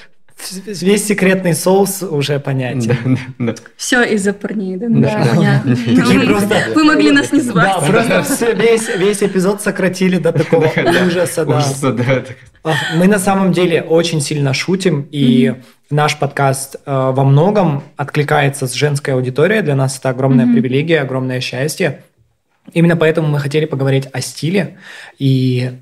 весь 0.66 1.06
секретный 1.06 1.54
соус 1.54 2.02
уже 2.02 2.38
понятен. 2.40 2.96
Да, 3.38 3.52
да. 3.52 3.54
Все 3.76 4.02
из-за 4.04 4.32
парней, 4.32 4.76
да? 4.76 4.86
Да. 4.88 5.26
Понятно. 5.34 5.74
Вы- 5.86 6.26
просто- 6.26 6.56
Вы 6.74 6.84
могли 6.84 7.10
нас 7.12 7.32
не 7.32 7.40
Да, 7.40 7.44
звать. 7.52 7.86
просто 7.86 8.22
все- 8.22 8.54
весь, 8.54 8.88
весь 8.96 9.22
эпизод 9.22 9.60
сократили 9.62 10.18
до 10.18 10.32
такого 10.32 10.70
ужаса. 11.06 11.44
да. 11.44 11.58
Ужаса, 11.58 11.92
да. 11.92 12.24
Ах, 12.64 12.76
Мы 12.96 13.06
на 13.08 13.18
самом 13.18 13.52
деле 13.52 13.82
очень 13.82 14.20
сильно 14.20 14.54
шутим, 14.54 15.06
и 15.10 15.54
наш 15.90 16.18
подкаст 16.18 16.76
э, 16.76 16.80
во 17.14 17.24
многом 17.24 17.82
откликается 17.96 18.66
с 18.66 18.72
женской 18.72 19.14
аудиторией. 19.14 19.62
Для 19.62 19.74
нас 19.74 19.98
это 19.98 20.10
огромная 20.10 20.46
привилегия, 20.46 21.00
огромное 21.00 21.40
счастье. 21.40 22.02
Именно 22.72 22.96
поэтому 22.96 23.26
мы 23.26 23.40
хотели 23.40 23.64
поговорить 23.64 24.06
о 24.12 24.20
стиле. 24.20 24.78
И 25.18 25.72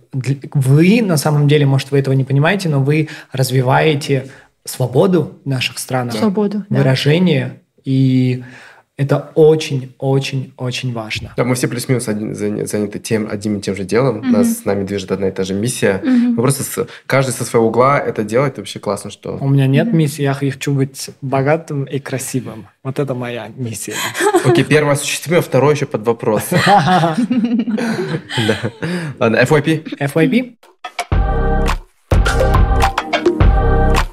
вы, 0.55 1.03
на 1.03 1.19
самом 1.19 1.47
деле, 1.47 1.67
может, 1.67 1.91
вы 1.91 1.99
этого 1.99 2.15
не 2.15 2.25
понимаете, 2.25 2.71
но 2.71 2.81
вы 2.83 3.09
развиваете 3.33 4.29
свободу 4.65 5.41
в 5.45 5.49
наших 5.49 5.79
странах, 5.79 6.15
Свободу, 6.15 6.65
да. 6.69 6.79
выражение, 6.79 7.61
и 7.85 8.45
это 8.97 9.31
очень-очень-очень 9.35 10.93
важно. 10.93 11.33
Да, 11.35 11.45
мы 11.45 11.55
все 11.55 11.69
плюс-минус 11.69 12.05
заняты 12.05 12.99
тем, 12.99 13.27
одним 13.31 13.57
и 13.57 13.61
тем 13.63 13.75
же 13.75 13.85
делом. 13.85 14.31
Нас 14.31 14.59
с 14.59 14.65
нами 14.67 14.85
движет 14.85 15.11
одна 15.11 15.29
и 15.29 15.31
та 15.31 15.43
же 15.45 15.55
миссия. 15.55 16.03
Мы 16.05 16.37
просто 16.37 16.63
с- 16.65 16.87
каждый 17.07 17.31
со 17.31 17.45
своего 17.47 17.69
угла 17.69 17.99
это 17.99 18.25
делает. 18.25 18.59
Вообще 18.59 18.79
классно, 18.79 19.11
что... 19.11 19.39
У 19.41 19.49
меня 19.49 19.67
нет 19.67 19.91
миссии, 19.95 20.21
я 20.21 20.35
хочу 20.35 20.75
быть 20.75 21.09
богатым 21.23 21.85
и 21.85 21.99
красивым. 21.99 22.67
Вот 22.85 22.99
это 22.99 23.15
моя 23.15 23.49
миссия. 23.57 23.95
Окей, 24.45 24.65
первое 24.65 24.93
осуществимо, 24.93 25.41
второе 25.41 25.75
еще 25.75 25.87
под 25.87 26.05
вопрос. 26.07 26.43
Да. 28.47 28.71
Ладно, 29.19 29.37
FYP. 29.43 29.97
FYP? 29.99 30.57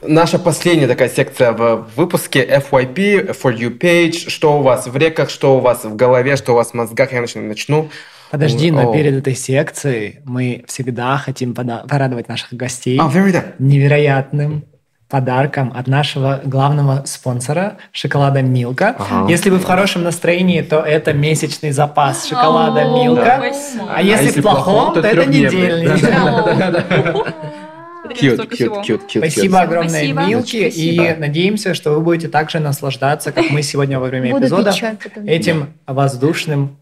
Наша 0.08 0.40
последняя 0.40 0.88
такая 0.88 1.10
секция 1.10 1.52
в 1.52 1.88
выпуске 1.96 2.46
FYP, 2.46 3.36
For 3.42 3.56
You 3.58 3.78
Page. 3.78 4.30
Что 4.30 4.60
у 4.60 4.62
вас 4.62 4.88
в 4.88 4.96
реках, 4.96 5.30
что 5.30 5.58
у 5.58 5.60
вас 5.60 5.84
в 5.84 5.96
голове, 5.96 6.36
что 6.38 6.54
у 6.54 6.56
вас 6.56 6.72
в 6.72 6.74
мозгах. 6.74 7.12
Я 7.14 7.22
начну. 7.22 7.42
начну. 7.42 7.90
Подожди, 8.32 8.72
но 8.72 8.92
перед 8.94 9.14
этой 9.16 9.36
секцией 9.36 10.20
мы 10.26 10.64
всегда 10.68 11.18
хотим 11.18 11.54
порадовать 11.54 12.28
наших 12.28 12.54
гостей 12.54 12.98
А, 13.02 13.08
very 13.10 13.32
да. 13.32 13.44
невероятным 13.58 14.66
подарком 15.08 15.72
от 15.74 15.88
нашего 15.88 16.42
главного 16.44 17.04
спонсора 17.06 17.78
шоколада 17.94 18.42
Милка. 18.42 18.96
Ага. 19.00 19.30
Если 19.32 19.50
вы 19.50 19.60
в 19.60 19.64
хорошем 19.64 20.04
настроении, 20.04 20.62
то 20.62 20.80
это 20.82 21.14
месячный 21.14 21.72
запас 21.72 22.26
шоколада 22.28 22.84
Милка. 22.84 23.38
спасибо. 23.38 23.86
А 23.96 24.02
если 24.02 24.40
в 24.40 24.44
плохом, 24.44 24.94
то 24.94 25.00
это 25.00 25.12
трёхдневный. 25.12 25.62
недельный. 25.86 26.02
Да-да-да-да-да. 26.02 27.14
Cute, 27.14 27.14
Столько 27.14 27.34
cute, 28.14 28.54
всего. 28.56 28.82
cute, 28.82 29.08
cute, 29.08 29.18
Спасибо 29.20 29.62
огромное, 29.62 29.90
Спасибо. 29.90 30.22
Милки, 30.26 30.56
и 30.58 30.96
Спасибо. 30.96 31.20
надеемся, 31.20 31.74
что 31.74 31.92
вы 31.92 32.02
будете 32.02 32.28
также 32.28 32.60
наслаждаться, 32.60 33.32
как 33.32 33.50
мы 33.50 33.62
сегодня 33.62 34.00
во 34.00 34.08
время 34.08 34.32
эпизода, 34.32 34.74
этим 35.26 35.74
воздушным 35.86 36.78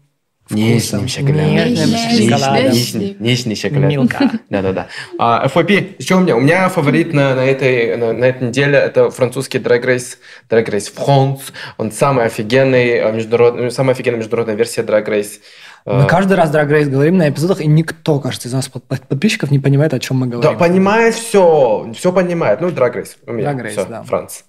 Нежным 0.48 1.08
вкусом. 1.08 1.26
шоколадом. 1.26 1.72
Нежным 1.72 3.16
Нежный, 3.18 3.56
шоколад. 3.56 3.88
Милка. 3.88 4.30
Да-да-да. 4.48 4.86
А, 5.18 5.48
FYP, 5.48 6.00
что 6.00 6.18
у 6.18 6.20
меня? 6.20 6.36
У 6.36 6.40
меня 6.40 6.68
фаворит 6.68 7.12
на, 7.12 7.34
на, 7.34 7.40
этой, 7.40 7.96
на, 7.96 8.12
на 8.12 8.24
этой 8.26 8.48
неделе 8.48 8.78
это 8.78 9.10
французский 9.10 9.58
Drag 9.58 9.84
Race, 9.84 10.18
Drag 10.48 10.64
Race 10.66 10.92
France. 10.94 11.52
Он 11.78 11.90
самый 11.90 12.26
офигенный 12.26 12.90
э, 12.90 13.12
международный, 13.12 13.72
самая 13.72 13.94
офигенная 13.96 14.18
международная 14.20 14.54
версия 14.54 14.82
Drag 14.82 15.04
Race. 15.08 15.40
Мы 15.86 16.02
Э, 16.02 16.06
каждый 16.06 16.32
раз 16.36 16.50
Drag 16.52 16.68
Race 16.68 16.86
говорим 16.90 17.16
на 17.16 17.28
эпизодах, 17.28 17.60
и 17.60 17.66
никто, 17.68 18.18
кажется, 18.18 18.48
из 18.48 18.52
нас 18.52 18.68
под- 18.68 18.82
под- 18.82 19.02
подписчиков 19.02 19.52
не 19.52 19.60
понимает, 19.60 19.94
о 19.94 20.00
чем 20.00 20.16
мы 20.18 20.26
Да, 20.26 20.32
говорим. 20.38 20.58
понимает 20.58 21.14
все, 21.14 21.88
все 21.96 22.12
понимает. 22.12 22.60
Ну, 22.60 22.68
Drag 22.70 22.92
Race. 22.94 23.10
У 23.26 23.32
меня. 23.32 23.52
Drag 23.52 23.62
Race, 23.66 23.70
Всё, 23.70 23.86
да. 23.86 24.02
Франц. 24.02 24.40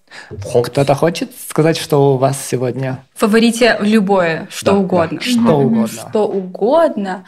Кто-то 0.63 0.95
хочет 0.95 1.29
сказать, 1.47 1.77
что 1.77 2.15
у 2.15 2.17
вас 2.17 2.43
сегодня 2.43 3.03
В 3.15 3.19
фаворите 3.19 3.77
любое, 3.81 4.47
что 4.49 4.71
Да, 4.71 4.77
угодно. 4.79 5.21
что 5.21 5.39
угодно? 5.59 5.87
Что 5.87 6.27
угодно. 6.27 7.23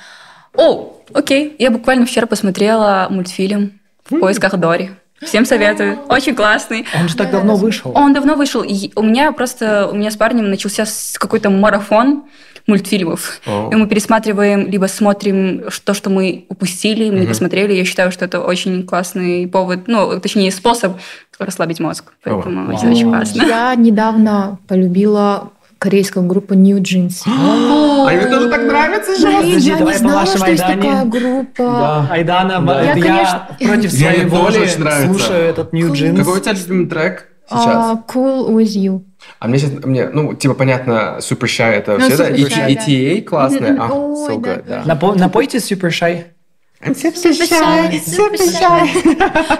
О, 0.56 0.94
окей. 1.14 1.56
Я 1.60 1.70
буквально 1.70 2.06
вчера 2.08 2.26
посмотрела 2.26 3.08
мультфильм 3.12 3.80
«В 4.10 4.20
поисках 4.20 4.58
Дори». 4.58 4.90
Всем 5.22 5.46
советую. 5.46 6.00
Очень 6.08 6.34
классный. 6.34 6.86
Он 7.00 7.10
же 7.10 7.16
так 7.18 7.30
давно 7.30 7.56
вышел. 7.58 7.92
Он 7.94 8.14
давно 8.14 8.36
вышел. 8.36 8.64
И 8.64 8.90
у 8.96 9.04
меня 9.04 9.34
просто, 9.34 9.88
у 9.88 9.94
меня 9.94 10.12
с 10.12 10.16
парнем 10.16 10.50
начался 10.50 10.86
какой-то 11.20 11.50
марафон 11.50 12.24
мультфильмов. 12.70 13.42
О. 13.46 13.70
И 13.72 13.76
мы 13.76 13.88
пересматриваем, 13.88 14.68
либо 14.70 14.86
смотрим 14.86 15.64
то, 15.84 15.94
что 15.94 16.10
мы 16.10 16.46
упустили, 16.50 17.10
мы 17.10 17.16
не 17.16 17.22
Мгм. 17.22 17.28
посмотрели. 17.30 17.74
Я 17.74 17.84
считаю, 17.86 18.12
что 18.12 18.26
это 18.26 18.40
очень 18.42 18.86
классный 18.86 19.48
повод, 19.48 19.88
ну, 19.88 20.20
точнее, 20.20 20.52
способ 20.52 20.94
расслабить 21.38 21.80
мозг. 21.80 22.14
Поэтому 22.24 22.70
О. 22.70 22.74
это 22.74 22.88
очень 22.88 23.10
классно. 23.10 23.44
Я 23.44 23.76
недавно 23.76 24.60
полюбила 24.68 25.50
корейскую 25.78 26.26
группу 26.26 26.54
New 26.54 26.78
Jeans. 26.80 27.24
А 28.10 28.14
ему 28.14 28.30
тоже 28.30 28.50
так 28.50 28.64
нравится 28.64 29.16
же? 29.20 29.28
Я 29.30 29.80
не 29.80 29.94
знала, 29.94 30.26
что 30.26 30.50
есть 30.50 30.64
такая 30.64 31.06
группа. 31.06 31.64
Да, 31.64 32.08
Айдана, 32.12 32.60
Да. 32.62 32.82
я, 32.82 32.94
Я, 32.96 33.02
конечно- 33.02 33.48
против 33.60 33.94
Я- 33.94 34.12
своей 34.14 34.26
воли 34.26 34.66
слушаю 34.68 35.44
этот 35.44 35.74
New 35.74 35.92
Jeans. 35.94 36.18
Какой 36.18 36.38
у 36.38 36.42
тебя 36.42 36.54
любимый 36.54 36.88
трек 36.88 37.28
сейчас? 37.50 37.66
А, 37.68 38.04
cool 38.08 38.50
with 38.50 38.76
you. 38.76 39.02
А 39.40 39.48
мне 39.48 39.60
сейчас, 39.60 39.84
мне, 39.86 40.10
ну, 40.10 40.34
типа, 40.34 40.54
понятно, 40.56 41.18
Super 41.20 41.46
Shy 41.48 41.72
это 41.72 41.98
Ну, 41.98 42.06
все, 42.08 42.18
да? 42.18 42.30
И, 42.30 42.44
Shy, 42.44 42.72
и 42.72 42.76
да. 42.76 42.82
TA 42.86 43.22
классная. 43.24 43.78
А, 43.80 43.94
Ой, 43.94 44.34
so 44.36 44.42
да, 44.42 44.56
good, 44.56 44.64
да. 44.68 44.84
Напо- 44.86 45.18
напойте 45.18 45.60
Super 45.60 45.90
Shy. 45.90 46.24
Super 46.82 47.34
shy, 47.34 48.02
super 48.06 48.38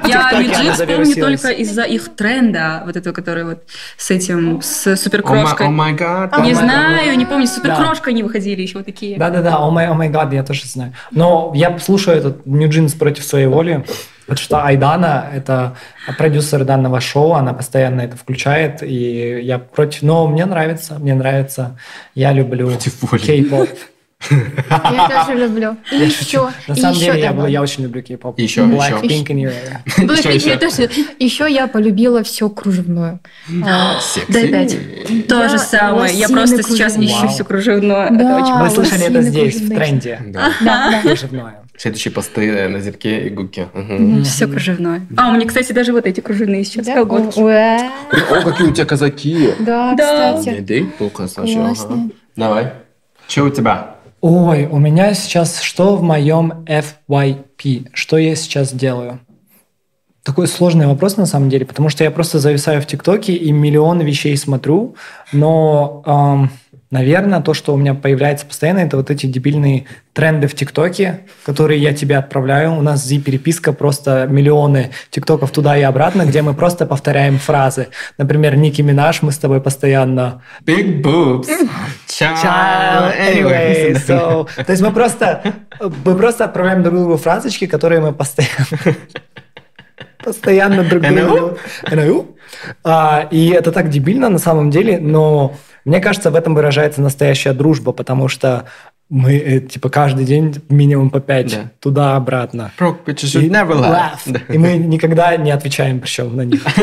Я 0.08 0.30
ТикТоке 0.30 0.38
New 0.38 0.48
она 0.48 0.54
Jeans 0.54 0.56
помню 0.56 0.74
завирусилась. 0.74 1.42
только 1.42 1.50
из-за 1.50 1.84
их 1.84 2.16
тренда, 2.16 2.84
вот 2.86 2.96
этого, 2.96 3.14
который 3.14 3.44
вот 3.44 3.64
с 3.98 4.10
этим, 4.10 4.62
с 4.62 4.96
суперкрошкой. 4.96 5.68
О 5.68 5.70
май 5.70 5.94
гад. 5.94 6.38
Не 6.40 6.52
Oh 6.52 6.54
my 6.54 6.56
знаю, 6.56 7.18
не 7.18 7.26
помню, 7.26 7.46
с 7.46 7.56
суперкрошкой 7.56 8.14
они 8.14 8.24
выходили 8.24 8.62
еще 8.62 8.78
вот 8.78 8.86
такие. 8.86 9.18
Да-да-да, 9.18 9.58
о 9.58 9.70
май, 9.70 9.88
о 9.88 9.96
май 9.96 10.08
гад, 10.08 10.32
я 10.32 10.44
тоже 10.44 10.66
знаю. 10.66 10.94
Но 11.12 11.52
я 11.56 11.78
слушаю 11.80 12.18
этот 12.18 12.46
New 12.46 12.70
Jeans 12.70 12.98
против 12.98 13.26
своей 13.26 13.48
воли, 13.48 13.84
потому 14.26 14.38
что 14.42 14.64
Айдана– 14.64 15.30
это 15.36 15.76
продюсер 16.18 16.64
данного 16.64 17.02
шоу, 17.02 17.34
она 17.34 17.52
постоянно 17.54 18.00
это 18.00 18.16
включает, 18.16 18.82
и 18.82 19.42
я 19.42 19.60
против... 19.60 20.04
Но 20.04 20.26
мне 20.28 20.46
нравится, 20.46 20.96
мне 21.00 21.16
нравится, 21.16 21.78
я 22.16 22.32
люблю 22.32 22.72
кей-поп. 22.78 23.68
Я 24.30 25.24
тоже 25.26 25.40
люблю. 25.40 25.78
И 25.92 25.96
еще, 25.96 26.50
На 26.68 26.74
и 26.74 26.80
самом 26.80 26.96
еще, 26.96 27.06
деле, 27.06 27.20
я, 27.22 27.32
давай. 27.32 27.52
я 27.52 27.62
очень 27.62 27.84
люблю 27.84 28.02
кей-поп. 28.04 28.38
Еще, 28.38 28.62
Blackpink 28.62 29.28
in 29.28 29.44
your 29.44 29.54
area. 29.54 29.80
Blackpink 30.06 30.34
еще? 30.36 30.50
я 30.50 30.58
тоже. 30.58 30.90
Еще 31.20 31.48
я 31.52 31.68
полюбила 31.68 32.22
все 32.24 32.50
кружевное. 32.50 33.20
А, 33.66 34.00
Секси. 34.02 35.22
То 35.28 35.44
Я 35.44 35.50
же 35.50 35.58
самое. 35.58 36.14
Я 36.14 36.28
просто 36.28 36.62
сейчас 36.64 36.98
ищу 36.98 37.22
Вау. 37.22 37.30
все 37.30 37.44
кружевное. 37.46 38.10
Да. 38.12 38.16
Это 38.16 38.44
очень 38.44 38.54
Вы 38.60 38.66
А, 38.66 38.70
слышали 38.70 39.06
это 39.06 39.22
здесь, 39.22 39.62
в 39.62 39.70
тренде. 39.74 40.20
Да. 40.28 40.52
Да, 40.62 40.92
да. 40.92 41.02
Кружевное. 41.02 41.56
Следующие 41.78 42.12
посты 42.12 42.46
э, 42.50 42.68
на 42.68 42.82
зерке 42.82 43.22
и 43.26 43.30
гуке. 43.30 43.70
Мгм. 43.74 44.24
Все 44.26 44.48
кружевное. 44.48 45.02
А, 45.16 45.30
у 45.30 45.34
меня, 45.36 45.48
кстати, 45.48 45.72
даже 45.72 45.94
вот 45.94 46.06
эти 46.06 46.20
кружевные 46.20 46.66
сейчас 46.66 46.86
Да? 46.88 46.94
колготки. 46.96 47.40
О, 47.40 48.42
какие 48.44 48.68
у 48.68 48.72
тебя 48.74 48.86
казаки. 48.86 49.52
Да, 49.60 49.94
Да. 49.96 50.34
кстати. 50.38 50.86
Саша, 51.28 51.54
ага. 51.54 51.66
Классно. 51.68 52.10
Давай. 52.36 52.74
Что 53.30 53.44
у 53.46 53.50
тебя? 53.50 53.96
Ой, 54.22 54.66
у 54.66 54.80
меня 54.80 55.14
сейчас 55.14 55.62
что 55.62 55.96
в 55.96 56.02
моем 56.02 56.66
FYP? 56.66 57.88
Что 57.94 58.18
я 58.18 58.36
сейчас 58.36 58.74
делаю? 58.74 59.22
Такой 60.24 60.48
сложный 60.48 60.88
вопрос 60.88 61.16
на 61.16 61.26
самом 61.26 61.50
деле, 61.50 61.66
потому 61.66 61.88
что 61.88 62.04
я 62.04 62.12
просто 62.12 62.40
зависаю 62.40 62.82
в 62.82 62.86
ТикТоке 62.86 63.34
и 63.34 63.54
миллион 63.54 64.02
вещей 64.02 64.36
смотрю, 64.36 64.96
но, 65.32 66.04
эм, 66.06 66.52
наверное, 66.92 67.42
то, 67.42 67.54
что 67.54 67.74
у 67.74 67.78
меня 67.78 67.94
появляется 67.94 68.46
постоянно, 68.46 68.80
это 68.80 68.98
вот 68.98 69.12
эти 69.12 69.26
дебильные 69.26 69.86
тренды 70.14 70.48
в 70.48 70.56
ТикТоке, 70.56 71.22
которые 71.46 71.80
я 71.82 71.94
тебе 71.94 72.18
отправляю. 72.18 72.74
У 72.74 72.82
нас 72.82 73.06
Z-переписка 73.06 73.74
просто 73.74 74.28
миллионы 74.28 74.92
ТикТоков 75.12 75.52
туда 75.52 75.78
и 75.78 75.82
обратно, 75.82 76.26
где 76.26 76.42
мы 76.42 76.54
просто 76.54 76.86
повторяем 76.86 77.38
фразы. 77.38 77.88
Например, 78.18 78.56
Ники 78.56 78.82
Минаж, 78.82 79.22
мы 79.22 79.32
с 79.32 79.38
тобой 79.38 79.62
постоянно 79.62 80.42
Big 80.66 81.02
boobs. 81.02 81.48
Child. 82.08 83.14
Anyway, 83.18 83.94
so, 83.94 84.48
то 84.56 84.72
есть 84.72 84.82
мы 84.82 84.92
просто, 84.92 85.42
мы 85.80 86.16
просто 86.16 86.46
отправляем 86.46 86.84
друг 86.84 86.98
другу 86.98 87.18
фразочки, 87.18 87.66
которые 87.68 88.02
мы 88.02 88.14
постоянно, 88.14 88.98
постоянно 90.24 90.84
друг 90.84 91.04
другу. 91.04 91.58
А, 92.84 93.28
и 93.32 93.50
это 93.50 93.72
так 93.72 93.90
дебильно 93.90 94.30
на 94.30 94.40
самом 94.40 94.70
деле, 94.70 95.00
но 95.00 95.56
мне 95.90 96.00
кажется, 96.00 96.32
в 96.32 96.36
этом 96.36 96.56
выражается 96.56 97.02
настоящая 97.02 97.54
дружба, 97.54 97.92
потому 97.92 98.28
что 98.30 98.66
мы, 99.10 99.36
э, 99.38 99.60
типа, 99.60 99.90
каждый 99.90 100.24
день 100.26 100.56
минимум 100.70 101.10
по 101.10 101.20
пять 101.20 101.52
Да. 101.54 101.72
туда-обратно. 101.80 102.72
Should 102.80 103.50
never 103.50 103.74
laugh. 103.74 104.20
Да. 104.28 104.40
И 104.54 104.58
мы 104.58 104.78
никогда 104.78 105.36
не 105.36 105.52
отвечаем 105.52 106.00
причем 106.00 106.36
на 106.36 106.44
них. 106.44 106.62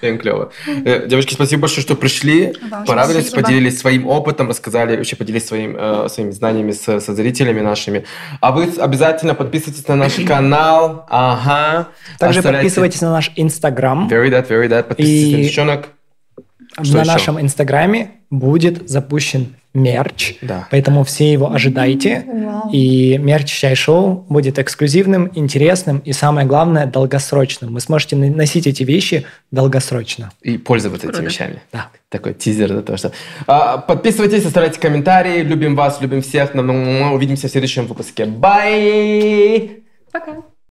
Всем 0.00 0.16
клево. 0.18 0.50
Э, 0.66 1.06
Девочки, 1.06 1.34
спасибо 1.34 1.60
большое, 1.62 1.82
что 1.82 1.94
пришли, 1.94 2.54
Вам 2.70 2.86
порадовались, 2.86 3.26
спасибо. 3.28 3.42
поделились 3.48 3.78
своим 3.78 4.06
опытом, 4.06 4.48
рассказали, 4.48 4.96
вообще 4.96 5.14
поделились 5.14 5.46
своим, 5.46 5.76
э, 5.78 6.08
своими 6.08 6.30
знаниями 6.30 6.72
с- 6.72 7.00
со 7.00 7.14
зрителями 7.14 7.60
нашими. 7.60 8.06
А 8.40 8.50
вы 8.52 8.66
обязательно 8.78 9.34
подписывайтесь 9.34 9.86
на 9.88 9.96
наш 9.96 10.14
канал. 10.26 11.04
Ага. 11.10 11.88
Также 12.18 12.38
Оставляйте- 12.40 12.52
подписывайтесь 12.64 13.00
на 13.02 13.10
наш 13.12 13.30
Инстаграм. 13.36 14.08
Very 14.08 14.30
that, 14.30 14.48
very 14.48 14.68
that. 14.68 14.84
Подписывайтесь 14.84 15.32
на 15.32 15.36
И- 15.36 15.44
девчонок. 15.44 15.88
Что 16.82 16.96
на 16.96 17.00
еще? 17.02 17.10
нашем 17.12 17.40
инстаграме 17.40 18.12
будет 18.30 18.88
запущен 18.88 19.54
мерч, 19.72 20.34
Да. 20.42 20.66
поэтому 20.70 21.04
все 21.04 21.30
его 21.32 21.52
ожидайте. 21.52 22.24
Вау. 22.26 22.70
И 22.72 23.18
мерч 23.18 23.48
Чай 23.52 23.76
Шоу 23.76 24.26
будет 24.28 24.58
эксклюзивным, 24.58 25.30
интересным 25.34 25.98
и, 25.98 26.12
самое 26.12 26.44
главное, 26.46 26.86
долгосрочным. 26.86 27.74
Вы 27.74 27.80
сможете 27.80 28.16
носить 28.16 28.66
эти 28.66 28.82
вещи 28.82 29.26
долгосрочно. 29.52 30.32
И 30.42 30.58
пользоваться 30.58 31.08
этими 31.08 31.26
вещами. 31.26 31.62
Да. 31.72 31.88
Такой 32.08 32.34
тизер 32.34 32.68
за 32.72 32.82
то, 32.82 32.96
что... 32.96 33.12
А, 33.46 33.78
подписывайтесь, 33.78 34.44
оставляйте 34.44 34.80
комментарии. 34.80 35.42
Любим 35.42 35.76
вас, 35.76 36.00
любим 36.00 36.20
всех. 36.22 36.52
Увидимся 36.54 37.46
в 37.46 37.50
следующем 37.52 37.86
выпуске. 37.86 38.24
Бай! 38.26 39.82
Пока. 40.10 40.34